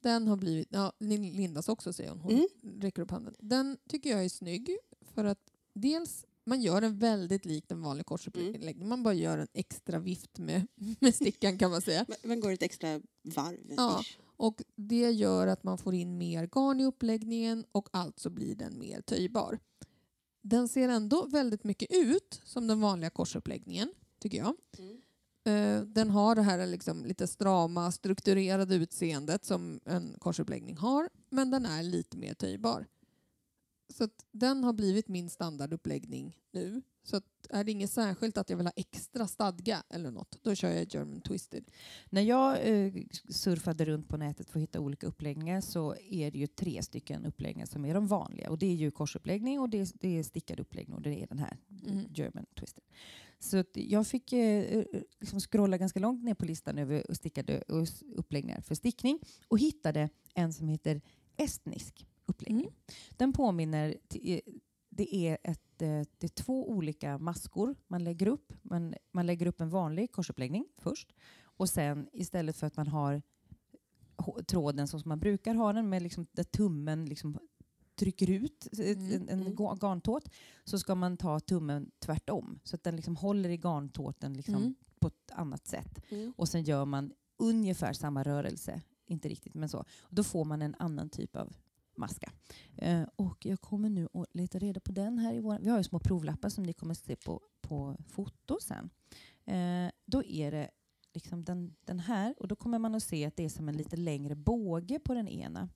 Den 0.00 0.28
har 0.28 0.36
blivit, 0.36 0.68
ja, 0.70 0.92
Lin- 0.98 1.36
Lindas 1.36 1.68
också 1.68 1.92
säger 1.92 2.10
hon, 2.10 2.20
hon 2.20 2.32
Mm. 2.32 2.80
räcker 2.80 3.02
upp 3.02 3.10
handen. 3.10 3.34
Den 3.38 3.76
tycker 3.88 4.10
jag 4.10 4.24
är 4.24 4.28
snygg 4.28 4.76
för 5.14 5.24
att 5.24 5.38
dels 5.74 6.24
man 6.44 6.60
gör 6.62 6.80
den 6.80 6.98
väldigt 6.98 7.44
likt 7.44 7.72
en 7.72 7.82
vanlig 7.82 8.06
korsuppläggning. 8.06 8.88
Man 8.88 9.02
bara 9.02 9.14
gör 9.14 9.38
en 9.38 9.48
extra 9.52 9.98
vift 9.98 10.38
med, 10.38 10.66
med 11.00 11.14
stickan 11.14 11.58
kan 11.58 11.70
man 11.70 11.80
säga. 11.82 12.06
Man- 12.24 12.40
går 12.40 12.50
ett 12.52 12.62
extra 12.62 13.00
varv. 13.22 13.72
Ja. 13.76 14.02
Och 14.36 14.62
det 14.76 15.10
gör 15.10 15.46
att 15.46 15.64
man 15.64 15.78
får 15.78 15.94
in 15.94 16.18
mer 16.18 16.46
garn 16.46 16.80
i 16.80 16.84
uppläggningen 16.84 17.64
och 17.72 17.88
alltså 17.92 18.30
blir 18.30 18.54
den 18.54 18.78
mer 18.78 19.00
töjbar. 19.00 19.58
Den 20.42 20.68
ser 20.68 20.88
ändå 20.88 21.26
väldigt 21.26 21.64
mycket 21.64 21.88
ut 21.92 22.40
som 22.44 22.66
den 22.66 22.80
vanliga 22.80 23.10
korsuppläggningen, 23.10 23.94
tycker 24.18 24.38
jag. 24.38 24.54
Mm. 24.78 25.00
Eh, 25.44 25.80
Den 25.80 26.10
har 26.10 26.34
det 26.34 26.42
här 26.42 26.66
liksom 26.66 27.04
lite 27.04 27.26
strama, 27.26 27.92
strukturerade 27.92 28.74
utseendet 28.74 29.44
som 29.44 29.80
en 29.84 30.16
korsuppläggning 30.18 30.76
har, 30.76 31.08
men 31.30 31.50
den 31.50 31.66
är 31.66 31.82
lite 31.82 32.16
mer 32.16 32.34
töjbar. 32.34 32.86
Så 33.94 34.08
den 34.32 34.64
har 34.64 34.72
blivit 34.72 35.08
min 35.08 35.30
standarduppläggning 35.30 36.36
nu. 36.52 36.82
Så 37.02 37.20
är 37.50 37.64
det 37.64 37.72
inget 37.72 37.90
särskilt 37.90 38.38
att 38.38 38.50
jag 38.50 38.56
vill 38.56 38.66
ha 38.66 38.72
extra 38.76 39.26
stadga 39.26 39.82
eller 39.90 40.10
något, 40.10 40.38
då 40.42 40.54
kör 40.54 40.70
jag 40.70 40.94
German 40.94 41.20
Twisted. 41.20 41.64
När 42.10 42.22
jag 42.22 42.68
eh, 42.68 42.92
surfade 43.28 43.84
runt 43.84 44.08
på 44.08 44.16
nätet 44.16 44.50
för 44.50 44.58
att 44.58 44.62
hitta 44.62 44.80
olika 44.80 45.06
uppläggningar 45.06 45.60
så 45.60 45.94
är 45.96 46.30
det 46.30 46.38
ju 46.38 46.46
tre 46.46 46.82
stycken 46.82 47.24
uppläggningar 47.26 47.66
som 47.66 47.84
är 47.84 47.94
de 47.94 48.06
vanliga. 48.06 48.50
Och 48.50 48.58
det 48.58 48.66
är 48.66 48.74
ju 48.74 48.90
korsuppläggning 48.90 49.60
och 49.60 49.68
det 49.68 49.80
är, 49.80 49.88
det 50.00 50.18
är 50.18 50.22
stickad 50.22 50.60
uppläggning 50.60 50.96
och 50.96 51.02
det 51.02 51.22
är 51.22 51.26
den 51.26 51.38
här 51.38 51.58
Mm. 51.86 52.06
German 52.14 52.46
Twisted. 52.58 52.84
Så 53.44 53.64
jag 53.72 54.06
fick 54.06 54.32
eh, 54.32 54.84
liksom 55.20 55.40
scrolla 55.40 55.78
ganska 55.78 56.00
långt 56.00 56.24
ner 56.24 56.34
på 56.34 56.44
listan 56.44 56.78
över 56.78 57.14
stickade 57.14 57.62
och 57.62 57.86
uppläggningar 58.16 58.60
för 58.60 58.74
stickning 58.74 59.18
och 59.48 59.58
hittade 59.58 60.08
en 60.34 60.52
som 60.52 60.68
heter 60.68 61.00
estnisk 61.36 62.06
uppläggning. 62.26 62.64
Mm. 62.64 62.74
Den 63.10 63.32
påminner, 63.32 63.96
eh, 64.14 64.40
det 64.90 65.14
är, 65.14 65.38
ett, 65.42 65.82
eh, 65.82 66.02
det 66.18 66.24
är 66.24 66.42
två 66.42 66.70
olika 66.70 67.18
maskor 67.18 67.76
man 67.86 68.04
lägger 68.04 68.26
upp. 68.26 68.52
Man, 68.62 68.94
man 69.12 69.26
lägger 69.26 69.46
upp 69.46 69.60
en 69.60 69.70
vanlig 69.70 70.12
korsuppläggning 70.12 70.66
först 70.78 71.12
och 71.42 71.68
sen 71.68 72.08
istället 72.12 72.56
för 72.56 72.66
att 72.66 72.76
man 72.76 72.86
har 72.86 73.22
tråden 74.46 74.88
som 74.88 75.02
man 75.04 75.18
brukar 75.18 75.54
ha 75.54 75.72
den 75.72 75.88
med 75.88 76.02
liksom, 76.02 76.26
där 76.32 76.44
tummen 76.44 77.06
liksom 77.06 77.38
trycker 77.96 78.30
ut 78.30 78.68
Mm, 78.78 79.12
en, 79.12 79.28
en 79.28 79.40
mm. 79.40 79.54
ga- 79.54 79.78
garntåt 79.80 80.28
så 80.64 80.78
ska 80.78 80.94
man 80.94 81.16
ta 81.16 81.40
tummen 81.40 81.90
tvärtom 81.98 82.60
så 82.64 82.76
att 82.76 82.82
den 82.84 82.96
liksom 82.96 83.16
håller 83.16 83.48
i 83.48 83.56
garntåten 83.56 84.34
liksom 84.34 84.54
Mm. 84.54 84.74
på 85.00 85.08
ett 85.08 85.30
annat 85.32 85.66
sätt. 85.66 85.98
Och 86.36 86.48
sen 86.48 86.62
gör 86.64 86.84
man 86.84 87.12
ungefär 87.36 87.92
samma 87.92 88.22
rörelse, 88.22 88.80
inte 89.06 89.28
riktigt 89.28 89.54
men 89.54 89.68
så. 89.68 89.78
Och 90.00 90.14
då 90.14 90.24
får 90.24 90.44
man 90.44 90.62
en 90.62 90.74
annan 90.78 91.08
typ 91.10 91.36
av 91.36 91.56
maska. 91.96 92.32
Eh, 92.76 93.02
och 93.16 93.46
jag 93.46 93.60
kommer 93.60 93.90
nu 93.90 94.08
att 94.14 94.26
leta 94.34 94.58
reda 94.58 94.80
på 94.80 94.92
den 94.92 95.18
här 95.18 95.34
i 95.34 95.40
vår. 95.40 95.58
Vi 95.62 95.68
har 95.70 95.78
ju 95.78 95.84
små 95.84 95.98
provlappar 95.98 96.48
som 96.48 96.64
ni 96.64 96.72
kommer 96.72 96.92
att 96.92 96.98
se 96.98 97.16
på, 97.16 97.40
på 97.60 97.96
foto 98.08 98.58
sen. 98.62 98.90
Eh, 99.44 99.90
då 100.06 100.24
är 100.24 100.50
det 100.50 100.70
liksom 101.14 101.44
den, 101.44 101.74
den 101.84 102.00
här 102.00 102.34
och 102.38 102.48
då 102.48 102.56
kommer 102.56 102.78
man 102.78 102.94
att 102.94 103.02
se 103.02 103.24
att 103.26 103.36
det 103.36 103.44
är 103.44 103.48
som 103.48 103.68
en 103.68 103.76
lite 103.76 103.96
längre 103.96 104.34
båge 104.34 104.98
på 104.98 105.14
den 105.14 105.28
ena 105.28 105.68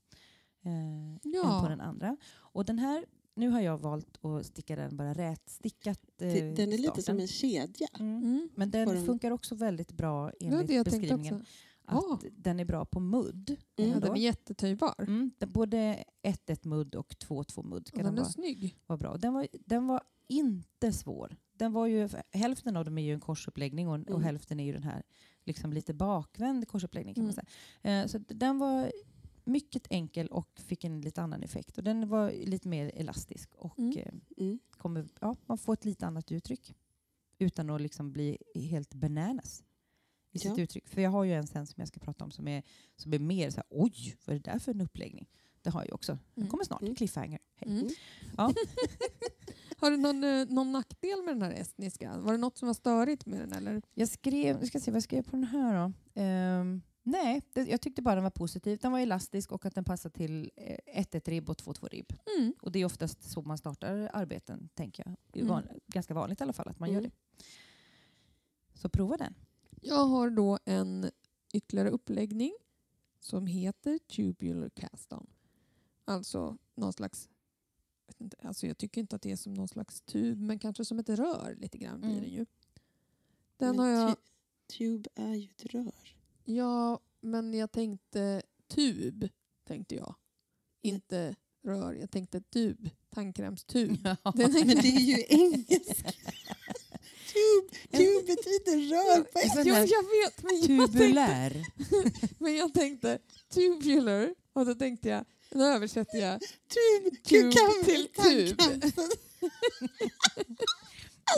eh, 0.68 0.74
än 0.74 1.20
Ja. 1.22 1.60
på 1.62 1.68
den 1.68 1.80
andra. 1.80 2.16
Och 2.36 2.64
den 2.64 2.78
här, 2.78 3.04
nu 3.34 3.48
har 3.50 3.60
jag 3.60 3.78
valt 3.78 4.24
att 4.24 4.46
sticka 4.46 4.76
den 4.76 4.96
bara 4.96 5.14
rätstickat. 5.14 6.00
Eh, 6.22 6.28
Den 6.28 6.72
är 6.72 6.78
lite 6.78 6.82
starten. 6.82 7.02
som 7.02 7.18
en 7.20 7.26
kedja. 7.28 7.88
Mm. 7.98 8.16
Mm. 8.22 8.48
Men 8.54 8.70
den 8.70 8.88
den- 8.88 9.06
funkar 9.06 9.30
också 9.30 9.54
väldigt 9.54 9.92
bra 9.92 10.20
var 10.22 10.32
enligt 10.40 10.68
tänkte 10.68 10.90
beskrivningen 10.90 11.34
också. 11.34 11.46
att 11.84 12.22
Ja. 12.24 12.30
den 12.36 12.60
är 12.60 12.64
bra 12.64 12.84
på 12.84 13.00
mudd. 13.00 13.56
Mm. 13.76 13.90
Ja, 13.90 14.00
den 14.00 14.12
är 14.12 14.16
jättetöjbar. 14.16 14.94
Mm, 14.98 15.30
både 15.46 16.04
1 16.22 16.64
mudd 16.64 16.94
och 16.94 17.14
2-2 17.18 17.62
mudd 17.62 17.82
Och 17.82 17.88
ska 17.88 17.96
den 18.02 18.14
den 18.14 18.24
är 18.24 18.28
snygg. 18.28 18.76
vara 18.86 18.96
bra. 18.96 19.16
Den 19.16 19.34
var, 19.34 19.46
den 19.66 19.86
var 19.86 20.02
inte 20.28 20.92
svår. 20.92 21.36
Den 21.52 21.72
var 21.72 21.86
ju, 21.86 22.08
hälften 22.32 22.76
av 22.76 22.84
dem 22.84 22.98
är 22.98 23.02
ju 23.02 23.14
en 23.14 23.20
korsuppläggning 23.20 23.88
och, 23.88 23.94
och 23.94 24.08
Mm. 24.10 24.22
hälften 24.22 24.60
är 24.60 24.64
ju 24.64 24.72
den 24.72 24.82
här 24.82 25.02
liksom 25.44 25.72
lite 25.72 25.94
bakvänd 25.94 26.68
korsuppläggning 26.68 27.14
kan 27.14 27.24
man 27.24 27.32
Mm. 27.32 27.44
säga. 27.82 28.02
Eh, 28.02 28.06
så 28.06 28.18
den 28.18 28.58
var 28.58 28.92
mycket 29.48 29.86
enkel 29.90 30.26
och 30.28 30.48
fick 30.60 30.84
en 30.84 31.00
lite 31.00 31.22
annan 31.22 31.42
effekt. 31.42 31.78
Och 31.78 31.84
den 31.84 32.08
var 32.08 32.30
lite 32.30 32.68
mer 32.68 32.90
elastisk 32.94 33.54
och 33.54 33.78
Mm. 33.78 33.98
eh, 33.98 34.12
Mm. 34.44 34.58
kommer, 34.70 35.08
ja, 35.20 35.36
man 35.46 35.58
får 35.58 35.72
ett 35.72 35.84
lite 35.84 36.06
annat 36.06 36.32
uttryck 36.32 36.74
utan 37.38 37.70
att 37.70 37.80
liksom 37.80 38.12
bli 38.12 38.38
helt 38.54 38.94
bananas 38.94 39.64
i 40.32 40.38
sitt 40.38 40.56
Ja. 40.58 40.62
uttryck. 40.64 40.88
För 40.88 41.00
jag 41.00 41.10
har 41.10 41.24
ju 41.24 41.32
en 41.34 41.46
sen 41.46 41.66
som 41.66 41.74
jag 41.80 41.88
ska 41.88 42.00
prata 42.00 42.24
om 42.24 42.30
som 42.30 42.48
är, 42.48 42.62
som 42.96 43.12
är 43.14 43.18
mer 43.18 43.50
så 43.50 43.56
här, 43.56 43.64
oj, 43.70 44.16
vad 44.24 44.36
är 44.36 44.40
det 44.40 44.50
där 44.52 44.58
för 44.58 44.72
en 44.74 44.80
uppläggning? 44.80 45.28
Det 45.62 45.70
har 45.70 45.84
jag 45.84 45.94
också. 45.94 46.12
Den 46.34 46.42
Mm. 46.42 46.50
kommer 46.50 46.64
snart, 46.64 46.82
Mm. 46.82 46.94
cliffhanger. 46.94 47.40
Hej. 47.54 47.70
Mm. 47.72 47.88
Ja. 48.36 48.52
Har 49.80 49.90
du 49.90 49.96
någon, 49.96 50.24
eh, 50.24 50.46
någon 50.48 50.72
nackdel 50.72 51.22
med 51.24 51.34
den 51.34 51.42
här 51.42 51.52
estniska? 51.52 52.18
Var 52.18 52.32
det 52.32 52.38
något 52.38 52.58
som 52.58 52.66
var 52.66 52.74
störigt 52.74 53.26
med 53.26 53.40
den? 53.40 53.52
Eller? 53.52 53.82
Jag 53.94 54.08
skrev, 54.08 54.56
jag 54.58 54.66
ska 54.68 54.80
se 54.80 54.90
vad 54.90 54.96
jag 54.96 55.02
skrev 55.02 55.22
på 55.22 55.30
den 55.30 55.44
här 55.44 55.74
då. 55.86 55.92
Ehm, 56.20 56.82
nej, 57.10 57.42
det, 57.52 57.62
jag 57.68 57.80
tyckte 57.80 58.02
bara 58.02 58.14
den 58.14 58.24
var 58.24 58.30
positiv. 58.30 58.78
Den 58.82 58.92
var 58.92 58.98
elastisk 59.00 59.52
och 59.52 59.64
att 59.66 59.74
den 59.74 59.84
passade 59.84 60.14
till 60.14 60.50
1-1 60.56 61.28
ribb 61.30 61.50
och 61.50 61.56
2-2 61.56 61.88
ribb. 61.88 62.12
Mm. 62.38 62.54
Och 62.62 62.72
det 62.72 62.78
är 62.78 62.84
oftast 62.84 63.22
så 63.22 63.42
man 63.42 63.58
startar 63.58 64.10
arbeten, 64.12 64.68
tänker 64.74 65.02
jag. 65.06 65.16
Det 65.32 65.38
är 65.40 65.42
Mm. 65.44 65.54
van, 65.54 65.68
ganska 65.86 66.14
vanligt 66.14 66.40
i 66.40 66.44
alla 66.44 66.52
fall 66.52 66.68
att 66.68 66.78
man 66.78 66.90
gör 66.92 66.98
Mm. 66.98 67.10
det. 67.10 67.44
Så 68.74 68.88
prova 68.88 69.16
den. 69.16 69.34
Jag 69.82 70.04
har 70.06 70.30
då 70.30 70.58
en 70.64 71.10
ytterligare 71.52 71.90
uppläggning 71.90 72.52
som 73.20 73.46
heter 73.46 73.98
tubular 73.98 74.68
cast-on. 74.68 75.26
Alltså 76.04 76.58
någon 76.74 76.92
slags... 76.92 77.28
jag 78.06 78.12
vet 78.14 78.20
inte, 78.20 78.36
Alltså 78.42 78.66
jag 78.66 78.78
tycker 78.78 79.00
inte 79.00 79.16
att 79.16 79.22
det 79.22 79.30
är 79.32 79.36
som 79.36 79.54
någon 79.54 79.68
slags 79.68 80.00
tub, 80.00 80.38
men 80.40 80.58
kanske 80.58 80.84
som 80.84 80.98
ett 80.98 81.08
rör 81.08 81.54
lite 81.58 81.78
grann 81.78 82.00
blir 82.00 82.10
Mm. 82.10 82.22
den 82.22 82.30
ju. 82.32 82.46
Den 83.56 83.76
Men 83.76 83.78
har 83.78 83.86
jag... 83.88 84.10
tu- 84.10 84.22
Tube 84.78 85.10
är 85.14 85.34
ju 85.34 85.48
ett 85.50 85.64
rör. 85.64 86.16
Ja, 86.50 87.00
men 87.20 87.54
jag 87.54 87.72
tänkte 87.72 88.42
tub, 88.74 89.28
tänkte 89.66 89.94
jag. 89.94 90.14
Inte 90.82 91.34
rör, 91.66 91.92
jag 91.94 92.10
tänkte 92.10 92.40
tub. 92.40 92.90
Tandkrämstub. 93.14 94.02
Den 94.34 94.56
är- 94.56 94.64
Men 94.64 94.76
det 94.76 94.88
är 94.88 95.00
ju 95.00 95.24
engelska. 95.28 96.12
Tube, 97.32 97.98
tube 97.98 98.22
betyder 98.26 98.76
rör 98.90 99.20
på 99.22 99.38
En 99.38 99.50
sån 99.50 99.62
Jo, 99.66 99.74
jag 99.74 100.02
vet, 100.02 100.42
men 100.42 100.54
jag, 100.60 100.66
tänkte, 100.66 100.98
Tubulär. 100.98 101.64
men 102.38 102.56
jag 102.56 102.74
tänkte 102.74 103.18
tubular 103.54 104.34
och 104.52 104.66
då 104.66 104.74
tänkte 104.74 105.08
jag, 105.08 105.24
då 105.50 105.62
översätter 105.64 106.18
jag 106.18 106.40
du 107.28 107.52
kan 107.52 107.84
till 107.84 108.08
tub. 108.08 108.60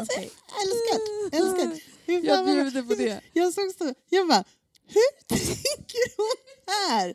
Okej. 0.01 0.31
Älskar, 0.63 1.01
älskar. 1.33 1.81
Hur 2.07 2.25
Jag 2.25 2.47
bjuder 2.47 2.83
på 2.83 2.95
det. 2.95 3.21
Jag 3.33 3.53
såg 3.55 3.71
så, 3.79 3.95
jag 4.09 4.29
bara, 4.29 4.45
hur 4.95 5.27
tänker 5.29 6.17
hon 6.17 6.37
här? 6.67 7.15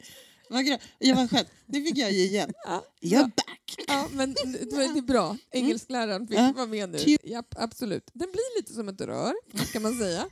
Jag 0.99 1.15
var 1.15 1.28
skönt, 1.28 1.47
nu 1.65 1.84
fick 1.84 1.97
jag 1.97 2.11
ge 2.11 2.23
igen. 2.23 2.53
Ja, 2.65 2.84
bra. 3.01 3.23
back. 3.23 3.76
ja, 3.88 4.07
men 4.13 4.34
det 4.34 4.39
är 4.97 5.01
bra. 5.01 5.38
Engelskläraren 5.51 6.28
fick 6.28 6.38
Ja. 6.38 6.53
vara 6.55 6.65
med 6.67 6.89
nu. 6.89 6.97
Japp, 7.23 7.55
absolut. 7.57 8.09
Den 8.13 8.32
blir 8.32 8.57
lite 8.59 8.73
som 8.73 8.89
ett 8.89 9.01
rör, 9.01 9.34
kan 9.73 9.82
man 9.82 9.97
säga. 9.97 10.30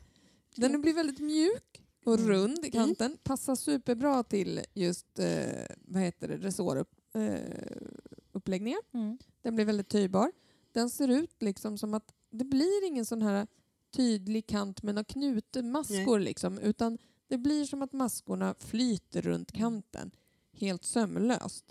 Den 0.56 0.82
blir 0.82 0.94
väldigt 0.94 1.20
mjuk 1.20 1.82
och 2.06 2.14
Mm. 2.14 2.28
rund 2.30 2.66
i 2.66 2.72
kanten. 2.72 3.18
Passar 3.24 3.56
superbra 3.56 4.24
till 4.24 4.62
just 4.74 5.20
eh, 5.20 5.66
vad 5.82 6.02
heter 6.02 6.28
det, 6.28 6.38
resåruppläggningar. 6.38 8.80
Mm. 8.94 9.18
Den 9.42 9.56
blir 9.56 9.66
väldigt 9.66 9.90
töjbar. 9.90 10.32
Den 10.72 10.90
ser 10.90 11.08
ut 11.08 11.36
liksom 11.44 11.78
som 11.78 11.94
att 11.94 12.14
det 12.32 12.46
blir 12.46 12.88
ingen 12.88 13.06
sån 13.06 13.22
här 13.22 13.48
tydlig 13.96 14.48
kant 14.48 14.84
med 14.84 14.96
några 14.96 15.04
knutmaskor 15.06 16.20
liksom, 16.20 16.60
utan 16.60 16.98
det 17.34 17.38
blir 17.38 17.66
som 17.66 17.82
att 17.82 17.94
maskorna 17.94 18.56
flyter 18.60 19.22
runt 19.22 19.52
kanten 19.52 20.12
helt 20.52 20.84
sömlöst. 20.84 21.66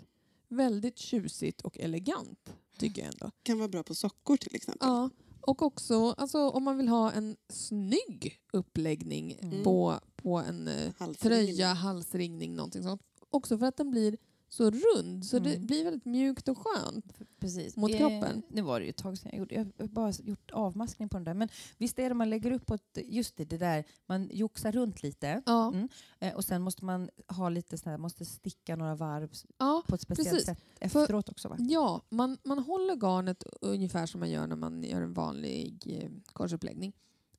Väldigt 0.47 0.97
tjusigt 0.97 1.61
och 1.61 1.79
elegant 1.79 2.53
tycker 2.77 3.01
jag 3.01 3.13
ändå. 3.13 3.31
Kan 3.43 3.57
vara 3.57 3.67
bra 3.67 3.83
på 3.83 3.95
sockor 3.95 4.37
till 4.37 4.55
exempel. 4.55 4.87
Ja, 4.87 5.09
och 5.41 5.61
också 5.61 6.11
alltså, 6.11 6.49
om 6.49 6.63
man 6.63 6.77
vill 6.77 6.87
ha 6.87 7.11
en 7.11 7.35
snygg 7.49 8.39
uppläggning 8.53 9.37
Mm. 9.41 9.63
på, 9.63 9.99
på 10.15 10.37
en 10.37 10.67
eh, 10.67 10.91
Halsringning. 10.97 11.45
tröja, 11.45 11.73
halsringning, 11.73 12.55
någonting 12.55 12.83
sånt. 12.83 13.01
Också 13.29 13.57
för 13.57 13.65
att 13.65 13.77
den 13.77 13.91
blir 13.91 14.17
så 14.53 14.71
rund 14.71 15.25
så 15.25 15.39
det 15.39 15.53
Mm. 15.55 15.65
blir 15.65 15.83
väldigt 15.83 16.05
mjukt 16.05 16.47
och 16.47 16.57
skönt. 16.57 17.13
Precis. 17.39 17.75
Mot 17.77 17.91
Eh, 17.91 17.97
kroppen. 17.97 18.41
Nu 18.47 18.61
var 18.61 18.79
det 18.79 18.85
ju 18.85 18.89
ett 18.89 18.97
tag 18.97 19.17
sedan 19.17 19.29
jag 19.33 19.39
gjorde. 19.39 19.55
Jag 19.55 19.67
har 19.79 19.87
bara 19.87 20.11
gjort 20.11 20.51
avmaskning 20.51 21.09
på 21.09 21.17
den 21.17 21.23
där. 21.23 21.33
Men 21.33 21.49
visst 21.77 21.99
är 21.99 22.09
det 22.09 22.15
man 22.15 22.29
lägger 22.29 22.51
upp 22.51 22.65
på 22.65 22.73
ett, 22.73 22.97
just 23.05 23.37
det, 23.37 23.45
det 23.45 23.57
där, 23.57 23.83
man 24.05 24.29
joxar 24.33 24.71
runt 24.71 25.03
lite. 25.03 25.41
Ja, 25.45 25.67
Mm. 25.67 25.87
Eh, 26.19 26.33
och 26.35 26.45
sen 26.45 26.61
måste 26.61 26.85
man 26.85 27.09
ha 27.27 27.49
lite 27.49 27.77
sån 27.77 27.89
här, 27.91 27.97
måste 27.97 28.25
sticka 28.25 28.75
några 28.75 28.95
varv 28.95 29.29
ja, 29.57 29.83
på 29.87 29.95
ett 29.95 30.01
speciellt 30.01 30.29
Precis. 30.29 30.45
sätt 30.45 30.63
efteråt 30.79 31.29
också 31.29 31.49
va? 31.49 31.55
ja 31.59 32.01
man, 32.09 32.37
man 32.43 32.59
håller 32.59 32.95
garnet 32.95 33.43
ungefär 33.61 34.05
som 34.05 34.19
man 34.19 34.29
gör 34.29 34.47
när 34.47 34.55
man 34.55 34.83
gör 34.83 35.01
en 35.01 35.13
vanlig 35.13 35.99
eh, 36.01 36.09
korsuppläggning. 36.33 36.93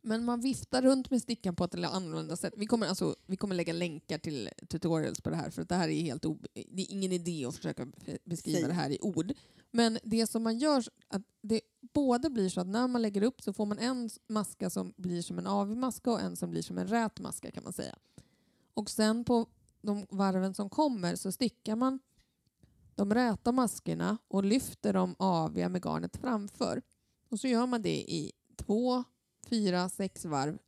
Men 0.06 0.24
man 0.24 0.40
viftar 0.40 0.82
runt 0.82 1.10
med 1.10 1.22
stickan 1.22 1.56
på 1.56 1.64
ett 1.64 1.74
eller 1.74 1.88
annorlunda 1.88 2.36
sätt. 2.36 2.54
Vi 2.56 2.66
kommer, 2.66 2.86
alltså, 2.86 3.16
vi 3.26 3.36
kommer 3.36 3.54
lägga 3.54 3.72
länkar 3.72 4.18
till 4.18 4.50
tutorials 4.68 5.20
på 5.20 5.30
det 5.30 5.36
här 5.36 5.50
för 5.50 5.62
att 5.62 5.68
det 5.68 5.74
här 5.74 5.88
är 5.88 6.00
helt 6.02 6.22
det 6.52 6.82
är 6.82 6.92
ingen 6.92 7.12
idé 7.12 7.46
att 7.46 7.56
försöka 7.56 7.86
be- 7.86 8.18
beskriva 8.24 8.58
Säg. 8.58 8.68
det 8.68 8.74
här 8.74 8.90
i 8.90 8.98
ord. 9.00 9.32
Men 9.70 9.98
det 10.04 10.26
som 10.26 10.42
man 10.42 10.58
gör, 10.58 10.84
att 11.08 11.22
det 11.42 11.60
både 11.80 12.30
blir 12.30 12.48
så 12.48 12.60
att 12.60 12.66
när 12.66 12.88
man 12.88 13.02
lägger 13.02 13.22
upp 13.22 13.42
så 13.42 13.52
får 13.52 13.66
man 13.66 13.78
en 13.78 14.10
maska 14.28 14.70
som 14.70 14.92
blir 14.96 15.22
som 15.22 15.38
en 15.38 15.46
avmaska 15.46 16.10
och 16.12 16.20
en 16.20 16.36
som 16.36 16.50
blir 16.50 16.62
som 16.62 16.78
en 16.78 16.86
rät 16.86 17.20
maska 17.20 17.50
kan 17.50 17.64
man 17.64 17.72
säga. 17.72 17.96
Och 18.74 18.90
sen 18.90 19.24
på 19.24 19.46
de 19.82 20.06
varven 20.10 20.54
som 20.54 20.70
kommer 20.70 21.16
så 21.16 21.32
stickar 21.32 21.76
man 21.76 22.00
de 22.94 23.14
räta 23.14 23.52
maskerna 23.52 24.18
och 24.28 24.44
lyfter 24.44 24.92
de 24.92 25.14
aviga 25.18 25.68
med 25.68 25.82
garnet 25.84 26.16
framför. 26.16 26.82
Och 27.28 27.40
så 27.40 27.48
gör 27.48 27.66
man 27.66 27.82
det 27.82 28.10
i 28.12 28.32
två, 28.56 29.04
fyra, 29.44 29.88
sex 29.88 30.24
varv 30.24 30.58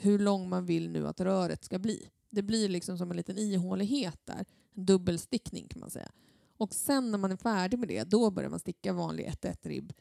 hur 0.00 0.18
lång 0.18 0.48
man 0.48 0.66
vill 0.66 0.90
nu 0.90 1.08
att 1.08 1.20
röret 1.20 1.64
ska 1.64 1.78
bli. 1.78 2.08
Det 2.30 2.42
blir 2.42 2.68
liksom 2.68 2.98
som 2.98 3.10
en 3.10 3.16
liten 3.16 3.38
ihålighet 3.38 4.20
där. 4.24 4.44
En 4.74 4.84
dubbelstickning 4.84 5.68
kan 5.68 5.80
man 5.80 5.90
säga. 5.90 6.10
Och 6.56 6.74
sen 6.74 7.10
när 7.10 7.18
man 7.18 7.32
är 7.32 7.36
färdig 7.36 7.78
med 7.78 7.88
det, 7.88 8.04
då 8.04 8.30
börjar 8.30 8.50
man 8.50 8.58
sticka 8.58 8.92
vanlig 8.92 9.26
1-1 9.26 9.68
ribb. 9.68 9.92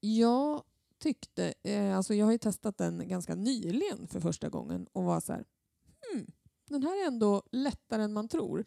Jag 0.00 0.62
tyckte, 0.98 1.54
eh, 1.62 1.96
alltså 1.96 2.14
jag 2.14 2.26
har 2.26 2.32
ju 2.32 2.38
testat 2.38 2.78
den 2.78 3.08
ganska 3.08 3.34
nyligen 3.34 4.06
för 4.06 4.20
första 4.20 4.48
gången 4.48 4.86
och 4.92 5.04
var 5.04 5.20
så 5.20 5.32
här, 5.32 5.44
hmm, 6.12 6.26
den 6.68 6.82
här 6.82 7.02
är 7.02 7.06
ändå 7.06 7.42
lättare 7.52 8.02
än 8.02 8.12
man 8.12 8.28
tror. 8.28 8.64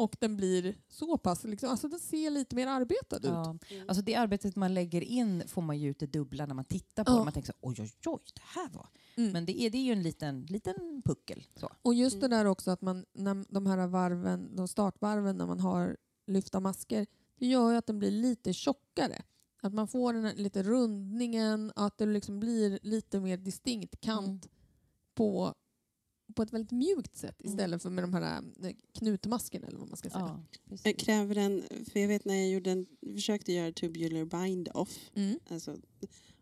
Och 0.00 0.16
den 0.20 0.36
blir 0.36 0.76
så 0.88 1.18
pass, 1.18 1.44
liksom, 1.44 1.68
alltså 1.70 1.88
den 1.88 2.00
ser 2.00 2.30
lite 2.30 2.56
mer 2.56 2.66
arbetad 2.66 3.16
ut. 3.16 3.24
Ja. 3.24 3.56
Alltså 3.88 4.02
det 4.02 4.14
arbetet 4.14 4.56
man 4.56 4.74
lägger 4.74 5.00
in 5.00 5.42
får 5.48 5.62
man 5.62 5.78
ju 5.78 5.90
ut 5.90 5.98
det 5.98 6.06
dubbla 6.06 6.46
när 6.46 6.54
man 6.54 6.64
tittar 6.64 7.04
på 7.04 7.12
Ja. 7.12 7.18
det. 7.18 7.24
Man 7.24 7.32
tänker 7.32 7.46
så, 7.46 7.58
oj 7.60 7.76
oj 7.80 7.92
oj, 8.06 8.20
det 8.34 8.42
här 8.44 8.68
var... 8.68 8.88
Mm. 9.16 9.32
Men 9.32 9.46
det 9.46 9.60
är, 9.62 9.70
det 9.70 9.78
är 9.78 9.82
ju 9.82 9.92
en 9.92 10.02
liten, 10.02 10.42
liten 10.46 11.02
puckel. 11.04 11.46
Så. 11.56 11.70
Och 11.82 11.94
just 11.94 12.16
Mm. 12.16 12.30
det 12.30 12.36
där 12.36 12.44
också 12.44 12.70
att 12.70 12.80
man, 12.82 13.04
när 13.12 13.44
de 13.54 13.66
här 13.66 13.86
varven, 13.86 14.56
de 14.56 14.68
startvarven 14.68 15.36
när 15.38 15.46
man 15.46 15.60
har 15.60 15.96
lyfta 16.26 16.60
masker, 16.60 17.06
det 17.36 17.46
gör 17.46 17.70
ju 17.70 17.76
att 17.76 17.86
den 17.86 17.98
blir 17.98 18.10
lite 18.10 18.52
tjockare. 18.52 19.22
Att 19.62 19.74
man 19.74 19.88
får 19.88 20.12
den 20.12 20.24
här 20.24 20.34
lite 20.34 20.62
rundningen, 20.62 21.72
att 21.76 21.98
det 21.98 22.06
liksom 22.06 22.40
blir 22.40 22.78
lite 22.82 23.20
mer 23.20 23.36
distinkt 23.36 24.00
kant 24.00 24.48
på, 25.14 25.54
på 26.34 26.42
ett 26.42 26.52
väldigt 26.52 26.72
mjukt 26.72 27.16
sätt 27.16 27.40
Mm. 27.40 27.52
istället 27.52 27.82
för 27.82 27.90
med 27.90 28.04
de 28.04 28.14
här 28.14 28.42
eh, 28.62 28.72
knutmaskerna 28.94 29.66
eller 29.66 29.78
vad 29.78 29.88
man 29.88 29.96
ska 29.96 30.10
säga. 30.10 30.40
Ja, 30.70 30.76
Jag 30.84 30.98
kräver 30.98 31.38
en, 31.38 31.62
för 31.92 32.00
jag 32.00 32.08
vet 32.08 32.24
när 32.24 32.34
jag 32.34 32.48
gjorde 32.50 32.70
en, 32.70 32.86
försökte 33.14 33.52
göra 33.52 33.72
tubular 33.72 34.24
bind 34.44 34.68
off, 34.74 35.10
Mm. 35.14 35.38
alltså 35.50 35.76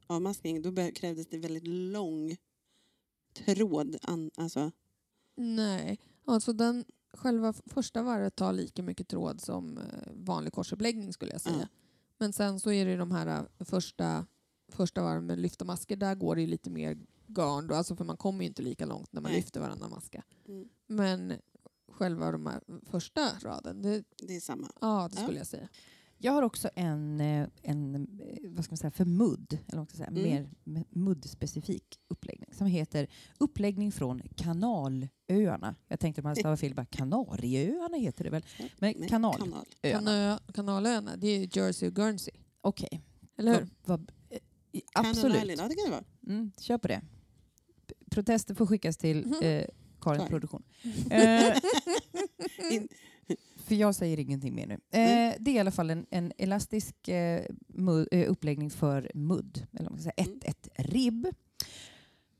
avmaskning, 0.06 0.62
då 0.62 0.90
krävdes 0.92 1.26
det 1.26 1.38
väldigt 1.38 1.66
lång 1.66 2.36
tråd. 3.46 3.96
An, 4.02 4.30
alltså, 4.36 4.70
Nej, 5.36 5.98
alltså 6.24 6.52
den 6.52 6.84
själva 7.14 7.52
första 7.52 8.02
varvet 8.02 8.36
tar 8.36 8.52
lika 8.52 8.82
mycket 8.82 9.08
tråd 9.08 9.40
som 9.40 9.78
eh, 9.78 9.84
vanlig 10.14 10.52
korsuppläggning 10.52 11.12
skulle 11.12 11.32
jag 11.32 11.40
säga. 11.40 11.56
Ja. 11.60 11.68
Men 12.18 12.32
sen 12.32 12.60
så 12.60 12.72
är 12.72 12.86
det 12.86 12.96
de 12.96 13.10
här 13.10 13.26
eh, 13.58 13.64
första, 13.64 14.26
första 14.72 15.02
varven 15.02 15.26
med 15.26 15.38
lyfta 15.38 15.64
masker, 15.64 15.96
där 15.96 16.14
går 16.14 16.34
det 16.34 16.40
ju 16.40 16.46
lite 16.46 16.70
mer 16.70 16.98
garn 17.28 17.66
då, 17.66 17.74
alltså 17.74 17.96
för 17.96 18.04
man 18.04 18.16
kommer 18.16 18.40
ju 18.40 18.46
inte 18.48 18.62
lika 18.62 18.86
långt 18.86 19.12
när 19.12 19.20
man 19.20 19.30
Nej. 19.32 19.40
lyfter 19.40 19.60
varannan 19.60 19.90
maska. 19.90 20.24
mm, 20.48 20.68
Men 20.86 21.32
själva 21.92 22.32
de 22.32 22.46
här 22.46 22.60
första 22.90 23.30
raden, 23.42 23.82
det, 23.82 24.04
det 24.22 24.36
är 24.36 24.40
samma. 24.40 24.70
ja 24.80 25.08
det 25.12 25.16
Ja. 25.20 25.22
skulle 25.22 25.38
jag 25.38 25.46
säga. 25.46 25.68
Jag 26.20 26.32
har 26.32 26.42
också 26.42 26.70
en, 26.74 27.20
eh, 27.20 27.48
en 27.62 27.94
eh, 27.94 28.50
vad 28.50 28.64
ska 28.64 28.72
man 28.72 28.76
säga, 28.76 28.90
för 28.90 29.04
mudd, 29.04 29.58
eller 29.66 29.78
vad 29.78 29.88
ska 29.88 29.96
säga, 29.96 30.08
Mm. 30.08 30.22
mer 30.64 30.84
muddspecifik 30.90 31.98
uppläggning. 32.08 32.50
som 32.54 32.66
heter 32.66 33.08
Uppläggning 33.38 33.92
från 33.92 34.22
Kanalöarna. 34.36 35.74
Jag 35.88 36.00
tänkte 36.00 36.20
att 36.20 36.24
man 36.24 36.36
stavar 36.36 36.56
fel, 36.56 36.74
bara 36.74 36.86
Kanarieöarna 36.86 37.96
heter 37.96 38.24
det 38.24 38.30
väl? 38.30 38.44
Men 38.58 38.94
Nej, 38.98 39.08
Kanalöarna. 39.08 39.64
kanal. 39.82 40.38
Kanalöarna, 40.54 41.16
det 41.16 41.26
är 41.28 41.56
Jersey 41.58 41.88
och 41.88 41.94
Guernsey. 41.94 42.34
Okej. 42.60 43.02
Eller 43.36 43.52
hur? 43.54 43.60
Vad- 43.84 43.98
vad- 44.00 44.12
eh, 44.30 44.38
Absolut. 44.94 45.36
Island, 45.44 45.60
Ja, 45.60 45.68
det 45.68 45.74
kan 45.74 45.84
det 45.84 45.90
vara. 45.90 46.04
Mm, 46.26 46.52
kör 46.60 46.78
på 46.78 46.88
det. 46.88 47.00
Protester 48.10 48.54
får 48.54 48.66
skickas 48.66 48.96
till 48.96 49.26
Mhm. 49.26 49.32
eh, 49.34 49.40
Karin 49.40 50.18
Karin. 50.18 50.26
Produktion. 50.28 50.62
Eh, 51.10 51.56
för 53.56 53.74
jag 53.74 53.94
säger 53.94 54.18
ingenting 54.18 54.54
mer 54.54 54.66
nu. 54.66 54.74
Eh, 54.74 54.78
Nej. 54.90 55.36
det 55.40 55.50
är 55.50 55.54
i 55.54 55.58
alla 55.58 55.70
fall 55.70 55.90
en, 55.90 56.06
en 56.10 56.32
elastisk 56.38 57.08
eh, 57.08 57.42
mud, 57.66 58.08
eh, 58.12 58.30
uppläggning 58.30 58.70
för 58.70 59.10
mudd. 59.14 59.66
Eller 59.78 59.90
man 59.90 59.98
ska 59.98 60.10
säga 60.10 60.26
Mm. 60.26 60.38
ett, 60.44 60.68
ett 60.68 60.86
ribb. 60.92 61.26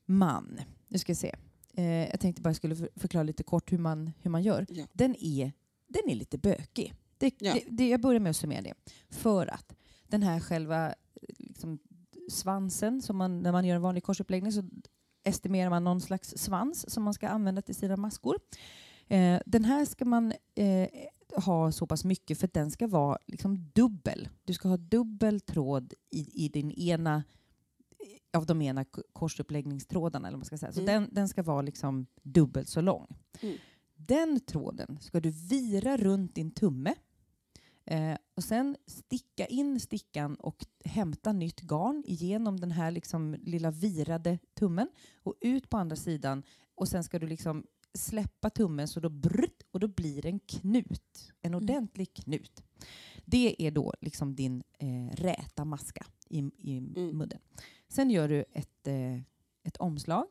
Man, 0.06 0.60
nu 0.88 0.98
ska 0.98 1.10
jag 1.10 1.16
se. 1.16 1.34
Eh, 1.74 1.84
jag 2.10 2.20
tänkte 2.20 2.42
bara 2.42 2.48
jag 2.48 2.56
skulle 2.56 2.76
för, 2.76 2.88
förklara 2.96 3.22
lite 3.24 3.42
kort 3.42 3.72
hur 3.72 3.78
man, 3.78 4.10
hur 4.22 4.30
man 4.30 4.42
gör. 4.42 4.66
Ja. 4.70 4.84
Den, 4.92 5.16
är, 5.20 5.52
den 5.88 6.08
är 6.08 6.14
lite 6.14 6.38
bökig. 6.38 6.94
Det, 7.18 7.34
Ja. 7.38 7.54
det, 7.54 7.64
det, 7.70 7.88
jag 7.88 8.00
börjar 8.00 8.20
med 8.20 8.30
att 8.30 8.36
summera 8.36 8.62
det. 8.62 8.74
För 9.10 9.46
att 9.46 9.74
den 10.08 10.22
här 10.22 10.40
själva 10.40 10.94
liksom, 11.38 11.78
svansen, 12.30 13.02
som 13.02 13.16
man, 13.16 13.40
när 13.42 13.52
man 13.52 13.64
gör 13.64 13.76
en 13.76 13.82
vanlig 13.82 14.02
korsuppläggning 14.04 14.52
så 14.52 14.62
estimerar 15.24 15.70
man 15.70 15.84
någon 15.84 16.00
slags 16.00 16.34
svans 16.36 16.90
som 16.90 17.02
man 17.02 17.14
ska 17.14 17.28
använda 17.28 17.62
till 17.62 17.74
sina 17.74 17.96
maskor. 17.96 18.36
Eh, 19.08 19.40
den 19.46 19.64
här 19.64 19.84
ska 19.84 20.04
man 20.04 20.32
eh, 20.54 20.88
ha 21.44 21.72
så 21.72 21.86
pass 21.86 22.04
mycket 22.04 22.38
för 22.38 22.46
att 22.46 22.54
den 22.54 22.70
ska 22.70 22.86
vara 22.86 23.18
liksom 23.26 23.70
dubbel. 23.74 24.28
Du 24.44 24.52
ska 24.52 24.68
ha 24.68 24.76
dubbel 24.76 25.40
tråd 25.40 25.94
i, 26.10 26.44
i 26.44 26.48
din 26.48 26.70
ena 26.70 27.24
av 28.32 28.46
de 28.46 28.62
ena 28.62 28.84
korsuppläggningstrådarna. 29.12 30.28
Eller 30.28 30.36
vad 30.36 30.40
man 30.40 30.44
ska 30.44 30.58
säga. 30.58 30.72
Så 30.72 30.80
Mm. 30.80 30.92
den, 31.02 31.14
den 31.14 31.28
ska 31.28 31.42
vara 31.42 31.62
liksom 31.62 32.06
dubbelt 32.22 32.68
så 32.68 32.80
lång. 32.80 33.06
Mm. 33.40 33.56
Den 33.96 34.40
tråden 34.40 34.98
ska 35.00 35.20
du 35.20 35.30
vira 35.30 35.96
runt 35.96 36.34
din 36.34 36.50
tumme 36.50 36.94
eh, 37.91 38.16
och 38.34 38.45
sen 38.45 38.76
sticka 38.86 39.47
in 39.47 39.80
stickan 39.80 40.34
och 40.34 40.66
hämta 40.84 41.32
nytt 41.32 41.61
garn 41.61 42.03
igenom 42.07 42.61
den 42.61 42.70
här 42.70 42.91
liksom 42.91 43.34
lilla 43.43 43.70
virade 43.70 44.39
tummen 44.55 44.89
och 45.22 45.34
ut 45.41 45.70
på 45.70 45.76
andra 45.76 45.97
sidan 45.97 46.43
och 46.74 46.89
sen 46.89 47.05
ska 47.05 47.18
du 47.18 47.26
liksom 47.26 47.64
släppa 47.95 48.51
tummen 48.51 48.89
så 48.89 49.01
då 49.01 49.09
brrt, 49.09 49.62
och 49.70 49.80
då 49.80 49.89
blir 49.89 50.22
det 50.22 50.28
en 50.28 50.39
knut. 50.41 51.32
En 51.43 51.55
Mm. 51.55 51.64
ordentlig 51.64 52.14
knut. 52.14 52.62
Det 53.24 53.66
är 53.66 53.70
då 53.70 53.95
liksom 54.01 54.34
din 54.34 54.62
eh, 54.78 55.16
räta 55.16 55.64
maska 55.64 56.07
i, 56.28 56.39
i 56.59 56.78
Mm. 56.78 57.18
mudden. 57.18 57.41
Sen 57.89 58.11
gör 58.11 58.28
du 58.28 58.45
ett, 58.53 58.86
eh, 58.86 59.14
ett 59.62 59.76
omslag 59.76 60.26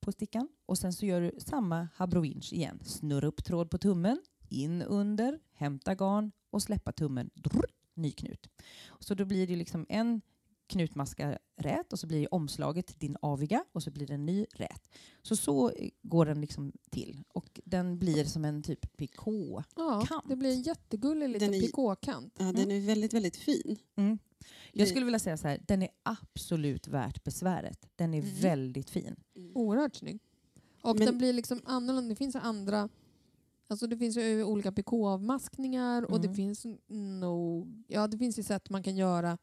på 0.00 0.12
stickan 0.12 0.48
och 0.66 0.78
sen 0.78 0.92
så 0.92 1.06
gör 1.06 1.20
du 1.20 1.32
samma 1.40 1.88
habrovinch 1.94 2.52
igen. 2.52 2.80
Snurra 2.84 3.26
upp 3.26 3.44
tråd 3.44 3.70
på 3.70 3.78
tummen, 3.78 4.22
in 4.48 4.82
under, 4.82 5.38
hämta 5.52 5.94
garn 5.94 6.32
och 6.50 6.62
släppa 6.62 6.92
tummen. 6.92 7.30
Drr, 7.34 7.66
ny 7.94 8.12
knut. 8.12 8.48
Så 9.00 9.14
då 9.14 9.24
blir 9.24 9.46
det 9.46 9.56
liksom 9.56 9.86
en 9.88 10.20
knutmaska 10.66 11.38
rät 11.56 11.92
och 11.92 11.98
så 11.98 12.06
blir 12.06 12.34
omslaget 12.34 13.00
din 13.00 13.16
aviga 13.22 13.64
och 13.72 13.82
så 13.82 13.90
blir 13.90 14.06
det 14.06 14.14
en 14.14 14.26
ny 14.26 14.46
rät. 14.54 14.88
Så 15.22 15.36
så 15.36 15.72
går 16.02 16.26
den 16.26 16.40
liksom 16.40 16.72
till 16.90 17.24
och 17.28 17.60
den 17.64 17.98
blir 17.98 18.24
som 18.24 18.44
en 18.44 18.62
typ 18.62 18.96
pikå. 18.96 19.64
Ja, 19.76 20.22
det 20.28 20.36
blir 20.36 20.50
en 20.50 20.62
jättegullig 20.62 21.28
liten 21.28 21.50
Den 21.50 21.60
är- 21.60 21.66
pikåkant. 21.66 22.34
Ja, 22.38 22.52
den 22.52 22.70
är 22.70 22.80
väldigt, 22.80 23.14
väldigt 23.14 23.36
fin. 23.36 23.76
Mm. 23.96 24.18
Jag 24.72 24.88
skulle 24.88 25.04
vilja 25.04 25.18
säga 25.18 25.36
så 25.36 25.48
här, 25.48 25.60
den 25.68 25.82
är 25.82 25.88
absolut 26.02 26.88
värt 26.88 27.24
besväret. 27.24 27.86
Den 27.96 28.14
är 28.14 28.22
Mm. 28.22 28.34
väldigt 28.40 28.90
fin. 28.90 29.16
Oerhört 29.54 29.96
snygg. 29.96 30.20
Och 30.82 30.96
Men- 30.96 31.06
den 31.06 31.18
blir 31.18 31.32
liksom 31.32 31.60
annorlunda. 31.64 32.08
Det 32.08 32.16
finns 32.16 32.36
andra... 32.36 32.88
Alltså 33.70 33.86
det 33.86 33.96
finns 33.96 34.16
ju 34.16 34.44
olika 34.44 34.72
pikåavmaskningar 34.72 36.02
och 36.12 36.20
det 36.20 36.26
Mm. 36.26 36.36
finns 36.36 36.66
nog... 37.20 37.84
Ja, 37.88 38.06
det 38.06 38.18
finns 38.18 38.38
ju 38.38 38.42
sätt 38.42 38.70
man 38.70 38.82
kan 38.82 38.96
göra 38.96 39.38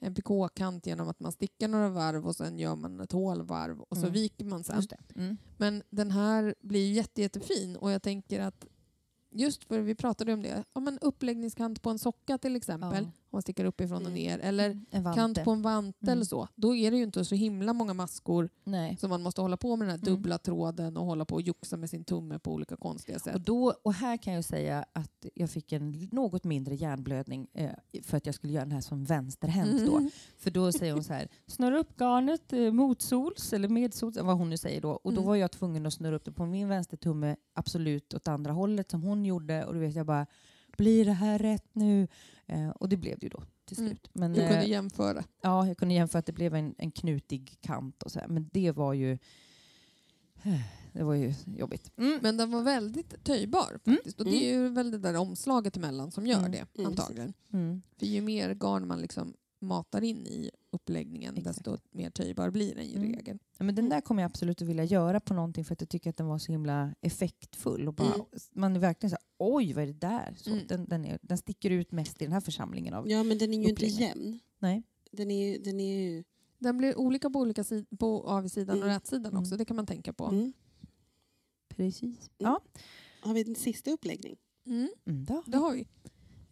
en 0.00 0.14
pikåkant 0.14 0.86
genom 0.86 1.08
att 1.08 1.20
man 1.20 1.32
stickar 1.32 1.68
några 1.68 1.88
varv 1.88 2.26
och 2.26 2.36
sen 2.36 2.58
gör 2.58 2.76
man 2.76 3.00
ett 3.00 3.12
hålvarv 3.12 3.80
och 3.80 3.96
så 3.96 4.02
Mm. 4.02 4.12
viker 4.12 4.44
man 4.44 4.64
sen. 4.64 4.82
Det. 4.88 5.20
Mm. 5.20 5.36
Men 5.56 5.82
den 5.90 6.10
här 6.10 6.54
blir 6.60 6.86
ju 6.86 6.92
jätte, 6.94 7.20
jättefin 7.22 7.76
och 7.76 7.90
jag 7.90 8.02
tänker 8.02 8.40
att 8.40 8.66
just 9.30 9.64
för 9.64 9.80
vi 9.80 9.94
pratade 9.94 10.32
om 10.32 10.42
det, 10.42 10.64
ja, 10.72 10.80
men 10.80 10.98
uppläggningskant 10.98 11.82
på 11.82 11.90
en 11.90 11.98
socka 11.98 12.38
till 12.38 12.56
exempel, 12.56 13.04
Ja. 13.04 13.10
Om 13.32 13.36
man 13.36 13.42
stickar 13.42 13.64
uppifrån 13.64 13.96
och 13.96 14.02
Mm. 14.10 14.14
ner, 14.14 14.38
eller 14.38 14.80
vante. 15.02 15.18
kant 15.20 15.44
på 15.44 15.50
en 15.50 15.62
vante 15.62 15.98
Mm. 16.02 16.12
eller 16.12 16.24
så, 16.24 16.48
då 16.54 16.74
är 16.76 16.90
det 16.90 16.96
ju 16.96 17.02
inte 17.02 17.24
så 17.24 17.34
himla 17.34 17.72
många 17.72 17.94
maskor 17.94 18.48
Nej. 18.64 18.96
som 18.96 19.10
man 19.10 19.22
måste 19.22 19.40
hålla 19.40 19.56
på 19.56 19.76
med 19.76 19.88
den 19.88 19.98
här 19.98 20.06
Mm. 20.08 20.14
dubbla 20.16 20.38
tråden 20.38 20.96
och 20.96 21.06
hålla 21.06 21.24
på 21.24 21.34
och 21.34 21.42
joxa 21.42 21.76
med 21.76 21.90
sin 21.90 22.04
tumme 22.04 22.38
på 22.38 22.52
olika 22.52 22.76
konstiga 22.76 23.18
sätt. 23.18 23.34
Och, 23.34 23.40
då, 23.40 23.74
och 23.82 23.94
här 23.94 24.16
kan 24.16 24.32
jag 24.34 24.44
säga 24.44 24.84
att 24.92 25.26
jag 25.34 25.50
fick 25.50 25.72
en 25.72 26.08
något 26.12 26.44
mindre 26.44 26.74
hjärnblödning 26.74 27.46
eh, 27.52 27.70
för 28.02 28.16
att 28.16 28.26
jag 28.26 28.34
skulle 28.34 28.52
göra 28.52 28.64
den 28.64 28.72
här 28.72 28.80
som 28.80 29.04
vänsterhänt 29.04 29.86
då. 29.86 29.96
Mm. 29.96 30.10
För 30.38 30.50
då 30.50 30.72
säger 30.72 30.92
hon 30.92 31.04
så 31.04 31.12
här, 31.12 31.28
snurra 31.46 31.78
upp 31.78 31.96
garnet 32.00 32.52
eh, 32.52 32.72
motsols 32.72 33.52
eller 33.52 33.68
medsols, 33.68 34.16
vad 34.16 34.38
hon 34.38 34.50
nu 34.50 34.56
säger 34.56 34.80
då. 34.80 34.90
Och 34.90 35.12
då 35.12 35.20
Mm. 35.20 35.28
var 35.28 35.36
jag 35.36 35.50
tvungen 35.50 35.86
att 35.86 35.92
snurra 35.94 36.16
upp 36.16 36.24
det 36.24 36.32
på 36.32 36.46
min 36.46 36.68
vänstertumme 36.68 37.36
absolut 37.54 38.14
åt 38.14 38.28
andra 38.28 38.52
hållet 38.52 38.90
som 38.90 39.02
hon 39.02 39.24
gjorde. 39.24 39.64
Och 39.64 39.74
då 39.74 39.80
vet 39.80 39.94
jag 39.94 40.06
bara, 40.06 40.26
blir 40.78 41.04
det 41.04 41.12
här 41.12 41.38
rätt 41.38 41.68
nu? 41.74 42.08
Eh, 42.50 42.68
och 42.70 42.88
det 42.88 42.96
blev 42.96 43.18
det 43.18 43.26
ju 43.26 43.30
då 43.30 43.42
till 43.64 43.78
Mm. 43.78 43.90
slut. 43.90 44.08
Men, 44.12 44.32
Du 44.32 44.40
kunde 44.40 44.62
eh, 44.62 44.68
jämföra. 44.68 45.24
Ja, 45.42 45.66
jag 45.66 45.76
kunde 45.78 45.94
jämföra 45.94 46.18
att 46.18 46.26
det 46.26 46.32
blev 46.32 46.54
en, 46.54 46.74
en 46.78 46.90
knutig 46.90 47.56
kant 47.60 48.02
och 48.02 48.10
så 48.12 48.18
här. 48.20 48.28
Men 48.28 48.48
det 48.52 48.70
var 48.72 48.92
ju 48.94 49.18
det 50.92 51.02
var 51.02 51.14
ju 51.14 51.34
jobbigt. 51.56 51.92
Mm. 51.96 52.18
Men 52.22 52.36
den 52.36 52.50
var 52.50 52.62
väldigt 52.62 53.24
töjbar 53.24 53.78
faktiskt. 53.84 54.18
Och 54.20 54.24
det 54.26 54.44
är 54.44 54.52
ju 54.54 54.68
väl 54.68 54.90
det 54.90 54.98
där 54.98 55.16
omslaget 55.16 55.76
emellan 55.76 56.10
som 56.10 56.26
gör 56.26 56.38
Mm. 56.38 56.50
det 56.52 56.66
Mm, 56.78 56.86
antagligen. 56.90 57.32
Mm. 57.52 57.82
För 57.98 58.06
ju 58.06 58.20
mer 58.20 58.54
garn 58.54 58.86
man 58.88 59.00
liksom 59.00 59.34
matar 59.60 60.04
in 60.04 60.26
i 60.26 60.50
uppläggningen 60.70 61.36
Exakt. 61.36 61.56
desto 61.56 61.78
mer 61.90 62.10
töjbar 62.10 62.50
blir 62.50 62.74
den 62.74 62.84
i 62.84 62.94
Mm. 62.96 63.12
regel. 63.14 63.38
Ja, 63.58 63.64
men 63.64 63.74
den 63.74 63.88
där 63.88 64.00
kommer 64.00 64.22
jag 64.22 64.28
absolut 64.30 64.62
att 64.62 64.68
vilja 64.68 64.84
göra 64.84 65.20
på 65.20 65.34
någonting 65.34 65.64
för 65.64 65.72
att 65.72 65.80
jag 65.80 65.88
tycker 65.88 66.10
att 66.10 66.16
den 66.16 66.26
var 66.26 66.38
så 66.38 66.52
himla 66.52 66.94
effektfull. 67.00 67.88
Och 67.88 67.94
bara, 67.94 68.14
Mm. 68.14 68.26
Man 68.52 68.76
är 68.76 68.80
verkligen 68.80 69.10
så 69.10 69.16
här, 69.16 69.24
oj 69.38 69.72
vad 69.72 69.82
är 69.82 69.86
det 69.86 69.92
där? 69.92 70.34
Så 70.38 70.50
Mm. 70.50 70.66
den, 70.66 70.84
den, 70.88 71.04
är, 71.04 71.18
den 71.22 71.38
sticker 71.38 71.70
ut 71.70 71.92
mest 71.92 72.22
i 72.22 72.24
den 72.24 72.32
här 72.32 72.40
församlingen 72.40 72.94
av... 72.94 73.08
Ja, 73.10 73.22
men 73.22 73.38
den 73.38 73.54
är 73.54 73.58
ju 73.62 73.68
inte 73.68 73.86
jämn. 73.86 74.38
Nej. 74.58 74.82
Den 75.12 75.30
är, 75.30 75.58
den 75.58 75.80
är 75.80 76.00
ju... 76.00 76.24
Den 76.58 76.78
blir 76.78 76.98
olika 76.98 77.30
på 77.30 77.38
olika 77.38 77.62
sid- 77.62 77.96
på 77.98 78.22
avsidan 78.28 78.76
och 78.78 78.82
Mm. 78.84 78.94
rätsidan 78.94 79.32
Mm. 79.32 79.42
också. 79.42 79.56
Det 79.56 79.64
kan 79.64 79.76
man 79.76 79.86
tänka 79.86 80.12
på. 80.12 80.26
Mm. 80.26 80.52
Precis. 81.68 82.02
Mm. 82.02 82.18
Ja, 82.38 82.60
Har 83.20 83.34
vi 83.34 83.40
en 83.48 83.54
sista 83.54 83.90
uppläggning 83.90 84.36
Mm, 84.66 84.88
mm, 85.06 85.24
då. 85.24 85.42
det 85.46 85.56
har 85.58 85.72
vi. 85.72 85.80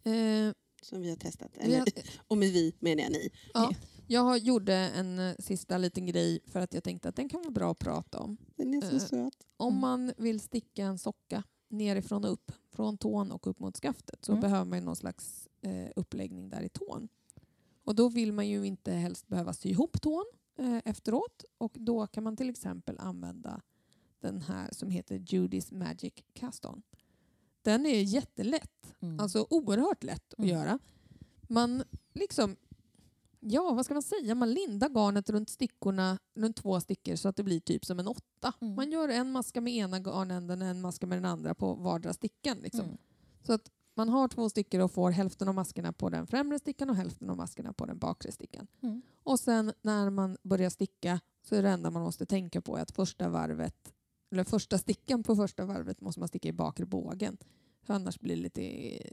Eh, 0.03 0.53
som 0.89 1.01
vi 1.01 1.09
har 1.09 1.15
testat? 1.15 1.51
Eller, 1.57 1.79
har, 1.79 1.87
och 2.27 2.37
med 2.37 2.49
vi 2.51 2.73
menar 2.79 3.03
jag 3.03 3.11
ni. 3.11 3.29
ja, 3.53 3.73
jag 4.07 4.37
gjorde 4.37 4.73
en 4.75 5.19
eh, 5.19 5.35
sista 5.39 5.77
liten 5.77 6.05
grej 6.05 6.39
för 6.45 6.59
att 6.59 6.73
jag 6.73 6.83
tänkte 6.83 7.09
att 7.09 7.15
den 7.15 7.29
kan 7.29 7.41
vara 7.41 7.51
bra 7.51 7.71
att 7.71 7.79
prata 7.79 8.19
om. 8.19 8.37
Den 8.55 8.73
är 8.73 8.81
så 8.81 8.95
Eh, 8.95 8.99
söt. 9.01 9.47
Om 9.57 9.67
Mm. 9.73 9.81
man 9.81 10.13
vill 10.17 10.39
sticka 10.39 10.83
en 10.85 10.97
socka 10.97 11.43
nerifrån 11.69 12.23
och 12.25 12.31
upp, 12.31 12.51
från 12.71 12.97
tån 12.97 13.31
och 13.31 13.47
upp 13.47 13.59
mot 13.59 13.77
skaftet, 13.77 14.25
så 14.25 14.31
Mm. 14.31 14.41
behöver 14.41 14.65
man 14.65 14.79
ju 14.79 14.85
någon 14.85 14.95
slags 14.95 15.47
eh, 15.61 15.87
uppläggning 15.95 16.49
där 16.49 16.61
i 16.61 16.69
tån. 16.69 17.09
Och 17.83 17.95
då 17.95 18.09
vill 18.09 18.31
man 18.33 18.47
ju 18.47 18.65
inte 18.65 18.91
helst 18.91 19.27
behöva 19.27 19.53
sy 19.53 19.69
ihop 19.69 20.01
tån 20.01 20.25
eh, 20.59 20.77
efteråt 20.85 21.43
och 21.57 21.71
då 21.79 22.07
kan 22.07 22.23
man 22.23 22.37
till 22.37 22.49
exempel 22.49 22.99
använda 22.99 23.61
den 24.21 24.41
här 24.41 24.69
som 24.71 24.89
heter 24.89 25.15
Judy's 25.19 25.73
Magic 25.73 26.13
Cast-On. 26.33 26.81
Den 27.69 27.85
är 27.85 28.01
jättelätt, 28.01 28.95
Mm. 29.01 29.19
alltså 29.19 29.47
oerhört 29.49 30.03
lätt 30.03 30.33
att 30.33 30.39
Mm. 30.39 30.49
göra. 30.49 30.79
Man 31.41 31.83
liksom, 32.13 32.55
ja 33.39 33.71
vad 33.73 33.85
ska 33.85 33.93
man 33.93 34.03
säga, 34.03 34.35
man 34.35 34.53
lindar 34.53 34.89
garnet 34.89 35.29
runt 35.29 35.49
stickorna, 35.49 36.19
runt 36.35 36.55
två 36.57 36.79
stickor 36.79 37.15
så 37.15 37.29
att 37.29 37.35
det 37.35 37.43
blir 37.43 37.59
typ 37.59 37.85
som 37.85 37.99
en 37.99 38.07
åtta. 38.07 38.53
Mm. 38.61 38.75
Man 38.75 38.91
gör 38.91 39.09
en 39.09 39.31
maska 39.31 39.61
med 39.61 39.73
ena 39.73 39.99
garnänden 39.99 40.61
och 40.61 40.67
en 40.67 40.81
maska 40.81 41.07
med 41.07 41.17
den 41.17 41.25
andra 41.25 41.55
på 41.55 41.73
vardera 41.73 42.13
stickan. 42.13 42.57
Liksom. 42.57 42.85
Mm. 42.85 42.97
Så 43.43 43.53
att 43.53 43.71
man 43.93 44.09
har 44.09 44.27
två 44.27 44.49
stickor 44.49 44.81
och 44.81 44.91
får 44.91 45.11
hälften 45.11 45.47
av 45.47 45.55
maskerna 45.55 45.93
på 45.93 46.09
den 46.09 46.27
främre 46.27 46.59
stickan 46.59 46.89
och 46.89 46.95
hälften 46.95 47.29
av 47.29 47.37
maskerna 47.37 47.73
på 47.73 47.85
den 47.85 47.97
bakre 47.97 48.31
stickan. 48.31 48.67
Mm. 48.81 49.01
Och 49.23 49.39
sen 49.39 49.73
när 49.81 50.09
man 50.09 50.37
börjar 50.43 50.69
sticka 50.69 51.19
så 51.43 51.55
är 51.55 51.63
det 51.63 51.69
enda 51.69 51.89
man 51.91 52.01
måste 52.03 52.25
tänka 52.25 52.61
på 52.61 52.75
att 52.75 52.91
första 52.91 53.29
varvet, 53.29 53.93
eller 54.31 54.43
första 54.43 54.77
stickan 54.77 55.23
på 55.23 55.35
första 55.35 55.65
varvet 55.65 56.01
måste 56.01 56.19
man 56.19 56.27
sticka 56.27 56.47
i 56.47 56.53
bakre 56.53 56.85
bågen. 56.85 57.37
För 57.81 57.93
annars 57.93 58.19
blir 58.19 58.35
det 58.35 58.41
lite 58.41 58.61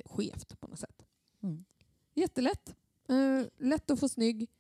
skevt 0.05 0.61
på 0.61 0.69
något 0.69 0.79
sätt. 0.79 1.03
Mm. 1.43 1.65
Jättelätt. 2.15 2.77
Eh, 3.09 3.47
lätt 3.59 3.91
att 3.91 4.01
få 4.01 4.09
snygg. 4.09 4.51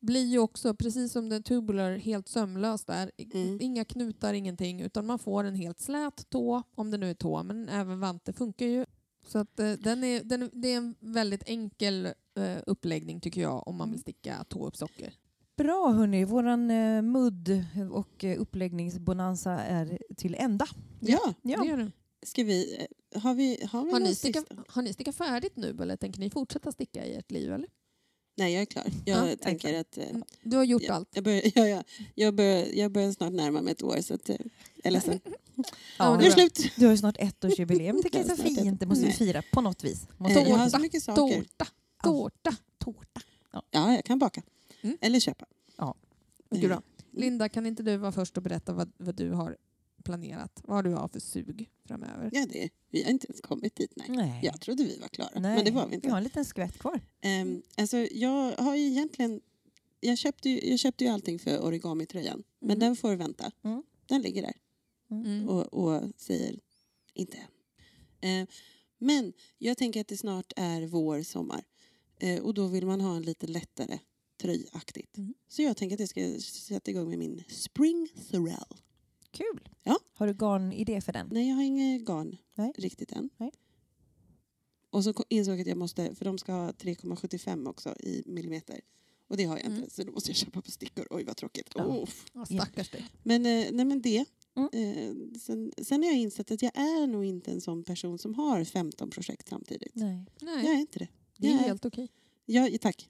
Blir 0.00 0.24
ju 0.24 0.38
också, 0.38 0.74
precis 0.74 1.12
som 1.12 1.28
den 1.28 1.42
tubular, 1.42 1.96
helt 1.96 2.28
sömlös 2.28 2.84
där. 2.84 3.10
Mm. 3.34 3.58
Inga 3.60 3.84
knutar, 3.84 4.34
ingenting. 4.34 4.80
Utan 4.80 5.06
man 5.06 5.18
får 5.18 5.44
en 5.44 5.54
helt 5.54 5.80
slät 5.80 6.30
tå, 6.30 6.62
om 6.74 6.90
det 6.90 6.98
nu 6.98 7.10
är 7.10 7.14
tå. 7.14 7.42
Men 7.42 7.68
även 7.68 8.00
vante 8.00 8.32
funkar 8.32 8.66
ju. 8.66 8.86
Så 9.26 9.38
att, 9.38 9.60
eh, 9.60 9.72
den 9.72 10.04
är, 10.04 10.24
den, 10.24 10.50
det 10.52 10.72
är 10.72 10.76
en 10.76 10.94
väldigt 11.00 11.42
enkel 11.46 12.06
eh, 12.34 12.58
uppläggning 12.66 13.20
tycker 13.20 13.40
jag 13.40 13.68
om 13.68 13.76
man 13.76 13.90
vill 13.90 14.00
sticka 14.00 14.44
tå 14.48 14.66
upp 14.66 14.76
socker. 14.76 15.14
Bra 15.56 15.92
hörni, 15.92 16.24
våran 16.24 16.70
eh, 16.70 17.02
mudd 17.02 17.64
och 17.90 18.24
eh, 18.24 18.40
uppläggningsbonanza 18.40 19.50
är 19.52 19.98
till 20.16 20.34
ända. 20.38 20.66
Ja, 21.00 21.34
Det 21.42 21.52
Ja. 21.52 21.64
gör 21.64 21.76
du. 21.76 21.90
ska 22.26 22.44
vi... 22.44 22.86
eh, 23.12 23.20
Har 23.22 23.34
vi, 23.34 23.64
har 23.70 23.84
vi 23.84 23.92
Har, 23.92 24.00
ni 24.00 24.14
stickat, 24.14 24.48
sista? 24.48 24.64
har 24.68 24.82
ni 24.82 24.92
stickat 24.92 25.14
färdigt 25.16 25.56
nu 25.56 25.76
eller 25.82 25.96
tänker 25.96 26.20
ni 26.20 26.30
fortsätta 26.30 26.72
sticka 26.72 27.04
i 27.06 27.14
ert 27.14 27.30
liv? 27.30 27.52
Eller? 27.52 27.68
Nej, 28.36 28.52
jag 28.52 28.62
är 28.62 28.66
klar. 28.66 28.84
Jag 29.04 29.18
Ja, 29.24 29.28
jag 29.28 29.40
tänker 29.40 29.80
att... 29.80 29.98
eh, 29.98 30.08
Mm, 30.10 30.22
Du 30.42 30.56
har 30.56 30.64
gjort 30.64 30.82
Ja, 30.82 30.94
allt. 30.94 31.08
Jag 31.14 31.24
börjar, 31.24 31.42
ja, 31.54 31.66
ja, 31.68 31.82
jag, 32.14 32.34
börjar, 32.34 32.66
jag 32.74 32.92
börjar 32.92 33.12
snart 33.12 33.32
närma 33.32 33.62
mig 33.62 33.72
ett 33.72 33.82
år 33.82 34.00
så 34.00 34.14
att, 34.14 34.28
eh, 34.28 34.36
jag 34.76 34.86
är 34.86 34.90
ledsen. 34.90 35.20
Ja, 35.98 36.16
Nu 36.16 36.18
är 36.18 36.18
det 36.18 36.24
det 36.28 36.32
slut! 36.56 36.72
Du 36.76 36.84
har 36.84 36.92
ju 36.92 36.98
snart 36.98 37.16
ettårsjubileum. 37.18 37.96
tycker 38.02 38.18
jag 38.18 38.30
är 38.30 38.36
så 38.36 38.42
fint. 38.42 38.80
Det 38.80 38.86
måste 38.86 39.06
vi 39.06 39.12
fira 39.12 39.42
på 39.52 39.60
något 39.60 39.84
vis. 39.84 40.06
Måste 40.18 40.40
Eh, 40.40 40.48
jag 40.48 41.02
saker. 41.02 41.14
Tårta. 41.16 41.66
Tårta. 42.04 42.56
Tårta. 42.78 43.20
Ja, 43.70 43.92
jag 43.94 44.04
kan 44.04 44.18
baka. 44.18 44.42
Mm. 44.82 44.98
Eller 45.00 45.20
köpa. 45.20 45.46
Gud 46.50 46.70
då. 46.70 46.82
Linda, 47.10 47.48
kan 47.48 47.66
inte 47.66 47.82
du 47.82 47.96
vara 47.96 48.12
först 48.12 48.36
och 48.36 48.42
berätta 48.42 48.72
vad, 48.72 48.92
vad 48.96 49.14
du 49.14 49.30
har 49.30 49.56
planerat? 50.04 50.62
Vad 50.64 50.76
har 50.76 50.82
du 50.82 50.90
har 50.90 51.08
för 51.08 51.20
sug 51.20 51.70
framöver? 51.84 52.30
Ja, 52.32 52.46
det, 52.52 52.68
vi 52.90 53.02
har 53.02 53.10
inte 53.10 53.26
ens 53.26 53.40
kommit 53.40 53.76
dit. 53.76 53.92
Nej. 53.96 54.06
Nej. 54.08 54.40
Jag 54.42 54.60
trodde 54.60 54.84
vi 54.84 54.98
var 54.98 55.08
klara, 55.08 55.30
Nej. 55.40 55.56
men 55.56 55.64
det 55.64 55.70
var 55.70 55.84
vi 55.84 55.90
Vi 55.90 55.94
inte. 55.94 56.10
har 56.10 56.18
en 56.18 56.24
liten 56.24 56.44
skvätt 56.44 56.78
kvar. 56.78 57.00
Um, 57.42 57.62
alltså, 57.76 57.96
jag 57.96 58.56
har 58.56 58.76
ju 58.76 58.82
egentligen... 58.86 59.40
Jag 60.00 60.18
köpte 60.18 60.50
ju, 60.50 60.70
jag 60.70 60.78
köpte 60.78 61.04
ju 61.04 61.10
allting 61.10 61.38
för 61.38 61.60
origamitröjan, 61.64 62.42
men 62.60 62.70
Mm. 62.70 62.78
den 62.78 62.96
får 62.96 63.14
vänta. 63.14 63.50
Mm. 63.62 63.82
Den 64.06 64.22
ligger 64.22 64.42
där 64.42 64.54
Mm. 65.10 65.48
och, 65.48 65.74
och 65.74 66.02
säger 66.16 66.58
inte 67.14 67.36
än. 68.20 68.40
Eh, 68.42 68.48
men 68.98 69.32
jag 69.58 69.78
tänker 69.78 70.00
att 70.00 70.08
det 70.08 70.16
snart 70.16 70.52
är 70.56 70.82
vår, 70.86 71.22
sommar. 71.22 71.64
Eh, 72.18 72.42
och 72.42 72.54
då 72.54 72.66
vill 72.66 72.86
man 72.86 73.00
ha 73.00 73.16
en 73.16 73.22
lite 73.22 73.46
lättare 73.46 73.98
tröjaktigt. 74.42 75.16
Mm. 75.18 75.34
Så 75.48 75.62
jag 75.62 75.76
tänker 75.76 75.96
att 75.96 76.00
jag 76.00 76.08
ska 76.08 76.40
sätta 76.40 76.90
igång 76.90 77.08
med 77.08 77.18
min 77.18 77.42
Spring 77.48 78.08
Sorrel. 78.30 78.64
Kul. 79.30 79.68
Ja. 79.82 79.98
Har 80.14 80.26
du 80.26 80.32
garnidé 80.34 81.00
för 81.00 81.12
den? 81.12 81.28
Nej, 81.32 81.48
jag 81.48 81.56
har 81.56 81.62
inget 81.62 82.04
garn 82.06 82.36
Nej. 82.54 82.72
riktigt 82.78 83.12
än. 83.12 83.30
Nej. 83.36 83.50
Och 84.90 85.04
så 85.04 85.14
insåg 85.28 85.54
jag 85.54 85.60
att 85.60 85.66
jag 85.66 85.78
måste, 85.78 86.14
för 86.14 86.24
de 86.24 86.38
ska 86.38 86.52
ha 86.52 86.70
3,75 86.70 87.68
också 87.68 87.94
i 88.00 88.22
millimeter. 88.26 88.80
Och 89.28 89.36
det 89.36 89.44
har 89.44 89.56
jag 89.56 89.66
Mm. 89.66 89.78
inte, 89.78 89.90
så 89.94 90.02
då 90.02 90.12
måste 90.12 90.30
jag 90.30 90.36
köpa 90.36 90.62
på 90.62 90.70
stickor. 90.70 91.06
Oj 91.10 91.24
vad 91.24 91.36
tråkigt. 91.36 91.68
Ja. 91.74 91.86
Oh. 91.86 92.08
Ja, 92.32 92.46
stackars 92.46 92.90
dig. 92.90 93.04
Men, 93.22 93.46
eh, 93.46 93.66
nej, 93.72 93.84
men 93.84 94.02
det. 94.02 94.24
Mm. 94.56 94.68
Eh, 94.72 95.38
sen, 95.40 95.72
sen 95.82 96.02
har 96.02 96.10
jag 96.10 96.18
insett 96.18 96.50
att 96.50 96.62
jag 96.62 96.72
är 96.78 97.06
nog 97.06 97.24
inte 97.24 97.50
en 97.50 97.60
sån 97.60 97.84
person 97.84 98.18
som 98.18 98.34
har 98.34 98.64
15 98.64 99.10
projekt 99.10 99.48
samtidigt. 99.48 99.94
Nej. 99.94 100.24
Nej, 100.40 100.64
Jag 100.64 100.74
är 100.74 100.78
inte 100.80 100.98
det. 100.98 101.08
det 101.36 101.46
är 101.46 101.52
jag 101.52 101.60
är- 101.60 101.64
helt 101.66 101.84
okej. 101.84 102.08
Jag, 102.46 102.80
tack. 102.80 103.08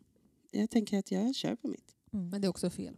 Jag 0.53 0.71
tänker 0.71 0.99
att 0.99 1.11
jag 1.11 1.35
kör 1.35 1.57
på 1.57 1.69
mitt. 1.69 1.95
Mm. 2.13 2.29
Men 2.29 2.41
det 2.41 2.47
är 2.47 2.51
också 2.51 2.71
fel. 2.71 2.97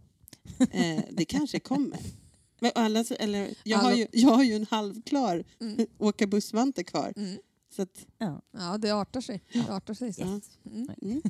Eh, 0.71 1.05
det 1.11 1.25
kanske 1.25 1.61
kommer. 1.61 2.01
Men 2.61 2.73
alla, 2.75 3.05
eller, 3.19 3.55
jag, 3.65 3.79
har 3.79 3.89
Alla- 3.89 3.97
ju, 3.97 4.07
jag 4.13 4.31
har 4.31 4.43
ju 4.43 4.55
en 4.55 4.67
halvklar 4.71 5.45
Mm. 5.61 5.87
åka 5.99 6.27
bussvante 6.27 6.85
kvar. 6.85 7.13
Mm. 7.17 7.39
Så 7.71 7.83
att, 7.83 8.07
Ja. 8.19 8.43
Ja, 8.51 8.79
det 8.79 8.91
artar 8.91 9.21
sig. 9.21 9.43
Det 9.53 9.69
artar 9.69 9.95
sig. 9.95 10.13
Så. 10.13 10.21
Ja. 10.21 10.41
Mm. 10.71 10.89
mm. 11.03 11.23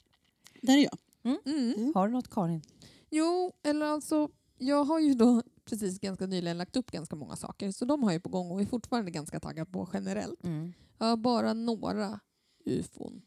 Där 0.62 0.78
är 0.78 0.82
jag. 0.82 0.98
Mm. 1.46 1.92
Har 1.94 2.08
du 2.08 2.12
något 2.14 2.30
Karin? 2.30 2.62
Jo, 3.10 3.52
eller 3.62 3.86
alltså, 3.86 4.28
jag 4.58 4.84
har 4.84 5.00
ju 5.00 5.14
då 5.14 5.42
precis 5.64 5.98
ganska 6.00 6.26
nyligen 6.26 6.58
lagt 6.58 6.76
upp 6.76 6.90
ganska 6.90 7.16
många 7.16 7.36
saker, 7.36 7.72
så 7.72 7.84
de 7.84 8.02
har 8.02 8.12
jag 8.12 8.22
på 8.22 8.28
gång 8.28 8.50
och 8.50 8.60
är 8.60 8.66
fortfarande 8.66 9.10
ganska 9.10 9.40
taggad 9.40 9.72
på 9.72 9.88
generellt. 9.92 10.44
Mm. 10.44 10.72
Jag 10.98 11.06
har 11.06 11.16
bara 11.16 11.52
några 11.52 12.20
ufon. 12.64 13.22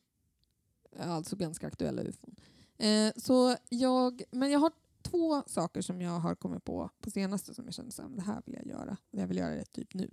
Eh, 0.99 1.11
alltså 1.11 1.35
ganska 1.35 1.67
aktuella 1.67 2.01
ufon. 2.01 2.35
Eh, 2.77 3.11
så 3.15 3.55
jag, 3.69 4.21
men 4.31 4.51
jag 4.51 4.59
har 4.59 4.71
två 5.01 5.43
saker 5.47 5.81
som 5.81 6.01
jag 6.01 6.19
har 6.19 6.35
kommit 6.35 6.63
på 6.63 6.89
på 7.01 7.11
senaste 7.11 7.53
som 7.53 7.65
jag 7.65 7.73
kände 7.73 8.03
att 8.03 8.15
det 8.15 8.21
här 8.21 8.41
vill 8.45 8.55
jag 8.55 8.65
göra. 8.67 8.97
Jag 9.11 9.27
vill 9.27 9.37
göra 9.37 9.55
det 9.55 9.65
typ 9.65 9.93
nu. 9.93 10.09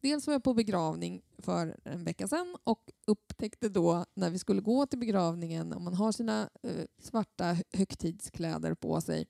Dels 0.00 0.26
var 0.26 0.34
jag 0.34 0.42
på 0.42 0.54
begravning 0.54 1.22
för 1.38 1.76
en 1.84 2.04
vecka 2.04 2.28
sedan 2.28 2.56
och 2.64 2.90
upptäckte 3.06 3.68
då 3.68 4.04
när 4.14 4.30
vi 4.30 4.38
skulle 4.38 4.60
gå 4.60 4.86
till 4.86 4.98
begravningen, 4.98 5.72
om 5.72 5.84
man 5.84 5.94
har 5.94 6.12
sina 6.12 6.50
eh, 6.62 6.84
svarta 6.98 7.56
högtidskläder 7.72 8.74
på 8.74 9.00
sig, 9.00 9.26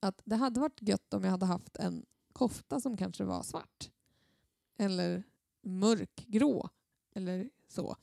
att 0.00 0.22
det 0.24 0.36
hade 0.36 0.60
varit 0.60 0.82
gött 0.82 1.14
om 1.14 1.24
jag 1.24 1.30
hade 1.30 1.46
haft 1.46 1.76
en 1.76 2.06
kofta 2.32 2.80
som 2.80 2.96
kanske 2.96 3.24
var 3.24 3.42
svart. 3.42 3.90
Eller 4.78 5.22
mörkgrå. 5.62 6.68
Eller 7.14 7.50
så. 7.68 7.96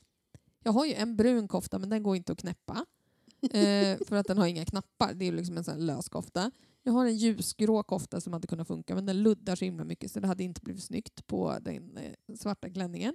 Jag 0.62 0.72
har 0.72 0.86
ju 0.86 0.94
en 0.94 1.16
brun 1.16 1.48
kofta 1.48 1.78
men 1.78 1.88
den 1.88 2.02
går 2.02 2.16
inte 2.16 2.32
att 2.32 2.38
knäppa. 2.38 2.86
Eh, 3.42 3.98
för 4.06 4.16
att 4.16 4.26
den 4.26 4.38
har 4.38 4.46
inga 4.46 4.64
knappar. 4.64 5.14
Det 5.14 5.24
är 5.24 5.30
ju 5.30 5.36
liksom 5.36 5.56
en 5.56 5.64
sån 5.64 5.74
här 5.74 5.80
lös 5.80 6.08
kofta. 6.08 6.50
Jag 6.82 6.92
har 6.92 7.06
en 7.06 7.16
ljusgrå 7.16 7.82
kofta 7.82 8.20
som 8.20 8.32
hade 8.32 8.46
kunnat 8.46 8.68
funka 8.68 8.94
men 8.94 9.06
den 9.06 9.22
luddar 9.22 9.56
så 9.56 9.64
himla 9.64 9.84
mycket 9.84 10.10
så 10.10 10.20
det 10.20 10.26
hade 10.26 10.44
inte 10.44 10.60
blivit 10.60 10.82
snyggt 10.82 11.26
på 11.26 11.58
den 11.60 11.96
eh, 11.96 12.36
svarta 12.36 12.70
klänningen. 12.70 13.14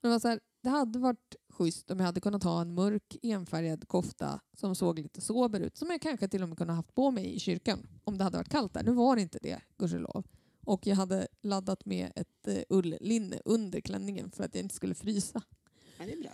Men 0.00 0.08
det, 0.10 0.14
var 0.14 0.20
så 0.20 0.28
här, 0.28 0.40
det 0.60 0.68
hade 0.68 0.98
varit 0.98 1.36
schysst 1.48 1.90
om 1.90 1.98
jag 1.98 2.06
hade 2.06 2.20
kunnat 2.20 2.42
ha 2.42 2.60
en 2.60 2.74
mörk 2.74 3.16
enfärgad 3.22 3.88
kofta 3.88 4.40
som 4.56 4.74
såg 4.74 4.98
lite 4.98 5.20
sober 5.20 5.60
ut. 5.60 5.76
Som 5.76 5.90
jag 5.90 6.00
kanske 6.00 6.28
till 6.28 6.42
och 6.42 6.48
med 6.48 6.58
kunde 6.58 6.72
haft 6.72 6.94
på 6.94 7.10
mig 7.10 7.34
i 7.34 7.40
kyrkan 7.40 7.86
om 8.04 8.18
det 8.18 8.24
hade 8.24 8.36
varit 8.36 8.48
kallt 8.48 8.74
där. 8.74 8.82
Nu 8.82 8.92
var 8.92 9.16
det 9.16 9.22
inte 9.22 9.38
det, 9.42 9.60
gudskelov. 9.78 10.24
Och 10.64 10.86
jag 10.86 10.96
hade 10.96 11.28
laddat 11.40 11.84
med 11.84 12.12
ett 12.16 12.48
eh, 12.48 12.62
ulllinne 12.68 13.40
under 13.44 13.80
klänningen 13.80 14.30
för 14.30 14.44
att 14.44 14.54
jag 14.54 14.62
inte 14.62 14.74
skulle 14.74 14.94
frysa. 14.94 15.42
Ja, 15.98 16.06
det 16.06 16.12
är 16.12 16.18
bra. 16.22 16.30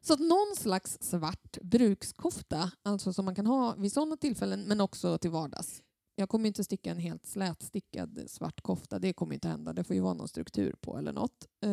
Så 0.00 0.12
att 0.12 0.20
någon 0.20 0.56
slags 0.56 0.98
svart 1.00 1.58
brukskofta, 1.62 2.72
alltså 2.82 3.12
som 3.12 3.24
man 3.24 3.34
kan 3.34 3.46
ha 3.46 3.74
vid 3.74 3.92
sådana 3.92 4.16
tillfällen 4.16 4.62
men 4.62 4.80
också 4.80 5.18
till 5.18 5.30
vardags. 5.30 5.82
Jag 6.14 6.28
kommer 6.28 6.46
inte 6.46 6.64
sticka 6.64 6.90
en 6.90 6.98
helt 6.98 7.26
slätstickad 7.26 8.24
svart 8.26 8.60
kofta, 8.60 8.98
det 8.98 9.12
kommer 9.12 9.34
inte 9.34 9.48
hända. 9.48 9.72
Det 9.72 9.84
får 9.84 9.96
ju 9.96 10.02
vara 10.02 10.14
någon 10.14 10.28
struktur 10.28 10.74
på 10.80 10.98
eller 10.98 11.12
något. 11.12 11.48
Eh, 11.60 11.70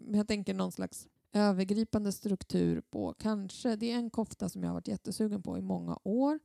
men 0.00 0.14
jag 0.14 0.28
tänker 0.28 0.54
någon 0.54 0.72
slags 0.72 1.08
övergripande 1.32 2.12
struktur 2.12 2.80
på 2.80 3.14
kanske, 3.18 3.76
det 3.76 3.92
är 3.92 3.96
en 3.96 4.10
kofta 4.10 4.48
som 4.48 4.62
jag 4.62 4.70
har 4.70 4.74
varit 4.74 4.88
jättesugen 4.88 5.42
på 5.42 5.58
i 5.58 5.62
många 5.62 5.98
år. 6.02 6.38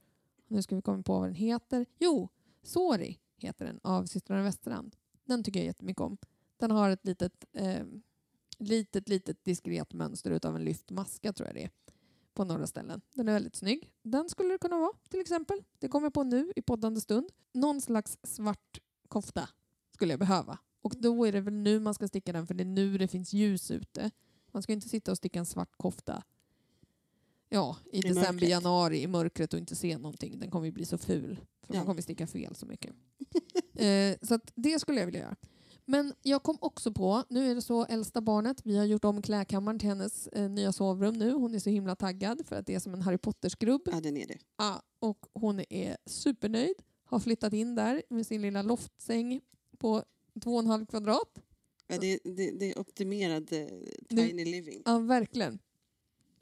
Nu 0.48 0.62
ska 0.62 0.76
vi 0.76 0.82
komma 0.82 1.04
på 1.04 1.20
vad 1.20 1.28
den 1.28 1.36
heter. 1.36 1.86
Jo, 2.00 2.30
Sori 2.64 3.20
heter 3.38 3.66
den 3.66 3.80
av 3.84 4.06
systrarna 4.06 4.44
Västerland. 4.44 4.96
Den 5.26 5.44
tycker 5.44 5.60
jag 5.60 5.66
jättemycket 5.66 6.02
om. 6.02 6.18
Den 6.58 6.72
har 6.72 6.90
ett 6.90 7.06
litet 7.06 7.46
eh, 7.54 7.86
litet, 8.58 9.10
litet 9.10 9.44
diskret 9.44 9.94
mönster 9.94 10.32
utav 10.32 10.56
en 10.56 10.64
lyft 10.64 10.92
maska 10.92 11.34
tror 11.34 11.48
jag 11.48 11.56
det 11.56 11.64
är. 11.64 11.70
På 12.34 12.44
några 12.44 12.68
ställen. 12.68 13.02
Den 13.14 13.28
är 13.30 13.34
väldigt 13.34 13.56
snygg. 13.56 13.92
Den 14.02 14.30
skulle 14.30 14.50
det 14.54 14.58
kunna 14.58 14.78
vara 14.80 14.92
till 15.10 15.20
exempel. 15.20 15.64
Det 15.80 15.88
kommer 15.88 16.06
jag 16.06 16.14
på 16.14 16.24
nu 16.24 16.52
i 16.56 16.62
poddande 16.62 17.02
stund. 17.02 17.30
Någon 17.54 17.82
slags 17.82 18.18
svart 18.24 18.80
kofta 19.08 19.50
skulle 19.94 20.14
jag 20.14 20.20
behöva. 20.20 20.58
Och 20.82 20.94
då 20.98 21.26
är 21.28 21.32
det 21.32 21.42
väl 21.42 21.54
nu 21.54 21.80
man 21.80 21.94
ska 21.94 22.08
sticka 22.08 22.34
den 22.34 22.48
för 22.48 22.54
det 22.54 22.64
är 22.64 22.66
nu 22.66 22.98
det 22.98 23.08
finns 23.08 23.34
ljus 23.34 23.72
ute. 23.72 24.12
Man 24.52 24.64
ska 24.64 24.74
inte 24.74 24.90
sitta 24.90 25.12
och 25.12 25.18
sticka 25.18 25.40
en 25.40 25.46
svart 25.46 25.72
kofta 25.78 26.24
ja, 27.50 27.78
i, 27.92 28.02
december, 28.02 28.32
mörkret. 28.34 28.50
januari 28.50 29.02
i 29.02 29.08
mörkret 29.08 29.54
och 29.54 29.60
inte 29.60 29.76
se 29.76 29.98
någonting. 29.98 30.40
Den 30.40 30.52
kommer 30.52 30.66
ju 30.66 30.72
bli 30.72 30.86
så 30.86 30.98
ful. 30.98 31.36
För 31.62 31.74
Ja. 31.74 31.80
man 31.80 31.86
kommer 31.86 32.02
sticka 32.02 32.28
fel 32.28 32.56
så 32.56 32.66
mycket. 32.66 32.96
eh, 33.74 34.18
så 34.28 34.40
det 34.56 34.80
skulle 34.80 35.00
jag 35.00 35.06
vilja 35.06 35.22
göra. 35.22 35.36
Men 35.86 36.14
jag 36.22 36.44
kom 36.44 36.58
också 36.62 36.92
på, 36.92 37.24
nu 37.30 37.52
är 37.52 37.56
det 37.56 37.62
så 37.62 37.86
äldsta 37.86 38.22
barnet, 38.22 38.62
vi 38.64 38.78
har 38.78 38.86
gjort 38.86 39.06
om 39.06 39.22
klädkammaren 39.22 39.80
till 39.80 39.90
hennes 39.90 40.28
eh, 40.28 40.50
nya 40.50 40.72
sovrum 40.72 41.14
nu. 41.14 41.32
Hon 41.32 41.56
är 41.56 41.60
så 41.60 41.70
himla 41.70 41.96
taggad 41.96 42.46
för 42.46 42.56
att 42.56 42.66
det 42.66 42.76
är 42.76 42.80
som 42.80 42.94
en 42.94 43.02
Harry 43.02 43.18
Potter-skrubb. 43.18 43.82
Ja, 43.86 44.02
den 44.02 44.18
är 44.18 44.28
det. 44.28 44.38
Ja, 44.58 44.82
och 45.00 45.26
hon 45.34 45.62
är 45.70 45.98
supernöjd. 46.06 46.76
Har 47.04 47.20
flyttat 47.20 47.54
in 47.54 47.76
där 47.76 48.04
med 48.10 48.28
sin 48.28 48.42
lilla 48.42 48.62
loftsäng 48.62 49.42
på 49.78 50.04
två 50.44 50.54
och 50.54 50.60
en 50.60 50.68
halv 50.68 50.86
kvadrat. 50.86 51.40
Ja, 51.88 51.98
det, 51.98 52.20
det, 52.24 52.52
det 52.52 52.72
är 52.72 52.80
optimerad 52.80 53.54
eh, 53.54 53.68
tiny 54.10 54.46
living. 54.46 54.82
Ja, 54.86 55.00
verkligen. 55.00 55.60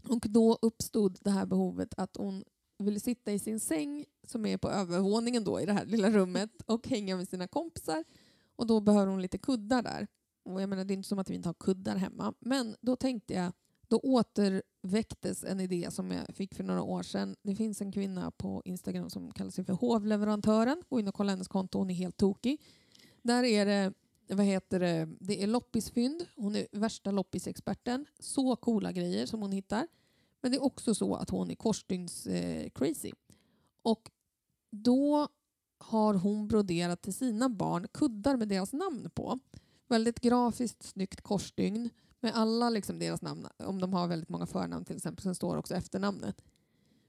Och 0.07 0.25
då 0.29 0.57
uppstod 0.61 1.19
det 1.21 1.29
här 1.29 1.45
behovet 1.45 1.93
att 1.97 2.17
hon 2.17 2.43
ville 2.79 2.99
sitta 2.99 3.31
i 3.31 3.39
sin 3.39 3.59
säng 3.59 4.05
som 4.27 4.45
är 4.45 4.57
på 4.57 4.69
övervåningen 4.69 5.43
då 5.43 5.61
i 5.61 5.65
det 5.65 5.73
här 5.73 5.85
lilla 5.85 6.11
rummet 6.11 6.61
och 6.65 6.87
hänga 6.87 7.17
med 7.17 7.27
sina 7.27 7.47
kompisar. 7.47 8.03
Och 8.63 8.67
då 8.67 8.79
behöver 8.79 9.11
hon 9.11 9.21
lite 9.21 9.37
kuddar 9.37 9.83
där. 9.83 10.07
Och 10.45 10.61
jag 10.61 10.69
menar, 10.69 10.85
det 10.85 10.93
är 10.93 10.95
inte 10.95 11.09
som 11.09 11.19
att 11.19 11.29
vi 11.29 11.35
inte 11.35 11.49
har 11.49 11.53
kuddar 11.53 11.95
hemma. 11.95 12.33
Men 12.39 12.75
då 12.81 12.95
tänkte 12.95 13.33
jag, 13.33 13.51
då 13.87 13.99
återväcktes 13.99 15.43
en 15.43 15.59
idé 15.59 15.91
som 15.91 16.11
jag 16.11 16.35
fick 16.35 16.55
för 16.55 16.63
några 16.63 16.81
år 16.81 17.03
sedan. 17.03 17.35
Det 17.41 17.55
finns 17.55 17.81
en 17.81 17.91
kvinna 17.91 18.31
på 18.31 18.61
Instagram 18.65 19.09
som 19.09 19.31
kallar 19.31 19.51
sig 19.51 19.63
för 19.63 19.73
hovleverantören. 19.73 20.83
Gå 20.89 20.99
in 20.99 21.07
och 21.07 21.13
kolla 21.13 21.31
hennes 21.31 21.47
konto, 21.47 21.77
hon 21.77 21.89
är 21.89 21.93
helt 21.93 22.17
tokig. 22.17 22.61
Där 23.21 23.43
är 23.43 23.65
det 23.65 23.93
vad 24.27 24.45
heter 24.45 24.79
det, 24.79 25.09
det 25.19 25.43
är 25.43 25.47
loppisfynd. 25.47 26.25
Hon 26.35 26.55
är 26.55 26.67
värsta 26.71 27.11
loppisexperten. 27.11 28.05
Så 28.19 28.55
coola 28.55 28.91
grejer 28.91 29.25
som 29.25 29.41
hon 29.41 29.51
hittar. 29.51 29.87
Men 30.41 30.51
det 30.51 30.57
är 30.57 30.63
också 30.63 30.95
så 30.95 31.15
att 31.15 31.29
hon 31.29 31.51
är 31.51 31.55
korsstygns-crazy. 31.55 32.65
Eh, 32.65 32.69
crazy. 32.69 33.11
och 33.81 34.11
då 34.71 35.27
har 35.83 36.13
hon 36.13 36.47
broderat 36.47 37.01
till 37.01 37.13
sina 37.13 37.49
barn 37.49 37.87
kuddar 37.93 38.37
med 38.37 38.47
deras 38.47 38.73
namn 38.73 39.09
på. 39.13 39.39
Väldigt 39.87 40.19
grafiskt 40.19 40.83
snyggt 40.83 41.21
korsstygn 41.21 41.89
med 42.19 42.35
alla 42.35 42.69
liksom 42.69 42.99
deras 42.99 43.21
namn. 43.21 43.47
Om 43.57 43.81
de 43.81 43.93
har 43.93 44.07
väldigt 44.07 44.29
många 44.29 44.45
förnamn 44.45 44.85
till 44.85 44.95
exempel, 44.95 45.23
sen 45.23 45.35
står 45.35 45.57
också 45.57 45.75
efternamnet. 45.75 46.41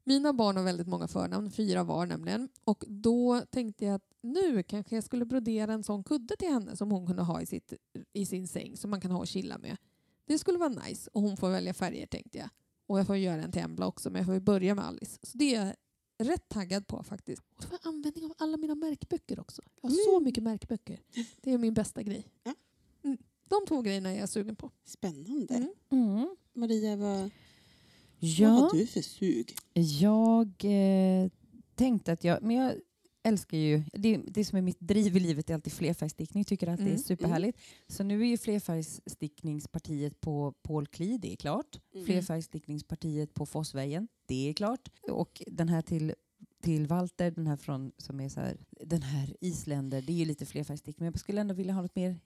Mina 0.04 0.32
barn 0.32 0.56
har 0.56 0.64
väldigt 0.64 0.86
många 0.86 1.08
förnamn, 1.08 1.50
fyra 1.50 1.84
var 1.84 2.06
nämligen. 2.06 2.48
Och 2.64 2.84
då 2.88 3.40
tänkte 3.50 3.84
jag 3.84 3.94
att 3.94 4.12
nu 4.22 4.62
kanske 4.62 4.94
jag 4.94 5.04
skulle 5.04 5.24
brodera 5.24 5.72
en 5.72 5.84
sån 5.84 6.04
kudde 6.04 6.36
till 6.36 6.48
henne 6.48 6.76
som 6.76 6.90
hon 6.90 7.06
kunde 7.06 7.22
ha 7.22 7.42
i, 7.42 7.46
sitt, 7.46 7.72
i 8.12 8.26
sin 8.26 8.48
säng 8.48 8.76
som 8.76 8.90
man 8.90 9.00
kan 9.00 9.10
ha 9.10 9.18
och 9.18 9.26
chilla 9.26 9.58
med. 9.58 9.76
Det 10.26 10.38
skulle 10.38 10.58
vara 10.58 10.68
nice 10.68 11.10
och 11.12 11.22
hon 11.22 11.36
får 11.36 11.50
välja 11.50 11.74
färger 11.74 12.06
tänkte 12.06 12.38
jag. 12.38 12.48
Och 12.86 12.98
jag 12.98 13.06
får 13.06 13.16
göra 13.16 13.42
en 13.42 13.52
till 13.52 13.62
Embla 13.62 13.86
också 13.86 14.10
men 14.10 14.18
jag 14.18 14.26
får 14.26 14.34
ju 14.34 14.40
börja 14.40 14.74
med 14.74 14.84
Alice. 14.84 15.18
Så 15.22 15.38
det 15.38 15.54
är 15.54 15.76
rätt 16.18 16.48
taggad 16.48 16.86
på 16.86 17.02
faktiskt. 17.02 17.42
Och 17.56 17.62
det 17.62 17.68
var 17.70 17.78
användning 17.82 18.24
av 18.24 18.34
alla 18.38 18.56
mina 18.56 18.74
märkböcker 18.74 19.40
också. 19.40 19.62
Jag 19.80 19.90
har 19.90 19.96
så 19.96 20.20
mycket 20.20 20.42
märkböcker. 20.42 21.00
Det 21.40 21.52
är 21.52 21.58
min 21.58 21.74
bästa 21.74 22.02
grej. 22.02 22.26
Ja. 22.42 22.54
Mm. 23.04 23.18
De 23.48 23.66
två 23.68 23.82
grejerna 23.82 24.10
är 24.10 24.18
jag 24.18 24.28
sugen 24.28 24.56
på. 24.56 24.70
Spännande. 24.84 25.54
Mm. 25.54 25.72
Mm. 25.90 26.36
Maria, 26.52 26.96
vad, 26.96 27.18
vad 27.18 27.30
Ja, 28.18 28.48
har 28.48 28.72
du 28.72 28.86
för 28.86 29.00
sug? 29.00 29.56
jag 30.00 30.48
eh, 30.64 31.30
tänkte 31.74 32.12
att 32.12 32.24
jag... 32.24 32.42
Men 32.42 32.56
jag 32.56 32.74
älskar 33.24 33.58
ju... 33.58 33.82
Det, 33.92 34.16
det 34.16 34.44
som 34.44 34.58
är 34.58 34.62
mitt 34.62 34.80
driv 34.80 35.16
i 35.16 35.20
livet 35.20 35.50
är 35.50 35.54
alltid 35.54 35.72
flerfärgstickning. 35.72 36.44
Tycker 36.44 36.66
att 36.66 36.76
det 36.76 36.82
Mm. 36.82 36.94
är 36.94 36.98
superhärligt. 36.98 37.58
Så 37.88 38.02
nu 38.04 38.20
är 38.22 38.26
ju 38.26 38.36
flerfärgstickningspartiet 38.38 40.20
på 40.20 40.52
Paul 40.62 40.86
Klee, 40.86 41.18
det 41.18 41.32
är 41.32 41.36
klart. 41.36 41.80
Mm. 41.94 42.06
Flerfärgstickningspartiet 42.06 43.34
på 43.34 43.46
Fossvägen, 43.46 44.08
det 44.26 44.48
är 44.48 44.52
klart. 44.52 44.88
Och 45.10 45.42
den 45.46 45.68
här 45.68 45.82
till 45.82 46.14
till 46.62 46.86
Walter, 46.86 47.30
den 47.30 47.46
här 47.46 47.56
från 47.56 47.92
som 47.98 48.20
är 48.20 48.28
så 48.28 48.40
här, 48.40 48.56
den 48.70 49.02
här 49.02 49.36
isländer, 49.40 50.02
det 50.02 50.12
är 50.12 50.16
ju 50.16 50.24
lite 50.24 50.46
flerfärgstickning 50.46 51.04
men 51.06 51.12
jag 51.12 51.20
skulle 51.20 51.40
ändå 51.40 51.54
vilja 51.54 51.72
ha 51.74 51.82
något 51.82 51.96
mer 51.96 52.20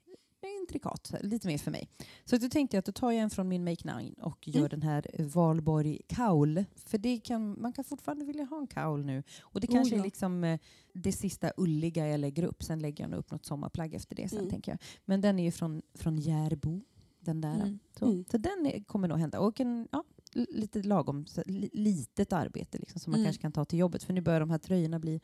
intrikat, 0.47 1.07
så 1.07 1.15
här, 1.15 1.23
lite 1.23 1.47
mer 1.47 1.57
för 1.57 1.71
mig. 1.71 1.89
Så 2.25 2.37
då 2.37 2.49
tänkte 2.49 2.77
jag 2.77 2.79
att 2.79 2.85
då 2.85 2.91
tar 2.91 3.11
jag 3.11 3.21
en 3.21 3.29
från 3.29 3.47
min 3.47 3.63
Make 3.63 3.97
Nine 3.97 4.13
och 4.13 4.47
gör 4.47 4.59
Mm. 4.59 4.69
den 4.69 4.81
här 4.81 5.05
Valborg 5.19 6.01
kaul. 6.07 6.65
För 6.75 6.97
det 6.97 7.17
kan, 7.19 7.61
man 7.61 7.73
kan 7.73 7.83
fortfarande 7.85 8.25
vilja 8.25 8.43
ha 8.43 8.57
en 8.59 8.67
kaul 8.67 9.05
nu. 9.05 9.23
Och 9.41 9.61
det 9.61 9.67
Oh, 9.67 9.73
kanske 9.73 9.95
ja. 9.95 9.99
är 10.01 10.03
liksom 10.05 10.43
eh, 10.43 10.59
det 10.93 11.11
sista 11.11 11.51
ulliga 11.57 12.07
jag 12.07 12.19
lägger 12.19 12.43
upp. 12.43 12.63
Sen 12.63 12.79
lägger 12.79 13.03
jag 13.03 13.11
nog 13.11 13.19
upp 13.19 13.31
något 13.31 13.45
sommarplagg 13.45 13.93
efter 13.93 14.15
det 14.15 14.29
sen 14.29 14.39
Mm. 14.39 14.49
tänker 14.51 14.71
jag. 14.71 14.79
Men 15.05 15.21
den 15.21 15.39
är 15.39 15.43
ju 15.43 15.51
från, 15.51 15.81
från 15.93 16.17
Järbo. 16.17 16.81
Den 17.21 17.41
där. 17.41 17.55
Mm. 17.55 17.79
Så, 17.99 18.05
Mm. 18.05 18.25
så 18.31 18.37
den 18.37 18.65
är, 18.65 18.83
kommer 18.83 19.07
nog 19.07 19.17
hända. 19.17 19.39
Och 19.39 19.59
en, 19.59 19.87
ja, 19.91 20.03
lite 20.33 20.81
lagom, 20.81 21.25
så, 21.25 21.43
li, 21.45 21.69
litet 21.73 22.33
arbete 22.33 22.77
liksom, 22.77 22.99
som 22.99 23.11
man 23.11 23.19
Mm. 23.19 23.25
kanske 23.25 23.41
kan 23.41 23.51
ta 23.51 23.65
till 23.65 23.79
jobbet. 23.79 24.03
För 24.03 24.13
nu 24.13 24.21
börjar 24.21 24.39
de 24.39 24.49
här 24.49 24.57
tröjorna 24.57 24.99
bli 24.99 25.21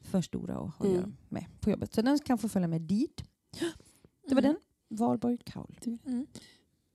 för 0.00 0.20
stora 0.22 0.54
att 0.54 0.60
ha 0.60 0.66
att 0.78 0.80
Mm. 0.84 0.96
göra 0.96 1.12
med 1.28 1.46
på 1.60 1.70
jobbet. 1.70 1.94
Så 1.94 2.02
den 2.02 2.18
kan 2.18 2.38
få 2.38 2.48
följa 2.48 2.68
med 2.68 2.80
dit. 2.82 3.24
Det 4.28 4.34
var 4.34 4.42
Mm. 4.42 4.54
den. 4.88 4.98
Valborg 4.98 5.38
Kaul. 5.44 5.78
Mm. 6.06 6.26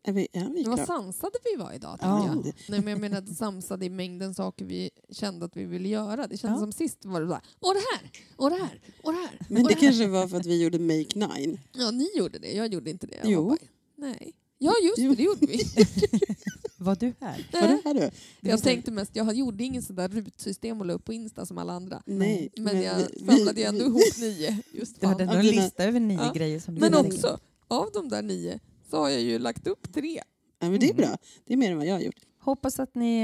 Är 0.04 0.12
vi, 0.14 0.28
är 0.34 0.50
vi 0.50 0.64
Det 0.64 0.70
var 0.70 0.76
klara? 0.78 0.88
sansade 0.88 1.38
vi 1.44 1.56
var 1.64 1.74
idag. 1.74 1.98
Ja. 2.02 2.26
jag. 2.28 2.44
Nej, 2.46 2.54
men 2.82 2.88
jag 2.88 3.00
menar 3.02 3.34
samsade 3.34 3.86
i 3.86 3.90
mängden 3.90 4.34
saker 4.34 4.66
vi 4.66 4.90
kände 5.10 5.46
att 5.46 5.58
vi 5.58 5.66
ville 5.66 5.90
göra. 5.90 6.28
Det 6.28 6.38
kändes 6.38 6.58
Ja. 6.58 6.62
som 6.64 6.72
sist 6.72 7.06
var 7.06 7.22
det 7.22 7.28
bara, 7.28 7.42
och 7.60 7.74
det 7.74 7.80
här, 7.94 8.12
och 8.36 8.50
det 8.50 8.56
här, 8.56 8.80
och 9.04 9.14
det 9.14 9.20
här. 9.20 9.40
Men 9.50 9.64
det 9.64 9.70
det 9.70 9.74
här. 9.76 9.82
kanske 9.82 10.08
var 10.08 10.28
för 10.28 10.38
att 10.38 10.46
vi 10.46 10.64
gjorde 10.64 10.80
Make 10.80 11.20
Nine. 11.38 11.60
Ja, 11.74 11.92
ni 11.92 12.10
gjorde 12.18 12.40
det. 12.40 12.52
Jag 12.52 12.68
gjorde 12.74 12.90
inte 12.90 13.08
det. 13.08 13.16
Jag 13.24 13.32
Jo. 13.32 13.48
bara, 13.50 13.58
nej. 13.96 14.34
Ja, 14.58 14.74
just 14.84 14.98
Jo. 14.98 15.10
det, 15.10 15.16
det 15.16 15.24
gjorde 15.24 15.46
vi. 15.46 15.60
Var 16.84 16.96
du 16.96 17.14
här? 17.20 17.48
Var 17.54 17.62
det 17.68 17.82
här 17.86 17.94
du? 17.94 18.10
jag 18.50 18.64
tänkte 18.64 18.92
mest, 18.92 19.16
jag 19.16 19.34
gjorde 19.34 19.64
ingen 19.64 19.82
sån 19.82 19.96
där 19.96 20.08
rutsystem 20.10 20.80
och 20.80 20.86
la 20.86 20.94
upp 20.94 21.06
på 21.06 21.14
Insta 21.14 21.46
som 21.46 21.58
alla 21.58 21.74
andra. 21.74 22.04
Nej. 22.06 22.50
Men, 22.58 22.82
jag 22.82 22.96
vi- 22.98 23.26
samlade 23.26 23.54
vi- 23.54 23.64
ändå 23.64 23.80
vi- 23.84 23.86
ihop 23.90 24.18
nio. 24.20 24.58
Just 24.72 25.02
Du 25.02 25.08
hade 25.08 25.26
fan. 25.28 25.36
en 25.38 25.46
lista 25.46 25.84
över 25.84 26.00
nio 26.00 26.20
Ja. 26.26 26.32
grejer 26.36 26.60
som 26.60 26.76
du 26.76 26.82
Men 26.82 26.94
också, 26.96 27.40
av 27.68 27.90
de 27.94 28.10
där 28.10 28.22
nio 28.22 28.60
så 28.90 28.98
har 28.98 29.10
jag 29.10 29.22
ju 29.22 29.40
lagt 29.40 29.68
upp 29.68 29.94
tre. 29.94 30.22
Ja, 30.60 30.70
men 30.70 30.80
det 30.80 30.90
är 30.90 30.94
bra. 30.94 31.18
Det 31.46 31.54
är 31.54 31.58
mer 31.58 31.72
än 31.72 31.78
vad 31.78 31.86
jag 31.88 31.94
har 31.94 32.02
gjort. 32.02 32.20
Hoppas 32.40 32.80
att 32.80 32.96
ni 32.96 33.20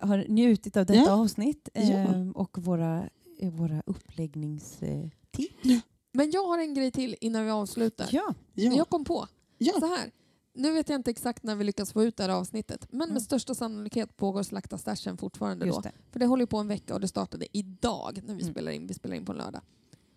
eh, 0.00 0.08
har 0.08 0.24
njutit 0.28 0.76
av 0.76 0.86
detta 0.86 0.98
Ja. 0.98 1.12
avsnitt 1.12 1.68
eh, 1.74 1.90
Ja. 1.90 2.14
och 2.34 2.58
våra, 2.58 3.08
eh, 3.38 3.50
våra 3.50 3.82
uppläggningstips. 3.86 5.82
Men 6.12 6.30
jag 6.30 6.46
har 6.46 6.58
en 6.58 6.74
grej 6.74 6.90
till 6.90 7.16
innan 7.20 7.44
vi 7.44 7.50
avslutar. 7.50 8.08
Ja. 8.12 8.34
Ja. 8.54 8.72
Jag 8.72 8.88
kom 8.88 9.04
på, 9.04 9.28
ja. 9.58 9.72
så 9.80 9.86
här. 9.86 10.10
Nu 10.54 10.72
vet 10.72 10.88
jag 10.88 10.98
inte 10.98 11.10
exakt 11.10 11.42
när 11.42 11.56
vi 11.56 11.64
lyckas 11.64 11.92
få 11.92 12.02
ut 12.04 12.16
det 12.16 12.22
här 12.22 12.30
avsnittet, 12.30 12.86
men 12.90 13.02
Mm. 13.02 13.12
med 13.14 13.22
största 13.22 13.54
sannolikhet 13.54 14.16
pågår 14.16 14.42
Slakta 14.42 14.78
stashen 14.78 15.16
fortfarande 15.16 15.64
då. 15.64 15.68
Just 15.68 15.82
det. 15.82 15.92
För 16.10 16.20
det 16.20 16.26
håller 16.26 16.46
på 16.46 16.58
en 16.58 16.68
vecka 16.68 16.94
och 16.94 17.00
det 17.00 17.08
startade 17.08 17.46
idag 17.52 18.20
när 18.26 18.34
vi 18.34 18.42
Mm. 18.42 18.52
spelar 18.54 18.72
in. 18.72 18.86
Vi 18.86 18.94
spelar 18.94 19.16
in 19.16 19.24
på 19.24 19.32
en 19.32 19.38
lördag. 19.38 19.60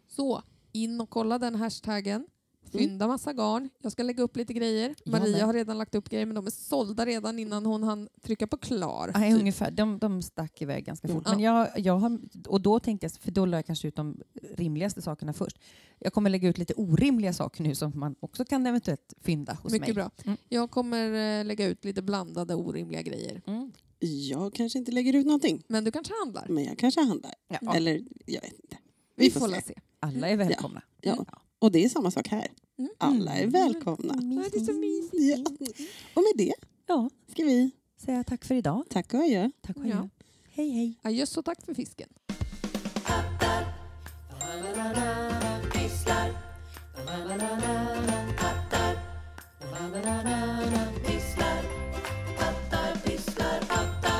Så 0.08 0.42
in 0.72 1.02
och 1.02 1.10
kolla 1.10 1.40
den 1.40 1.56
hashtaggen. 1.56 2.28
Mm. 2.74 2.88
Fynda 2.88 3.08
massa 3.08 3.34
garn. 3.34 3.70
Jag 3.82 3.92
ska 3.92 4.04
lägga 4.04 4.24
upp 4.24 4.38
lite 4.38 4.54
grejer. 4.54 4.96
Maria 5.06 5.46
har 5.46 5.54
redan 5.54 5.78
lagt 5.78 5.96
upp 5.96 6.10
grejer 6.10 6.26
men 6.26 6.36
de 6.36 6.48
är 6.48 6.52
sålda 6.52 7.06
redan 7.06 7.40
innan 7.40 7.66
hon 7.66 7.84
hann 7.84 8.10
trycka 8.22 8.48
på 8.48 8.58
klar. 8.58 9.12
Nej, 9.14 9.32
typ. 9.32 9.40
ungefär. 9.40 9.72
De, 9.72 10.00
de 10.00 10.22
stack 10.22 10.62
iväg 10.62 10.86
ganska 10.86 11.08
fort. 11.08 11.24
Ja. 11.26 11.32
Men 11.32 11.40
jag, 11.40 11.68
jag 11.76 11.98
har, 11.98 12.20
och 12.48 12.62
då 12.62 12.80
tänkte 12.80 13.06
jag, 13.06 13.12
för 13.12 13.32
då 13.32 13.46
la 13.46 13.58
jag 13.58 13.66
kanske 13.66 13.88
ut 13.88 13.96
de 13.96 14.22
rimligaste 14.56 15.02
sakerna 15.02 15.34
först. 15.34 15.60
Jag 16.00 16.14
kommer 16.14 16.30
lägga 16.30 16.50
ut 16.50 16.58
lite 16.58 16.74
orimliga 16.74 17.34
saker 17.34 17.64
nu 17.64 17.76
som 17.76 17.92
man 17.96 18.16
också 18.20 18.46
kan 18.46 18.68
eventuellt 18.68 19.14
fynda 19.22 19.54
hos 19.54 19.72
Mycket 19.72 19.88
mig. 19.88 19.96
bra. 19.96 20.12
Mm. 20.26 20.38
Jag 20.50 20.72
kommer 20.72 21.40
eh, 21.40 21.46
lägga 21.46 21.66
ut 21.66 21.86
lite 21.86 22.02
blandade 22.02 22.56
orimliga 22.56 23.02
grejer. 23.02 23.42
Mm. 23.48 23.72
Jag 24.00 24.54
kanske 24.54 24.80
inte 24.80 24.92
lägger 24.92 25.16
ut 25.16 25.26
någonting. 25.26 25.64
Men 25.68 25.84
du 25.84 25.92
kanske 25.92 26.14
handlar? 26.24 26.46
Men 26.50 26.64
jag 26.64 26.78
kanske 26.78 27.02
handlar. 27.02 27.34
Ja. 27.62 27.76
Eller 27.76 28.06
jag 28.26 28.42
vet 28.42 28.54
inte. 28.54 28.78
Vi 29.16 29.32
får 29.32 29.48
la 29.48 29.62
se. 29.62 29.74
Alla 30.00 30.30
är 30.30 30.38
välkomna. 30.38 30.82
Ja. 31.02 31.26
Och 31.60 31.72
det 31.72 31.84
är 31.86 31.90
samma 31.90 32.12
sak 32.12 32.28
här. 32.28 32.48
Mm. 32.80 32.92
Alla 32.98 33.36
är 33.36 33.48
välkomna. 33.48 34.14
Ja, 34.22 34.44
det 34.52 34.58
är 34.58 34.66
så 34.66 34.74
mysigt. 34.74 35.50
Ja. 35.60 35.68
Och 36.14 36.24
med 36.24 36.32
det 36.36 36.54
Ja, 36.88 37.10
ska 37.32 37.44
vi 37.44 37.72
säga 38.06 38.24
tack 38.24 38.46
för 38.46 38.56
idag. 38.56 38.84
tacka 38.90 39.18
och 39.18 39.24
adjö. 39.24 39.50
Tack 39.62 39.78
och 39.78 39.88
Ja. 39.88 39.96
adjö. 39.96 40.10
Hej 40.52 40.70
hej. 40.70 41.00
Adjöss 41.02 41.38
och 41.38 41.46
tack 41.46 41.66
för 41.66 41.74
fisken. 41.74 42.10
Hattar, 43.04 43.66
pysslar, 45.72 46.32
hattar, 53.68 54.16